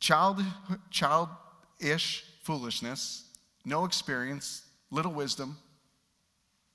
child, 0.00 0.42
childish 0.90 2.24
foolishness, 2.42 3.24
no 3.64 3.84
experience, 3.84 4.62
little 4.90 5.12
wisdom, 5.12 5.58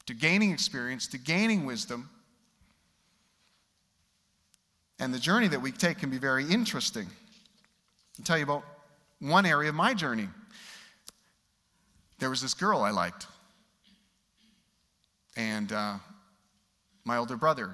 to 0.05 0.13
gaining 0.13 0.51
experience, 0.51 1.07
to 1.07 1.17
gaining 1.17 1.65
wisdom. 1.65 2.09
And 4.99 5.13
the 5.13 5.19
journey 5.19 5.47
that 5.49 5.61
we 5.61 5.71
take 5.71 5.99
can 5.99 6.09
be 6.09 6.17
very 6.17 6.45
interesting. 6.49 7.07
I'll 8.19 8.25
tell 8.25 8.37
you 8.37 8.43
about 8.43 8.65
one 9.19 9.45
area 9.45 9.69
of 9.69 9.75
my 9.75 9.93
journey. 9.93 10.27
There 12.19 12.29
was 12.29 12.41
this 12.41 12.53
girl 12.53 12.81
I 12.81 12.91
liked. 12.91 13.27
And 15.37 15.71
uh, 15.71 15.95
my 17.05 17.15
older 17.15 17.37
brother 17.37 17.71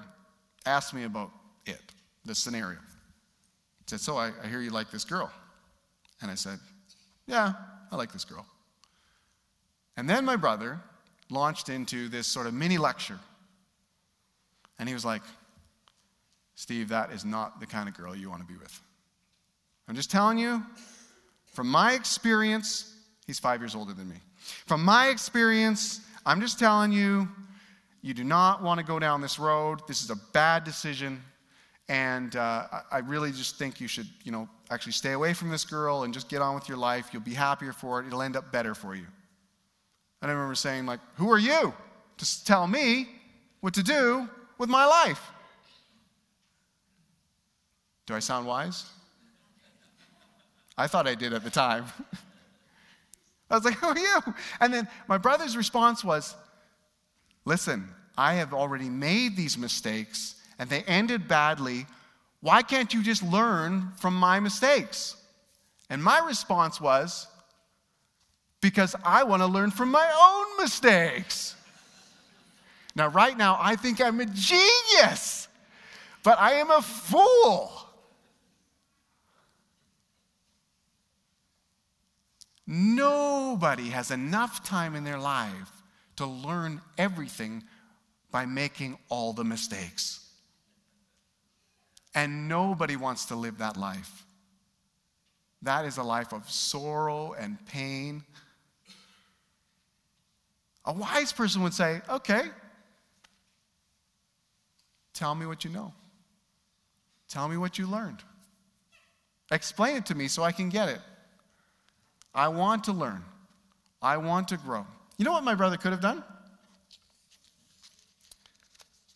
asked 0.68 0.94
me 0.94 1.04
about 1.04 1.32
it, 1.66 1.82
the 2.26 2.36
scenario. 2.36 2.78
He 2.78 3.86
said, 3.88 4.00
So 4.02 4.18
I, 4.18 4.32
I 4.44 4.48
hear 4.48 4.62
you 4.62 4.70
like 4.70 4.92
this 4.92 5.04
girl. 5.04 5.32
And 6.22 6.30
I 6.30 6.36
said, 6.36 6.60
Yeah, 7.26 7.54
I 7.92 7.96
like 7.96 8.14
this 8.14 8.24
girl. 8.24 8.46
And 9.98 10.08
then 10.08 10.26
my 10.26 10.36
brother 10.36 10.80
launched 11.32 11.70
into 11.70 12.08
this 12.08 12.28
sort 12.28 12.46
of 12.46 12.54
mini 12.54 12.78
lecture. 12.78 13.20
And 14.78 14.88
he 14.88 14.94
was 14.94 15.06
like, 15.06 15.24
Steve, 16.54 16.90
that 16.90 17.12
is 17.12 17.26
not 17.26 17.60
the 17.60 17.66
kind 17.66 17.90
of 17.90 17.96
girl 17.96 18.16
you 18.16 18.30
want 18.30 18.42
to 18.42 18.48
be 18.48 18.60
with. 18.60 18.80
I'm 19.88 19.96
just 19.96 20.10
telling 20.12 20.38
you, 20.38 20.64
from 21.54 21.68
my 21.68 21.94
experience, 21.94 22.94
he's 23.28 23.40
five 23.40 23.62
years 23.62 23.76
older 23.76 23.94
than 23.94 24.10
me. 24.10 24.18
From 24.66 24.84
my 24.84 25.08
experience, 25.08 26.02
I'm 26.26 26.42
just 26.42 26.60
telling 26.60 26.92
you, 26.92 27.28
you 28.02 28.14
do 28.14 28.24
not 28.24 28.62
want 28.62 28.80
to 28.80 28.86
go 28.86 29.00
down 29.00 29.22
this 29.22 29.40
road. 29.40 29.80
This 29.88 30.04
is 30.04 30.10
a 30.10 30.16
bad 30.34 30.64
decision. 30.64 31.24
And 31.88 32.36
uh, 32.36 32.68
I 32.92 33.00
really 33.00 33.32
just 33.32 33.58
think 33.58 33.80
you 33.80 33.88
should, 33.88 34.08
you 34.24 34.32
know, 34.32 34.50
actually 34.72 34.94
stay 34.94 35.12
away 35.12 35.34
from 35.34 35.50
this 35.50 35.64
girl 35.64 36.04
and 36.04 36.14
just 36.14 36.30
get 36.30 36.42
on 36.42 36.56
with 36.56 36.68
your 36.68 36.78
life. 36.78 37.10
You'll 37.12 37.22
be 37.22 37.34
happier 37.34 37.74
for 37.74 38.00
it. 38.00 38.08
It'll 38.08 38.22
end 38.22 38.36
up 38.36 38.52
better 38.52 38.74
for 38.74 38.96
you. 38.96 39.06
And 40.22 40.32
I 40.32 40.34
remember 40.34 40.56
saying, 40.56 40.88
like, 40.88 41.00
who 41.16 41.32
are 41.32 41.38
you 41.38 41.74
to 42.18 42.46
tell 42.46 42.68
me 42.68 43.08
what 43.62 43.76
to 43.76 43.84
do 43.84 44.28
with 44.58 44.70
my 44.70 44.86
life? 44.86 45.22
Do 48.08 48.16
I 48.16 48.20
sound 48.20 48.48
wise? 48.48 48.86
I 50.78 50.88
thought 50.88 51.08
I 51.08 51.16
did 51.16 51.34
at 51.34 51.44
the 51.44 51.50
time. 51.50 51.86
I 53.50 53.56
was 53.56 53.66
like, 53.66 53.76
who 53.80 53.88
are 53.88 53.98
you? 53.98 54.20
And 54.60 54.74
then 54.74 54.88
my 55.08 55.18
brother's 55.18 55.56
response 55.56 56.04
was, 56.04 56.36
listen, 57.46 57.90
I 58.18 58.36
have 58.36 58.54
already 58.54 58.90
made 58.90 59.36
these 59.36 59.58
mistakes 59.58 60.36
and 60.60 60.70
they 60.70 60.84
ended 60.84 61.28
badly. 61.28 61.86
Why 62.42 62.62
can't 62.62 62.94
you 62.94 63.04
just 63.04 63.24
learn 63.24 63.92
from 63.98 64.16
my 64.16 64.40
mistakes? 64.40 65.16
And 65.90 66.04
my 66.04 66.20
response 66.20 66.82
was, 66.82 67.28
because 68.62 68.96
I 69.04 69.24
want 69.24 69.44
to 69.44 69.48
learn 69.48 69.70
from 69.70 69.92
my 69.92 70.10
own 70.20 70.64
mistakes. 70.64 71.56
Now, 72.96 73.10
right 73.10 73.38
now, 73.38 73.60
I 73.62 73.76
think 73.76 74.02
I'm 74.02 74.20
a 74.22 74.26
genius, 74.26 75.48
but 76.24 76.40
I 76.40 76.54
am 76.54 76.72
a 76.72 76.82
fool. 76.82 77.85
Nobody 82.68 83.90
has 83.90 84.12
enough 84.12 84.64
time 84.64 84.96
in 84.96 85.04
their 85.04 85.20
life 85.20 85.72
to 86.16 86.26
learn 86.26 86.82
everything 86.98 87.64
by 88.32 88.46
making 88.46 88.98
all 89.10 89.34
the 89.34 89.44
mistakes. 89.44 90.22
And 92.14 92.48
nobody 92.48 92.96
wants 92.96 93.26
to 93.26 93.36
live 93.36 93.60
that 93.60 93.78
life. 93.78 94.26
That 95.62 95.86
is 95.86 95.98
a 95.98 96.04
life 96.04 96.34
of 96.34 96.50
sorrow 96.50 97.34
and 97.34 97.64
pain. 97.68 98.24
A 100.86 100.94
wise 100.94 101.34
person 101.34 101.64
would 101.64 101.74
say, 101.74 102.02
okay, 102.10 102.44
tell 105.14 105.36
me 105.36 105.46
what 105.46 105.64
you 105.64 105.72
know. 105.72 105.94
Tell 107.28 107.48
me 107.48 107.58
what 107.58 107.78
you 107.78 107.88
learned. 107.88 108.24
Explain 109.52 109.98
it 109.98 110.06
to 110.08 110.16
me 110.16 110.28
so 110.28 110.44
I 110.44 110.52
can 110.52 110.70
get 110.70 110.90
it. 110.90 111.02
I 112.36 112.50
want 112.50 112.84
to 112.84 112.92
learn. 112.92 113.24
I 114.02 114.18
want 114.18 114.50
to 114.50 114.58
grow. 114.58 114.86
You 115.18 115.24
know 115.24 115.32
what 115.32 115.44
my 115.44 115.56
brother 115.56 115.78
could 115.78 115.94
have 115.94 116.02
done? 116.02 116.22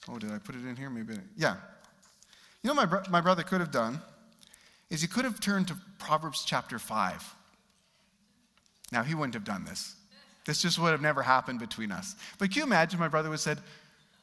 Oh, 0.09 0.17
did 0.17 0.31
I 0.31 0.39
put 0.39 0.55
it 0.55 0.65
in 0.65 0.75
here? 0.75 0.89
Maybe. 0.89 1.15
Yeah. 1.35 1.55
You 2.63 2.69
know 2.69 2.73
what 2.73 2.75
my, 2.75 2.85
bro- 2.85 3.11
my 3.11 3.21
brother 3.21 3.43
could 3.43 3.59
have 3.59 3.71
done? 3.71 4.01
Is 4.89 5.01
he 5.01 5.07
could 5.07 5.25
have 5.25 5.39
turned 5.39 5.67
to 5.67 5.77
Proverbs 5.99 6.43
chapter 6.45 6.79
5. 6.79 7.35
Now, 8.91 9.03
he 9.03 9.13
wouldn't 9.13 9.35
have 9.35 9.43
done 9.43 9.65
this. 9.65 9.95
This 10.45 10.61
just 10.61 10.79
would 10.79 10.91
have 10.91 11.01
never 11.01 11.21
happened 11.21 11.59
between 11.59 11.91
us. 11.91 12.15
But 12.39 12.49
can 12.49 12.61
you 12.61 12.63
imagine 12.63 12.99
my 12.99 13.09
brother 13.09 13.29
would 13.29 13.35
have 13.35 13.41
said, 13.41 13.59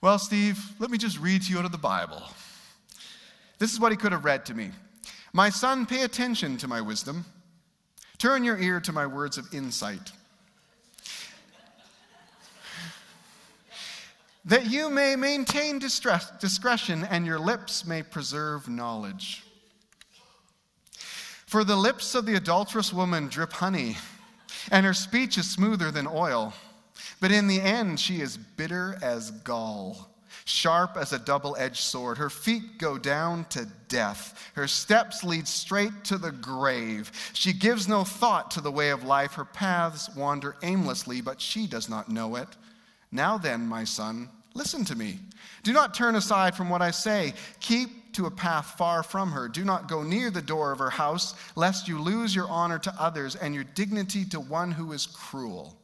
Well, 0.01 0.19
Steve, 0.19 0.59
let 0.81 0.91
me 0.91 0.99
just 0.99 1.21
read 1.21 1.43
to 1.43 1.53
you 1.53 1.59
out 1.59 1.65
of 1.65 1.73
the 1.73 1.79
Bible. 1.79 2.23
This 3.59 3.73
is 3.73 3.79
what 3.79 3.93
he 3.93 3.97
could 3.97 4.13
have 4.13 4.25
read 4.25 4.45
to 4.47 4.55
me 4.55 4.71
My 5.33 5.51
son, 5.51 5.87
pay 5.87 6.03
attention 6.03 6.57
to 6.57 6.67
my 6.67 6.81
wisdom 6.81 7.25
Turn 8.19 8.45
your 8.45 8.59
ear 8.59 8.81
to 8.81 8.93
my 8.93 9.07
words 9.07 9.39
of 9.39 9.53
insight. 9.53 10.13
that 14.47 14.71
you 14.71 14.89
may 14.89 15.17
maintain 15.17 15.79
distress, 15.79 16.31
discretion 16.41 17.05
and 17.11 17.27
your 17.27 17.39
lips 17.39 17.85
may 17.85 18.03
preserve 18.03 18.69
knowledge. 18.69 19.43
For 21.47 21.65
the 21.65 21.77
lips 21.77 22.15
of 22.15 22.27
the 22.27 22.37
adulterous 22.37 22.93
woman 22.93 23.29
drip 23.29 23.53
honey, 23.53 23.97
and 24.71 24.87
her 24.87 24.95
speech 24.95 25.37
is 25.37 25.51
smoother 25.51 25.91
than 25.91 26.07
oil, 26.07 26.55
but 27.21 27.33
in 27.33 27.49
the 27.49 27.61
end 27.61 27.99
she 27.99 28.21
is 28.21 28.37
bitter 28.37 28.97
as 29.03 29.33
gall 29.33 30.16
sharp 30.45 30.97
as 30.97 31.13
a 31.13 31.19
double 31.19 31.57
edged 31.59 31.83
sword. 31.83 32.19
Her 32.19 32.31
feet 32.31 32.79
go 32.79 32.99
down 32.99 33.45
to 33.47 33.67
death. 33.89 34.51
Her 34.55 34.69
steps 34.69 35.25
lead 35.25 35.49
straight 35.49 36.05
to 36.05 36.19
the 36.19 36.33
grave. 36.33 37.11
She 37.33 37.53
gives 37.53 37.89
no 37.89 38.05
thought 38.05 38.51
to 38.53 38.61
the 38.61 38.73
way 38.73 38.91
of 38.91 39.05
life. 39.05 39.35
Her 39.35 39.45
paths 39.45 40.15
wander 40.15 40.57
aimlessly, 40.63 41.21
but 41.21 41.41
she 41.41 41.67
does 41.67 41.89
not 41.89 42.09
know 42.09 42.37
it. 42.37 42.49
Now 43.13 43.39
then, 43.39 43.67
my 43.67 43.85
son, 43.85 44.29
listen 44.55 44.85
to 44.87 44.97
me. 44.97 45.19
Do 45.63 45.73
not 45.73 45.95
turn 45.95 46.17
aside 46.17 46.55
from 46.55 46.71
what 46.71 46.83
I 46.83 46.91
say. 46.91 47.35
Keep 47.61 48.15
to 48.15 48.27
a 48.27 48.31
path 48.31 48.75
far 48.79 49.03
from 49.03 49.33
her. 49.33 49.49
Do 49.49 49.65
not 49.65 49.89
go 49.89 50.03
near 50.03 50.31
the 50.31 50.43
door 50.43 50.73
of 50.73 50.79
her 50.79 50.91
house, 50.91 51.35
lest 51.55 51.89
you 51.89 52.01
lose 52.01 52.35
your 52.35 52.49
honor 52.49 52.79
to 52.79 52.95
others 52.99 53.37
and 53.37 53.55
your 53.55 53.65
dignity 53.65 54.25
to 54.27 54.41
one 54.41 54.71
who 54.71 54.93
is 54.93 55.07
cruel 55.07 55.77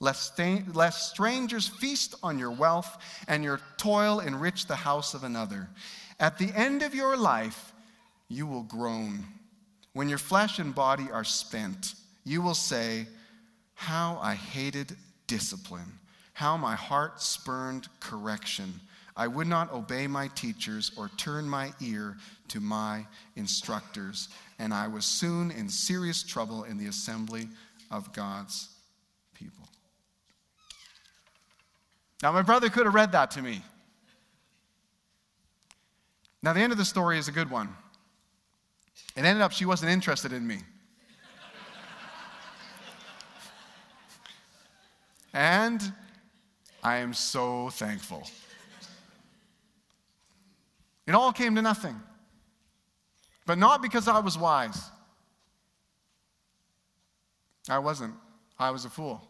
lest, 0.00 1.10
strangers 1.10 1.68
feast 1.68 2.14
on 2.22 2.38
your 2.38 2.50
wealth 2.50 2.98
and 3.26 3.42
your 3.42 3.60
toil 3.76 4.20
enrich 4.20 4.66
the 4.66 4.76
house 4.76 5.14
of 5.14 5.24
another. 5.24 5.68
At 6.20 6.38
the 6.38 6.52
end 6.54 6.82
of 6.82 6.94
your 6.94 7.16
life, 7.16 7.72
you 8.28 8.46
will 8.46 8.62
groan. 8.62 9.24
When 9.92 10.08
your 10.08 10.18
flesh 10.18 10.58
and 10.58 10.74
body 10.74 11.10
are 11.12 11.24
spent, 11.24 11.94
you 12.24 12.42
will 12.42 12.54
say, 12.54 13.06
How 13.74 14.18
I 14.22 14.34
hated 14.34 14.96
discipline, 15.26 15.98
how 16.32 16.56
my 16.56 16.74
heart 16.74 17.20
spurned 17.20 17.88
correction. 18.00 18.80
I 19.16 19.26
would 19.26 19.48
not 19.48 19.72
obey 19.72 20.06
my 20.06 20.28
teachers 20.28 20.92
or 20.96 21.10
turn 21.16 21.48
my 21.48 21.72
ear 21.80 22.16
to 22.48 22.60
my 22.60 23.04
instructors, 23.34 24.28
and 24.60 24.72
I 24.72 24.86
was 24.86 25.04
soon 25.04 25.50
in 25.50 25.68
serious 25.68 26.22
trouble 26.22 26.62
in 26.62 26.78
the 26.78 26.86
assembly 26.86 27.48
of 27.90 28.12
God's 28.12 28.68
Now, 32.22 32.32
my 32.32 32.42
brother 32.42 32.68
could 32.68 32.84
have 32.84 32.94
read 32.94 33.12
that 33.12 33.30
to 33.32 33.42
me. 33.42 33.62
Now, 36.42 36.52
the 36.52 36.60
end 36.60 36.72
of 36.72 36.78
the 36.78 36.84
story 36.84 37.18
is 37.18 37.28
a 37.28 37.32
good 37.32 37.50
one. 37.50 37.68
It 39.16 39.24
ended 39.24 39.42
up 39.42 39.52
she 39.52 39.64
wasn't 39.64 39.90
interested 39.90 40.32
in 40.32 40.46
me. 40.46 40.58
and 45.32 45.92
I 46.82 46.96
am 46.96 47.12
so 47.12 47.70
thankful. 47.70 48.28
It 51.06 51.14
all 51.14 51.32
came 51.32 51.54
to 51.54 51.62
nothing. 51.62 52.00
But 53.46 53.58
not 53.58 53.80
because 53.80 54.08
I 54.08 54.18
was 54.18 54.36
wise, 54.36 54.90
I 57.68 57.78
wasn't. 57.78 58.14
I 58.58 58.70
was 58.70 58.84
a 58.84 58.90
fool. 58.90 59.27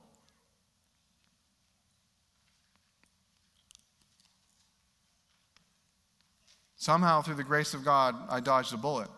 Somehow, 6.89 7.21
through 7.21 7.35
the 7.35 7.45
grace 7.45 7.75
of 7.75 7.85
God, 7.85 8.17
I 8.31 8.41
dodged 8.41 8.73
a 8.73 8.79
bullet. 8.79 9.11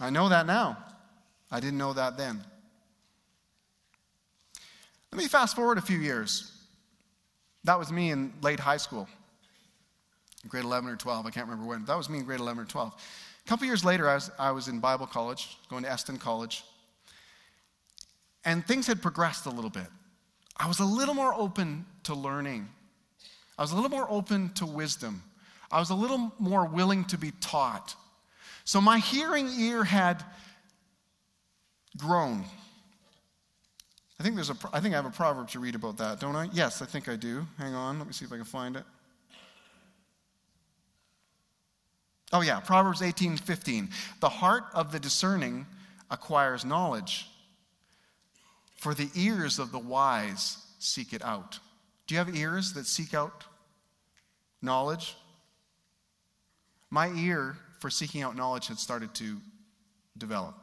I 0.00 0.10
know 0.10 0.28
that 0.28 0.46
now. 0.46 0.76
I 1.48 1.60
didn't 1.60 1.78
know 1.78 1.92
that 1.92 2.16
then. 2.16 2.42
Let 5.12 5.18
me 5.18 5.28
fast 5.28 5.54
forward 5.54 5.78
a 5.78 5.80
few 5.80 5.98
years. 5.98 6.50
That 7.62 7.78
was 7.78 7.92
me 7.92 8.10
in 8.10 8.32
late 8.42 8.58
high 8.58 8.78
school, 8.78 9.08
grade 10.48 10.64
11 10.64 10.90
or 10.90 10.96
12. 10.96 11.24
I 11.24 11.30
can't 11.30 11.46
remember 11.46 11.68
when. 11.68 11.84
That 11.84 11.96
was 11.96 12.10
me 12.10 12.18
in 12.18 12.24
grade 12.24 12.40
11 12.40 12.64
or 12.64 12.66
12. 12.66 12.92
A 12.92 13.48
couple 13.48 13.64
years 13.64 13.84
later, 13.84 14.08
I 14.08 14.14
was, 14.14 14.30
I 14.36 14.50
was 14.50 14.66
in 14.66 14.80
Bible 14.80 15.06
college, 15.06 15.56
going 15.70 15.84
to 15.84 15.88
Eston 15.88 16.16
College, 16.16 16.64
and 18.44 18.66
things 18.66 18.88
had 18.88 19.00
progressed 19.00 19.46
a 19.46 19.50
little 19.50 19.70
bit. 19.70 19.86
I 20.56 20.66
was 20.66 20.80
a 20.80 20.84
little 20.84 21.14
more 21.14 21.32
open 21.32 21.86
to 22.02 22.14
learning, 22.16 22.68
I 23.56 23.62
was 23.62 23.70
a 23.70 23.76
little 23.76 23.88
more 23.88 24.10
open 24.10 24.48
to 24.54 24.66
wisdom. 24.66 25.22
I 25.74 25.80
was 25.80 25.90
a 25.90 25.94
little 25.96 26.32
more 26.38 26.64
willing 26.66 27.04
to 27.06 27.18
be 27.18 27.32
taught. 27.40 27.96
So 28.62 28.80
my 28.80 29.00
hearing 29.00 29.48
ear 29.58 29.82
had 29.82 30.24
grown. 31.96 32.44
I 34.20 34.22
think, 34.22 34.36
there's 34.36 34.50
a, 34.50 34.56
I 34.72 34.78
think 34.78 34.94
I 34.94 34.98
have 34.98 35.04
a 35.04 35.10
proverb 35.10 35.48
to 35.48 35.58
read 35.58 35.74
about 35.74 35.96
that, 35.96 36.20
don't 36.20 36.36
I? 36.36 36.48
Yes, 36.52 36.80
I 36.80 36.86
think 36.86 37.08
I 37.08 37.16
do. 37.16 37.44
Hang 37.58 37.74
on, 37.74 37.98
let 37.98 38.06
me 38.06 38.12
see 38.12 38.24
if 38.24 38.32
I 38.32 38.36
can 38.36 38.44
find 38.44 38.76
it. 38.76 38.84
Oh, 42.32 42.40
yeah, 42.40 42.60
Proverbs 42.60 43.02
18 43.02 43.36
15. 43.36 43.88
The 44.20 44.28
heart 44.28 44.66
of 44.74 44.92
the 44.92 45.00
discerning 45.00 45.66
acquires 46.08 46.64
knowledge, 46.64 47.26
for 48.76 48.94
the 48.94 49.08
ears 49.16 49.58
of 49.58 49.72
the 49.72 49.78
wise 49.80 50.58
seek 50.78 51.12
it 51.12 51.24
out. 51.24 51.58
Do 52.06 52.14
you 52.14 52.20
have 52.20 52.36
ears 52.36 52.74
that 52.74 52.86
seek 52.86 53.12
out 53.12 53.42
knowledge? 54.62 55.16
My 56.94 57.08
ear 57.16 57.56
for 57.80 57.90
seeking 57.90 58.22
out 58.22 58.36
knowledge 58.36 58.68
had 58.68 58.78
started 58.78 59.12
to 59.16 59.38
develop. 60.16 60.54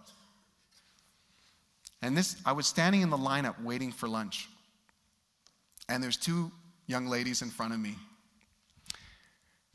And 2.02 2.16
this, 2.16 2.38
I 2.46 2.54
was 2.54 2.68
standing 2.68 3.02
in 3.02 3.10
the 3.10 3.18
lineup 3.18 3.62
waiting 3.62 3.92
for 3.92 4.08
lunch. 4.08 4.48
And 5.90 6.02
there's 6.02 6.16
two 6.16 6.50
young 6.88 7.08
ladies 7.08 7.42
in 7.42 7.50
front 7.50 7.74
of 7.74 7.82
me 7.82 7.96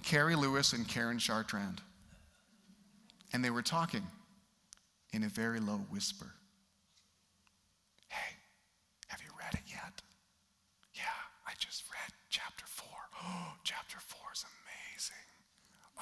Carrie 0.02 0.34
Lewis 0.34 0.72
and 0.72 0.88
Karen 0.88 1.18
Chartrand. 1.18 1.80
And 3.34 3.44
they 3.44 3.50
were 3.50 3.60
talking 3.60 4.06
in 5.12 5.24
a 5.24 5.28
very 5.28 5.60
low 5.60 5.84
whisper. 5.90 6.32
Hey, 8.08 8.34
have 9.08 9.20
you 9.20 9.28
read 9.38 9.52
it 9.52 9.70
yet? 9.70 10.00
Yeah, 10.94 11.02
I 11.46 11.52
just 11.58 11.84
read 11.92 12.14
chapter 12.30 12.64
four. 12.66 12.96
Oh, 13.22 13.52
chapter 13.62 13.98
four 14.00 14.32
is 14.32 14.42
amazing. 14.42 15.26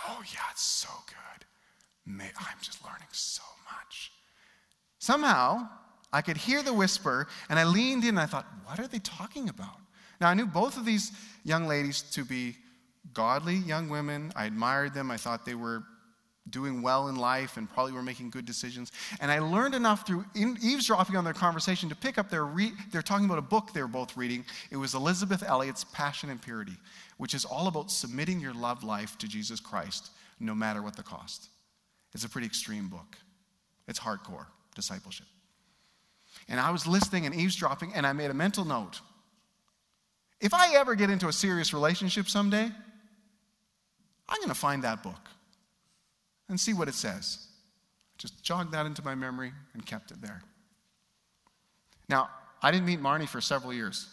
Oh, 0.08 0.22
yeah, 0.32 0.40
it's 0.50 0.62
so 0.62 0.88
good. 1.06 1.46
I'm 2.38 2.58
just 2.60 2.84
learning 2.84 3.08
so 3.12 3.42
much. 3.72 4.12
Somehow, 4.98 5.68
I 6.12 6.22
could 6.22 6.36
hear 6.36 6.62
the 6.62 6.72
whisper, 6.72 7.26
and 7.48 7.58
I 7.58 7.64
leaned 7.64 8.04
in 8.04 8.10
and 8.10 8.20
I 8.20 8.26
thought, 8.26 8.46
what 8.64 8.78
are 8.80 8.86
they 8.86 8.98
talking 8.98 9.48
about? 9.48 9.78
Now, 10.20 10.28
I 10.28 10.34
knew 10.34 10.46
both 10.46 10.76
of 10.76 10.84
these 10.84 11.12
young 11.44 11.66
ladies 11.66 12.02
to 12.12 12.24
be 12.24 12.56
godly 13.12 13.56
young 13.56 13.88
women. 13.88 14.32
I 14.36 14.46
admired 14.46 14.94
them. 14.94 15.10
I 15.10 15.16
thought 15.16 15.44
they 15.44 15.54
were 15.54 15.84
doing 16.50 16.82
well 16.82 17.08
in 17.08 17.16
life 17.16 17.56
and 17.56 17.70
probably 17.70 17.92
were 17.92 18.02
making 18.02 18.30
good 18.30 18.44
decisions. 18.44 18.92
And 19.20 19.30
I 19.30 19.38
learned 19.38 19.74
enough 19.74 20.06
through 20.06 20.24
eavesdropping 20.34 21.16
on 21.16 21.24
their 21.24 21.32
conversation 21.32 21.88
to 21.88 21.94
pick 21.94 22.18
up 22.18 22.28
their, 22.28 22.44
re- 22.44 22.72
they're 22.92 23.02
talking 23.02 23.24
about 23.24 23.38
a 23.38 23.42
book 23.42 23.72
they 23.72 23.80
were 23.80 23.88
both 23.88 24.16
reading. 24.16 24.44
It 24.70 24.76
was 24.76 24.94
Elizabeth 24.94 25.42
Elliot's 25.42 25.84
Passion 25.84 26.28
and 26.28 26.40
Purity, 26.40 26.76
which 27.16 27.34
is 27.34 27.44
all 27.44 27.66
about 27.66 27.90
submitting 27.90 28.40
your 28.40 28.52
love 28.52 28.84
life 28.84 29.16
to 29.18 29.28
Jesus 29.28 29.58
Christ, 29.58 30.10
no 30.38 30.54
matter 30.54 30.82
what 30.82 30.96
the 30.96 31.02
cost. 31.02 31.48
It's 32.12 32.24
a 32.24 32.28
pretty 32.28 32.46
extreme 32.46 32.88
book. 32.88 33.16
It's 33.88 33.98
hardcore 33.98 34.46
discipleship. 34.74 35.26
And 36.48 36.60
I 36.60 36.70
was 36.70 36.86
listening 36.86 37.26
and 37.26 37.34
eavesdropping, 37.34 37.92
and 37.94 38.06
I 38.06 38.12
made 38.12 38.30
a 38.30 38.34
mental 38.34 38.64
note. 38.64 39.00
If 40.40 40.52
I 40.52 40.74
ever 40.74 40.94
get 40.94 41.08
into 41.08 41.28
a 41.28 41.32
serious 41.32 41.72
relationship 41.72 42.28
someday, 42.28 42.70
I'm 44.28 44.38
going 44.38 44.48
to 44.48 44.54
find 44.54 44.84
that 44.84 45.02
book 45.02 45.30
and 46.48 46.58
see 46.58 46.74
what 46.74 46.88
it 46.88 46.94
says. 46.94 47.46
Just 48.18 48.42
jogged 48.42 48.72
that 48.72 48.86
into 48.86 49.04
my 49.04 49.14
memory 49.14 49.52
and 49.72 49.84
kept 49.84 50.10
it 50.10 50.20
there. 50.20 50.42
Now, 52.08 52.28
I 52.62 52.70
didn't 52.70 52.86
meet 52.86 53.00
Marnie 53.00 53.28
for 53.28 53.40
several 53.40 53.72
years. 53.72 54.08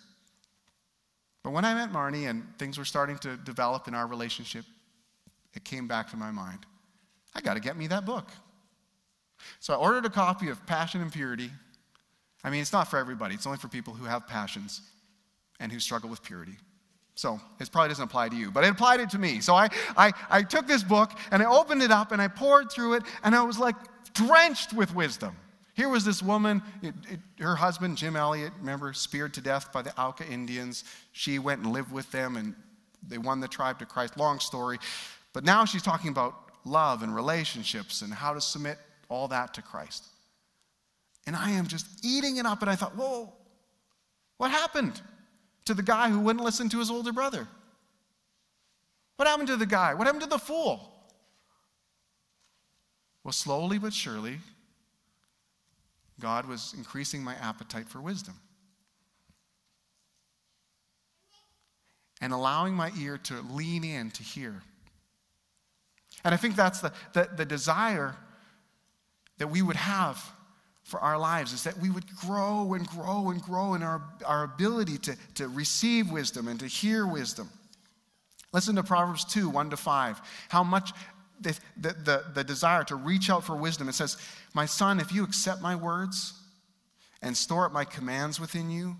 But 1.43 1.51
when 1.51 1.65
I 1.65 1.73
met 1.73 1.91
Marnie 1.91 2.29
and 2.29 2.43
things 2.57 2.77
were 2.77 2.85
starting 2.85 3.17
to 3.19 3.37
develop 3.37 3.87
in 3.87 3.95
our 3.95 4.07
relationship, 4.07 4.65
it 5.53 5.63
came 5.63 5.87
back 5.87 6.09
to 6.11 6.17
my 6.17 6.31
mind. 6.31 6.59
I 7.35 7.41
got 7.41 7.55
to 7.55 7.59
get 7.59 7.77
me 7.77 7.87
that 7.87 8.05
book. 8.05 8.29
So 9.59 9.73
I 9.73 9.77
ordered 9.77 10.05
a 10.05 10.09
copy 10.09 10.49
of 10.49 10.65
Passion 10.65 11.01
and 11.01 11.11
Purity 11.11 11.49
I 12.43 12.49
mean, 12.49 12.61
it's 12.61 12.73
not 12.73 12.89
for 12.89 12.97
everybody, 12.97 13.35
it's 13.35 13.45
only 13.45 13.59
for 13.59 13.67
people 13.67 13.93
who 13.93 14.05
have 14.05 14.27
passions 14.27 14.81
and 15.59 15.71
who 15.71 15.79
struggle 15.79 16.09
with 16.09 16.23
purity. 16.23 16.57
So 17.15 17.39
it 17.59 17.71
probably 17.71 17.89
doesn't 17.89 18.03
apply 18.03 18.29
to 18.29 18.35
you, 18.35 18.51
but 18.51 18.63
it 18.63 18.71
applied 18.71 18.99
it 18.99 19.09
to 19.11 19.19
me. 19.19 19.41
So 19.41 19.53
I, 19.53 19.69
I, 19.97 20.11
I 20.29 20.43
took 20.43 20.67
this 20.67 20.83
book 20.83 21.11
and 21.31 21.43
I 21.43 21.45
opened 21.45 21.83
it 21.83 21.91
up 21.91 22.11
and 22.11 22.21
I 22.21 22.27
poured 22.27 22.71
through 22.71 22.93
it 22.93 23.03
and 23.23 23.35
I 23.35 23.43
was 23.43 23.59
like 23.59 23.75
drenched 24.13 24.73
with 24.73 24.95
wisdom. 24.95 25.35
Here 25.73 25.87
was 25.89 26.03
this 26.03 26.21
woman, 26.21 26.61
it, 26.81 26.93
it, 27.09 27.19
her 27.39 27.55
husband, 27.55 27.97
Jim 27.97 28.15
Elliot, 28.15 28.53
remember, 28.59 28.93
speared 28.93 29.33
to 29.35 29.41
death 29.41 29.71
by 29.71 29.81
the 29.81 29.97
Auca 29.99 30.25
Indians. 30.27 30.83
She 31.11 31.39
went 31.39 31.63
and 31.63 31.71
lived 31.71 31.91
with 31.91 32.11
them 32.11 32.35
and 32.37 32.55
they 33.07 33.17
won 33.17 33.39
the 33.39 33.47
tribe 33.47 33.79
to 33.79 33.85
Christ. 33.85 34.17
Long 34.17 34.39
story. 34.39 34.77
But 35.33 35.43
now 35.43 35.65
she's 35.65 35.81
talking 35.81 36.09
about 36.09 36.35
love 36.65 37.03
and 37.03 37.15
relationships 37.15 38.01
and 38.01 38.13
how 38.13 38.33
to 38.33 38.41
submit 38.41 38.77
all 39.09 39.27
that 39.29 39.53
to 39.55 39.61
Christ. 39.61 40.05
And 41.27 41.35
I 41.35 41.51
am 41.51 41.67
just 41.67 41.85
eating 42.03 42.37
it 42.37 42.45
up. 42.45 42.61
And 42.61 42.69
I 42.69 42.75
thought, 42.75 42.95
whoa, 42.95 43.31
what 44.37 44.51
happened 44.51 45.01
to 45.71 45.75
the 45.75 45.83
guy 45.83 46.09
who 46.09 46.19
wouldn't 46.19 46.43
listen 46.43 46.69
to 46.69 46.79
his 46.79 46.91
older 46.91 47.13
brother? 47.13 47.47
What 49.15 49.27
happened 49.27 49.47
to 49.47 49.55
the 49.55 49.65
guy? 49.65 49.93
What 49.93 50.05
happened 50.05 50.23
to 50.23 50.29
the 50.29 50.37
fool? 50.37 50.91
Well, 53.23 53.31
slowly 53.31 53.77
but 53.77 53.93
surely, 53.93 54.39
God 56.19 56.45
was 56.45 56.73
increasing 56.77 57.23
my 57.23 57.35
appetite 57.35 57.87
for 57.87 58.01
wisdom. 58.01 58.35
And 62.19 62.33
allowing 62.33 62.73
my 62.73 62.91
ear 62.99 63.17
to 63.17 63.41
lean 63.51 63.83
in 63.83 64.11
to 64.11 64.23
hear. 64.23 64.61
And 66.23 66.33
I 66.33 66.37
think 66.37 66.55
that's 66.55 66.81
the, 66.81 66.91
the, 67.13 67.29
the 67.35 67.45
desire 67.45 68.15
that 69.37 69.47
we 69.47 69.61
would 69.61 69.75
have 69.75 70.23
for 70.91 70.99
our 70.99 71.17
lives 71.17 71.53
is 71.53 71.63
that 71.63 71.77
we 71.79 71.89
would 71.89 72.05
grow 72.15 72.73
and 72.73 72.87
grow 72.87 73.31
and 73.31 73.41
grow 73.41 73.73
in 73.73 73.81
our, 73.81 74.03
our 74.25 74.43
ability 74.43 74.97
to, 74.99 75.15
to 75.35 75.47
receive 75.47 76.11
wisdom 76.11 76.47
and 76.47 76.59
to 76.59 76.67
hear 76.67 77.07
wisdom. 77.07 77.49
Listen 78.53 78.75
to 78.75 78.83
Proverbs 78.83 79.25
2 79.25 79.49
1 79.49 79.69
to 79.71 79.77
5. 79.77 80.21
How 80.49 80.63
much 80.63 80.91
the, 81.41 81.57
the, 81.77 81.93
the, 81.93 82.23
the 82.35 82.43
desire 82.43 82.83
to 82.85 82.95
reach 82.95 83.29
out 83.29 83.43
for 83.43 83.55
wisdom. 83.55 83.89
It 83.89 83.95
says, 83.95 84.17
My 84.53 84.65
son, 84.65 84.99
if 84.99 85.11
you 85.11 85.23
accept 85.23 85.61
my 85.61 85.75
words 85.75 86.33
and 87.21 87.35
store 87.35 87.65
up 87.65 87.71
my 87.71 87.83
commands 87.83 88.39
within 88.39 88.69
you, 88.69 88.95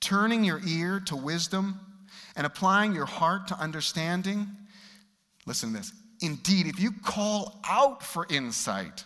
turning 0.00 0.42
your 0.42 0.60
ear 0.66 1.00
to 1.06 1.16
wisdom 1.16 1.78
and 2.34 2.46
applying 2.46 2.94
your 2.94 3.06
heart 3.06 3.48
to 3.48 3.58
understanding, 3.58 4.46
listen 5.44 5.72
to 5.72 5.78
this. 5.78 5.92
Indeed, 6.22 6.66
if 6.66 6.80
you 6.80 6.92
call 6.92 7.60
out 7.68 8.02
for 8.02 8.26
insight, 8.30 9.04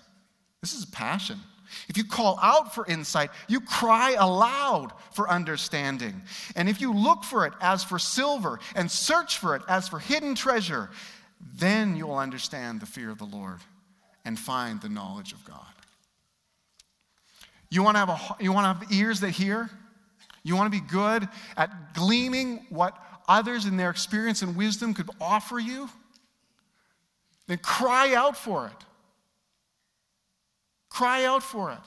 this 0.60 0.72
is 0.72 0.84
passion. 0.84 1.40
If 1.88 1.96
you 1.96 2.04
call 2.04 2.38
out 2.42 2.74
for 2.74 2.86
insight, 2.86 3.30
you 3.48 3.60
cry 3.60 4.12
aloud 4.18 4.92
for 5.12 5.28
understanding. 5.28 6.22
And 6.56 6.68
if 6.68 6.80
you 6.80 6.92
look 6.92 7.24
for 7.24 7.46
it 7.46 7.52
as 7.60 7.84
for 7.84 7.98
silver 7.98 8.60
and 8.74 8.90
search 8.90 9.38
for 9.38 9.56
it 9.56 9.62
as 9.68 9.88
for 9.88 9.98
hidden 9.98 10.34
treasure, 10.34 10.90
then 11.56 11.96
you'll 11.96 12.16
understand 12.16 12.80
the 12.80 12.86
fear 12.86 13.10
of 13.10 13.18
the 13.18 13.24
Lord 13.24 13.58
and 14.24 14.38
find 14.38 14.80
the 14.80 14.88
knowledge 14.88 15.32
of 15.32 15.44
God. 15.44 15.56
You 17.70 17.82
want 17.82 17.94
to 17.94 17.98
have, 18.00 18.08
a, 18.08 18.42
you 18.42 18.52
want 18.52 18.64
to 18.80 18.84
have 18.84 18.92
ears 18.92 19.20
that 19.20 19.30
hear? 19.30 19.70
You 20.42 20.56
want 20.56 20.72
to 20.72 20.80
be 20.80 20.86
good 20.86 21.28
at 21.56 21.94
gleaning 21.94 22.66
what 22.68 22.96
others 23.28 23.64
in 23.64 23.76
their 23.76 23.90
experience 23.90 24.42
and 24.42 24.56
wisdom 24.56 24.92
could 24.92 25.08
offer 25.20 25.58
you? 25.58 25.88
Then 27.46 27.58
cry 27.58 28.14
out 28.14 28.36
for 28.36 28.66
it. 28.66 28.84
Cry 30.90 31.24
out 31.24 31.42
for 31.42 31.72
it. 31.72 31.78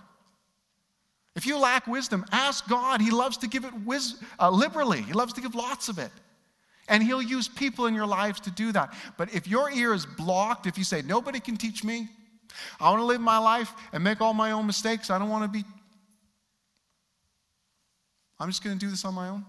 If 1.36 1.46
you 1.46 1.58
lack 1.58 1.88
wisdom, 1.88 2.26
ask 2.32 2.68
God. 2.68 3.02
He 3.02 3.12
loves 3.12 3.38
to 3.38 3.48
give 3.48 3.66
it 3.66 3.74
wis- 3.86 4.16
uh, 4.40 4.50
liberally, 4.50 5.02
He 5.02 5.14
loves 5.14 5.34
to 5.34 5.42
give 5.42 5.56
lots 5.56 5.90
of 5.90 6.00
it. 6.00 6.12
And 6.88 7.04
He'll 7.04 7.22
use 7.22 7.48
people 7.48 7.86
in 7.86 7.94
your 7.94 8.06
lives 8.08 8.40
to 8.42 8.52
do 8.52 8.72
that. 8.72 8.94
But 9.18 9.34
if 9.34 9.48
your 9.48 9.72
ear 9.72 9.94
is 9.94 10.06
blocked, 10.06 10.66
if 10.66 10.78
you 10.78 10.84
say, 10.84 11.02
Nobody 11.02 11.40
can 11.40 11.58
teach 11.58 11.84
me, 11.84 12.08
I 12.80 12.90
want 12.90 13.02
to 13.02 13.06
live 13.06 13.22
my 13.22 13.38
life 13.38 13.72
and 13.94 14.04
make 14.04 14.22
all 14.22 14.34
my 14.34 14.52
own 14.52 14.66
mistakes, 14.68 15.10
I 15.10 15.18
don't 15.20 15.30
want 15.30 15.44
to 15.44 15.50
be 15.50 15.66
I'm 18.44 18.50
just 18.50 18.62
going 18.62 18.78
to 18.78 18.86
do 18.86 18.90
this 18.90 19.06
on 19.06 19.14
my 19.14 19.30
own. 19.30 19.46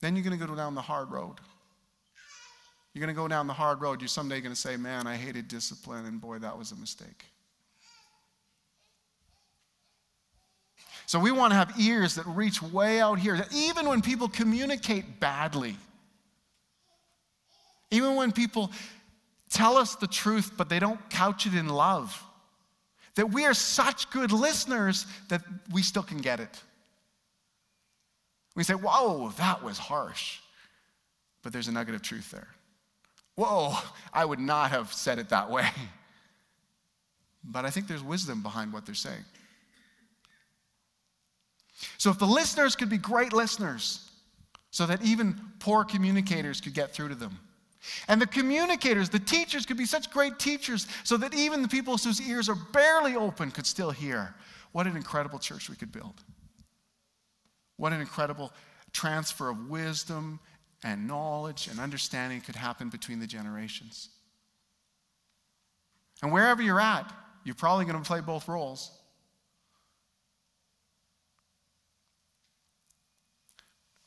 Then 0.00 0.14
you're 0.14 0.24
going 0.24 0.38
to 0.38 0.46
go 0.46 0.54
down 0.54 0.76
the 0.76 0.80
hard 0.80 1.10
road. 1.10 1.34
You're 2.94 3.04
going 3.04 3.14
to 3.14 3.20
go 3.20 3.26
down 3.26 3.48
the 3.48 3.52
hard 3.52 3.80
road. 3.80 4.00
You're 4.00 4.06
someday 4.06 4.40
going 4.40 4.54
to 4.54 4.60
say, 4.60 4.76
Man, 4.76 5.08
I 5.08 5.16
hated 5.16 5.48
discipline, 5.48 6.06
and 6.06 6.20
boy, 6.20 6.38
that 6.38 6.56
was 6.56 6.70
a 6.70 6.76
mistake. 6.76 7.24
So 11.10 11.18
we 11.18 11.32
want 11.32 11.50
to 11.50 11.56
have 11.56 11.74
ears 11.76 12.14
that 12.14 12.26
reach 12.28 12.62
way 12.62 13.00
out 13.00 13.18
here, 13.18 13.36
that 13.36 13.52
even 13.52 13.88
when 13.88 14.00
people 14.00 14.28
communicate 14.28 15.18
badly, 15.18 15.76
even 17.90 18.14
when 18.14 18.30
people 18.30 18.70
tell 19.50 19.76
us 19.76 19.96
the 19.96 20.06
truth, 20.06 20.52
but 20.56 20.68
they 20.68 20.78
don't 20.78 21.10
couch 21.10 21.46
it 21.46 21.54
in 21.56 21.68
love, 21.68 22.22
that 23.16 23.32
we 23.32 23.44
are 23.44 23.54
such 23.54 24.08
good 24.12 24.30
listeners 24.30 25.04
that 25.30 25.42
we 25.72 25.82
still 25.82 26.04
can 26.04 26.18
get 26.18 26.38
it. 26.38 26.62
We 28.54 28.62
say, 28.62 28.74
Whoa, 28.74 29.30
that 29.30 29.64
was 29.64 29.78
harsh. 29.78 30.38
But 31.42 31.52
there's 31.52 31.66
a 31.66 31.72
nugget 31.72 31.96
of 31.96 32.02
truth 32.02 32.30
there. 32.30 32.46
Whoa, 33.34 33.74
I 34.14 34.24
would 34.24 34.38
not 34.38 34.70
have 34.70 34.92
said 34.92 35.18
it 35.18 35.30
that 35.30 35.50
way. 35.50 35.66
But 37.42 37.64
I 37.64 37.70
think 37.70 37.88
there's 37.88 38.04
wisdom 38.04 38.42
behind 38.42 38.70
what 38.70 38.84
they're 38.84 38.94
saying. 38.94 39.24
So 41.98 42.10
if 42.10 42.18
the 42.18 42.26
listeners 42.26 42.76
could 42.76 42.90
be 42.90 42.98
great 42.98 43.32
listeners, 43.32 44.10
so 44.70 44.86
that 44.86 45.02
even 45.02 45.38
poor 45.58 45.84
communicators 45.84 46.60
could 46.60 46.74
get 46.74 46.92
through 46.94 47.08
to 47.08 47.14
them. 47.14 47.38
And 48.08 48.20
the 48.20 48.26
communicators, 48.26 49.08
the 49.08 49.18
teachers, 49.18 49.66
could 49.66 49.76
be 49.76 49.86
such 49.86 50.10
great 50.10 50.38
teachers 50.38 50.86
so 51.02 51.16
that 51.16 51.34
even 51.34 51.62
the 51.62 51.68
people 51.68 51.96
whose 51.96 52.20
ears 52.20 52.48
are 52.48 52.58
barely 52.72 53.16
open 53.16 53.50
could 53.50 53.66
still 53.66 53.90
hear. 53.90 54.34
What 54.72 54.86
an 54.86 54.96
incredible 54.96 55.38
church 55.38 55.68
we 55.68 55.76
could 55.76 55.90
build. 55.90 56.22
What 57.76 57.92
an 57.92 58.00
incredible 58.00 58.52
transfer 58.92 59.48
of 59.48 59.68
wisdom 59.68 60.38
and 60.84 61.08
knowledge 61.08 61.68
and 61.68 61.80
understanding 61.80 62.40
could 62.40 62.56
happen 62.56 62.90
between 62.90 63.18
the 63.18 63.26
generations. 63.26 64.10
And 66.22 66.32
wherever 66.32 66.62
you're 66.62 66.80
at, 66.80 67.10
you're 67.44 67.54
probably 67.54 67.86
going 67.86 68.00
to 68.00 68.06
play 68.06 68.20
both 68.20 68.46
roles. 68.46 68.90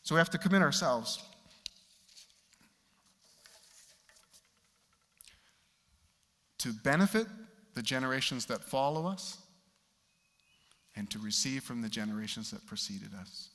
So 0.04 0.16
we 0.16 0.20
have 0.20 0.30
to 0.32 0.38
commit 0.38 0.62
ourselves. 0.62 1.24
To 6.60 6.74
benefit 6.84 7.28
the 7.74 7.82
generations 7.82 8.46
that 8.48 8.64
follow 8.64 9.08
us 9.08 9.38
and 10.96 11.10
to 11.10 11.20
receive 11.20 11.64
from 11.64 11.82
the 11.82 11.90
generations 11.90 12.52
that 12.52 12.66
preceded 12.68 13.10
us. 13.20 13.50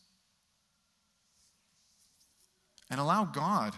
And 2.90 2.98
allow 2.98 3.24
God 3.24 3.74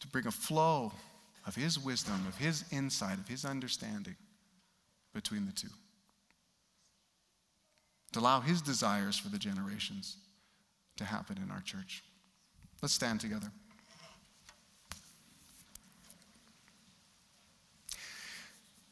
to 0.00 0.08
bring 0.08 0.26
a 0.26 0.32
flow 0.32 0.92
of 1.46 1.54
His 1.54 1.78
wisdom, 1.78 2.24
of 2.28 2.36
His 2.36 2.64
insight, 2.72 3.18
of 3.18 3.28
His 3.28 3.44
understanding 3.44 4.16
between 5.14 5.46
the 5.46 5.52
two 5.52 5.68
to 8.12 8.20
allow 8.20 8.40
His 8.40 8.60
desires 8.62 9.16
for 9.18 9.28
the 9.28 9.38
generations 9.38 10.16
to 10.96 11.04
happen 11.04 11.38
in 11.42 11.50
our 11.50 11.60
church. 11.60 12.02
Let's 12.82 12.94
stand 12.94 13.20
together. 13.20 13.50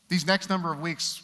These 0.08 0.26
next 0.26 0.48
number 0.48 0.72
of 0.72 0.80
weeks, 0.80 1.22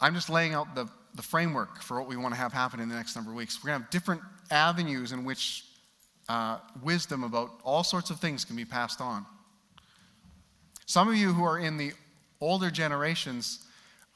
I'm 0.00 0.14
just 0.14 0.30
laying 0.30 0.54
out 0.54 0.74
the, 0.74 0.88
the 1.14 1.22
framework 1.22 1.82
for 1.82 2.00
what 2.00 2.08
we 2.08 2.16
want 2.16 2.34
to 2.34 2.40
have 2.40 2.52
happen 2.52 2.80
in 2.80 2.88
the 2.88 2.94
next 2.94 3.14
number 3.14 3.30
of 3.30 3.36
weeks. 3.36 3.62
We're 3.62 3.68
going 3.68 3.80
to 3.80 3.84
have 3.84 3.90
different 3.90 4.22
avenues 4.50 5.12
in 5.12 5.24
which 5.24 5.64
uh, 6.28 6.58
wisdom 6.82 7.24
about 7.24 7.50
all 7.62 7.84
sorts 7.84 8.10
of 8.10 8.18
things 8.18 8.44
can 8.44 8.56
be 8.56 8.64
passed 8.64 9.00
on. 9.00 9.26
Some 10.86 11.08
of 11.08 11.16
you 11.16 11.32
who 11.32 11.44
are 11.44 11.58
in 11.58 11.76
the 11.76 11.92
older 12.40 12.70
generations, 12.70 13.66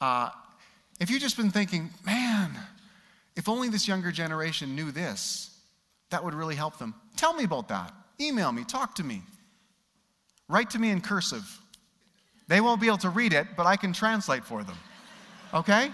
uh, 0.01 0.29
if 0.99 1.09
you've 1.09 1.21
just 1.21 1.37
been 1.37 1.51
thinking, 1.51 1.91
man, 2.05 2.57
if 3.35 3.47
only 3.47 3.69
this 3.69 3.87
younger 3.87 4.11
generation 4.11 4.75
knew 4.75 4.91
this, 4.91 5.55
that 6.09 6.23
would 6.23 6.33
really 6.33 6.55
help 6.55 6.79
them. 6.79 6.95
Tell 7.15 7.33
me 7.33 7.43
about 7.43 7.67
that. 7.67 7.93
Email 8.19 8.51
me, 8.51 8.63
talk 8.63 8.95
to 8.95 9.03
me. 9.03 9.21
Write 10.49 10.71
to 10.71 10.79
me 10.79 10.89
in 10.89 11.01
cursive. 11.01 11.59
They 12.47 12.61
won't 12.61 12.81
be 12.81 12.87
able 12.87 12.97
to 12.99 13.09
read 13.09 13.33
it, 13.33 13.47
but 13.55 13.65
I 13.65 13.75
can 13.75 13.93
translate 13.93 14.43
for 14.45 14.63
them. 14.63 14.77
Okay? 15.53 15.91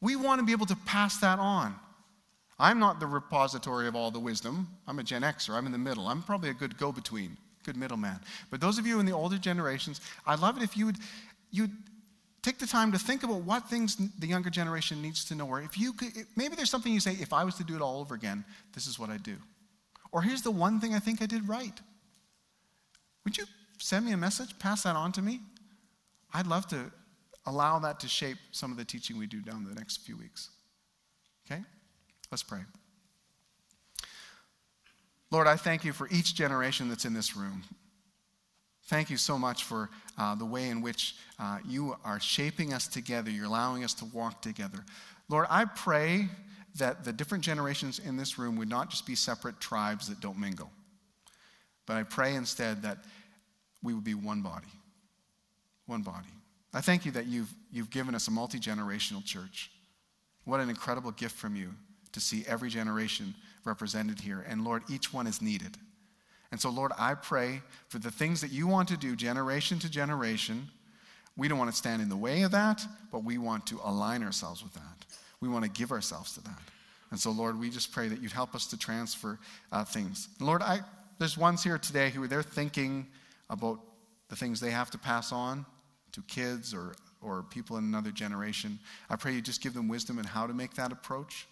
We 0.00 0.16
want 0.16 0.40
to 0.40 0.46
be 0.46 0.52
able 0.52 0.66
to 0.66 0.76
pass 0.76 1.18
that 1.18 1.38
on. 1.38 1.74
I'm 2.58 2.78
not 2.78 3.00
the 3.00 3.06
repository 3.06 3.86
of 3.86 3.94
all 3.94 4.10
the 4.10 4.18
wisdom. 4.18 4.68
I'm 4.86 4.98
a 4.98 5.02
Gen 5.02 5.22
Xer. 5.22 5.54
I'm 5.54 5.66
in 5.66 5.72
the 5.72 5.78
middle. 5.78 6.08
I'm 6.08 6.22
probably 6.22 6.48
a 6.48 6.54
good 6.54 6.78
go 6.78 6.90
between 6.90 7.36
good 7.66 7.76
middleman. 7.76 8.18
But 8.50 8.60
those 8.62 8.78
of 8.78 8.86
you 8.86 8.98
in 9.00 9.06
the 9.06 9.12
older 9.12 9.36
generations, 9.36 10.00
I'd 10.26 10.38
love 10.38 10.56
it 10.56 10.62
if 10.62 10.76
you 10.76 10.86
would 10.86 10.96
you'd 11.50 11.72
take 12.42 12.58
the 12.58 12.66
time 12.66 12.92
to 12.92 12.98
think 12.98 13.24
about 13.24 13.42
what 13.42 13.68
things 13.68 13.96
the 14.18 14.26
younger 14.26 14.50
generation 14.50 15.02
needs 15.02 15.24
to 15.24 15.34
know. 15.34 15.48
Or 15.48 15.60
if 15.60 15.78
you 15.78 15.92
could, 15.92 16.12
maybe 16.36 16.54
there's 16.54 16.70
something 16.70 16.92
you 16.92 17.00
say, 17.00 17.16
if 17.20 17.32
I 17.32 17.42
was 17.42 17.56
to 17.56 17.64
do 17.64 17.74
it 17.74 17.82
all 17.82 18.00
over 18.00 18.14
again, 18.14 18.44
this 18.72 18.86
is 18.86 18.98
what 18.98 19.10
I'd 19.10 19.24
do. 19.24 19.36
Or 20.12 20.22
here's 20.22 20.42
the 20.42 20.52
one 20.52 20.78
thing 20.80 20.94
I 20.94 21.00
think 21.00 21.20
I 21.20 21.26
did 21.26 21.48
right. 21.48 21.78
Would 23.24 23.36
you 23.36 23.44
send 23.78 24.06
me 24.06 24.12
a 24.12 24.16
message? 24.16 24.56
Pass 24.60 24.84
that 24.84 24.94
on 24.94 25.10
to 25.12 25.22
me? 25.22 25.40
I'd 26.32 26.46
love 26.46 26.68
to 26.68 26.92
allow 27.46 27.80
that 27.80 27.98
to 28.00 28.08
shape 28.08 28.38
some 28.52 28.70
of 28.70 28.76
the 28.76 28.84
teaching 28.84 29.18
we 29.18 29.26
do 29.26 29.40
down 29.40 29.64
the 29.64 29.74
next 29.74 29.98
few 30.06 30.16
weeks. 30.16 30.50
Okay? 31.46 31.62
Let's 32.30 32.44
pray. 32.44 32.60
Lord, 35.36 35.48
I 35.48 35.56
thank 35.56 35.84
you 35.84 35.92
for 35.92 36.08
each 36.10 36.34
generation 36.34 36.88
that's 36.88 37.04
in 37.04 37.12
this 37.12 37.36
room. 37.36 37.62
Thank 38.86 39.10
you 39.10 39.18
so 39.18 39.38
much 39.38 39.64
for 39.64 39.90
uh, 40.16 40.34
the 40.34 40.46
way 40.46 40.70
in 40.70 40.80
which 40.80 41.14
uh, 41.38 41.58
you 41.62 41.94
are 42.06 42.18
shaping 42.18 42.72
us 42.72 42.88
together. 42.88 43.30
You're 43.30 43.44
allowing 43.44 43.84
us 43.84 43.92
to 43.96 44.06
walk 44.06 44.40
together. 44.40 44.78
Lord, 45.28 45.46
I 45.50 45.66
pray 45.66 46.30
that 46.76 47.04
the 47.04 47.12
different 47.12 47.44
generations 47.44 47.98
in 47.98 48.16
this 48.16 48.38
room 48.38 48.56
would 48.56 48.70
not 48.70 48.88
just 48.88 49.04
be 49.04 49.14
separate 49.14 49.60
tribes 49.60 50.08
that 50.08 50.20
don't 50.20 50.38
mingle, 50.38 50.70
but 51.84 51.98
I 51.98 52.04
pray 52.04 52.34
instead 52.34 52.80
that 52.80 52.96
we 53.82 53.92
would 53.92 54.04
be 54.04 54.14
one 54.14 54.40
body. 54.40 54.72
One 55.84 56.00
body. 56.00 56.32
I 56.72 56.80
thank 56.80 57.04
you 57.04 57.12
that 57.12 57.26
you've, 57.26 57.52
you've 57.70 57.90
given 57.90 58.14
us 58.14 58.26
a 58.26 58.30
multi 58.30 58.58
generational 58.58 59.22
church. 59.22 59.70
What 60.46 60.60
an 60.60 60.70
incredible 60.70 61.10
gift 61.10 61.36
from 61.36 61.56
you 61.56 61.74
to 62.12 62.20
see 62.20 62.42
every 62.48 62.70
generation 62.70 63.34
represented 63.66 64.20
here. 64.20 64.44
And 64.48 64.64
Lord, 64.64 64.82
each 64.88 65.12
one 65.12 65.26
is 65.26 65.42
needed. 65.42 65.76
And 66.50 66.60
so, 66.60 66.70
Lord, 66.70 66.92
I 66.98 67.14
pray 67.14 67.62
for 67.88 67.98
the 67.98 68.10
things 68.10 68.40
that 68.40 68.50
you 68.50 68.66
want 68.66 68.88
to 68.88 68.96
do 68.96 69.16
generation 69.16 69.78
to 69.80 69.90
generation. 69.90 70.68
We 71.36 71.48
don't 71.48 71.58
want 71.58 71.70
to 71.70 71.76
stand 71.76 72.00
in 72.00 72.08
the 72.08 72.16
way 72.16 72.42
of 72.42 72.52
that, 72.52 72.86
but 73.12 73.24
we 73.24 73.36
want 73.36 73.66
to 73.66 73.80
align 73.84 74.22
ourselves 74.22 74.62
with 74.62 74.72
that. 74.74 75.04
We 75.40 75.48
want 75.48 75.64
to 75.64 75.70
give 75.70 75.92
ourselves 75.92 76.34
to 76.34 76.44
that. 76.44 76.60
And 77.10 77.20
so, 77.20 77.30
Lord, 77.30 77.58
we 77.58 77.70
just 77.70 77.92
pray 77.92 78.08
that 78.08 78.22
you'd 78.22 78.32
help 78.32 78.54
us 78.54 78.66
to 78.68 78.78
transfer 78.78 79.38
uh, 79.70 79.84
things. 79.84 80.28
Lord, 80.40 80.62
I, 80.62 80.80
there's 81.18 81.36
ones 81.36 81.62
here 81.62 81.78
today 81.78 82.10
who 82.10 82.26
they're 82.26 82.42
thinking 82.42 83.06
about 83.50 83.80
the 84.28 84.36
things 84.36 84.60
they 84.60 84.70
have 84.70 84.90
to 84.90 84.98
pass 84.98 85.32
on 85.32 85.64
to 86.12 86.22
kids 86.22 86.74
or, 86.74 86.96
or 87.22 87.42
people 87.44 87.76
in 87.76 87.84
another 87.84 88.10
generation. 88.10 88.78
I 89.08 89.16
pray 89.16 89.32
you 89.32 89.40
just 89.40 89.62
give 89.62 89.74
them 89.74 89.88
wisdom 89.88 90.18
in 90.18 90.24
how 90.24 90.46
to 90.46 90.54
make 90.54 90.74
that 90.74 90.90
approach. 90.90 91.46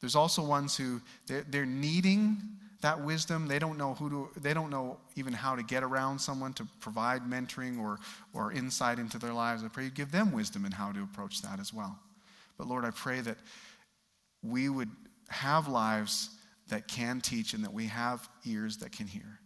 There's 0.00 0.16
also 0.16 0.42
ones 0.44 0.76
who 0.76 1.00
they're, 1.26 1.44
they're 1.48 1.66
needing 1.66 2.36
that 2.82 3.00
wisdom. 3.00 3.48
They 3.48 3.58
don't 3.58 3.78
know 3.78 3.94
who 3.94 4.10
to, 4.10 4.40
they 4.40 4.54
don't 4.54 4.70
know 4.70 4.98
even 5.16 5.32
how 5.32 5.56
to 5.56 5.62
get 5.62 5.82
around 5.82 6.18
someone 6.18 6.52
to 6.54 6.66
provide 6.80 7.22
mentoring 7.22 7.80
or, 7.80 7.98
or 8.34 8.52
insight 8.52 8.98
into 8.98 9.18
their 9.18 9.32
lives. 9.32 9.64
I 9.64 9.68
pray 9.68 9.84
you 9.84 9.90
give 9.90 10.12
them 10.12 10.32
wisdom 10.32 10.64
in 10.64 10.72
how 10.72 10.92
to 10.92 11.02
approach 11.02 11.42
that 11.42 11.58
as 11.58 11.72
well. 11.72 11.98
But 12.58 12.68
Lord, 12.68 12.84
I 12.84 12.90
pray 12.90 13.20
that 13.20 13.38
we 14.42 14.68
would 14.68 14.90
have 15.28 15.68
lives 15.68 16.30
that 16.68 16.88
can 16.88 17.20
teach 17.20 17.54
and 17.54 17.64
that 17.64 17.72
we 17.72 17.86
have 17.86 18.28
ears 18.44 18.76
that 18.78 18.92
can 18.92 19.06
hear. 19.06 19.40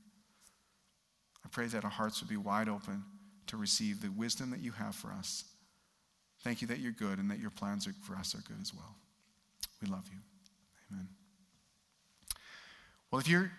I 1.45 1.49
pray 1.51 1.67
that 1.67 1.85
our 1.85 1.91
hearts 1.91 2.21
would 2.21 2.29
be 2.29 2.37
wide 2.37 2.69
open 2.69 3.05
to 3.47 3.57
receive 3.57 4.01
the 4.01 4.11
wisdom 4.11 4.51
that 4.51 4.61
you 4.61 4.73
have 4.73 4.95
for 4.95 5.13
us. 5.13 5.45
Thank 6.43 6.63
you 6.63 6.69
that 6.69 6.79
you're 6.79 6.93
good 6.93 7.19
and 7.19 7.31
that 7.31 7.39
your 7.39 7.51
plans 7.51 7.89
for 8.03 8.15
us 8.15 8.35
are 8.35 8.43
good 8.43 8.61
as 8.61 8.73
well. 8.75 8.97
We 9.83 9.89
love 9.89 10.05
you. 10.13 10.19
Well, 13.11 13.21
if 13.21 13.29
you're, 13.29 13.51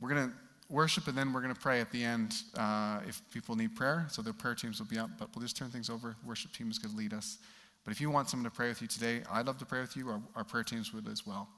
we're 0.00 0.08
going 0.08 0.28
to 0.28 0.34
worship 0.68 1.06
and 1.06 1.16
then 1.16 1.32
we're 1.32 1.40
going 1.40 1.54
to 1.54 1.60
pray 1.60 1.80
at 1.80 1.90
the 1.92 2.02
end 2.02 2.34
uh, 2.56 3.00
if 3.06 3.22
people 3.32 3.54
need 3.54 3.76
prayer. 3.76 4.06
So 4.10 4.22
the 4.22 4.32
prayer 4.32 4.54
teams 4.54 4.78
will 4.78 4.86
be 4.86 4.98
up, 4.98 5.10
but 5.18 5.28
we'll 5.34 5.42
just 5.42 5.56
turn 5.56 5.70
things 5.70 5.88
over. 5.88 6.16
Worship 6.24 6.52
team 6.52 6.70
is 6.70 6.78
going 6.78 6.92
to 6.92 6.98
lead 6.98 7.12
us. 7.12 7.38
But 7.84 7.92
if 7.92 8.00
you 8.00 8.10
want 8.10 8.28
someone 8.28 8.50
to 8.50 8.54
pray 8.54 8.68
with 8.68 8.82
you 8.82 8.88
today, 8.88 9.22
I'd 9.30 9.46
love 9.46 9.58
to 9.58 9.66
pray 9.66 9.80
with 9.80 9.96
you. 9.96 10.08
Our, 10.08 10.20
our 10.34 10.44
prayer 10.44 10.64
teams 10.64 10.92
would 10.92 11.06
as 11.06 11.24
well. 11.24 11.48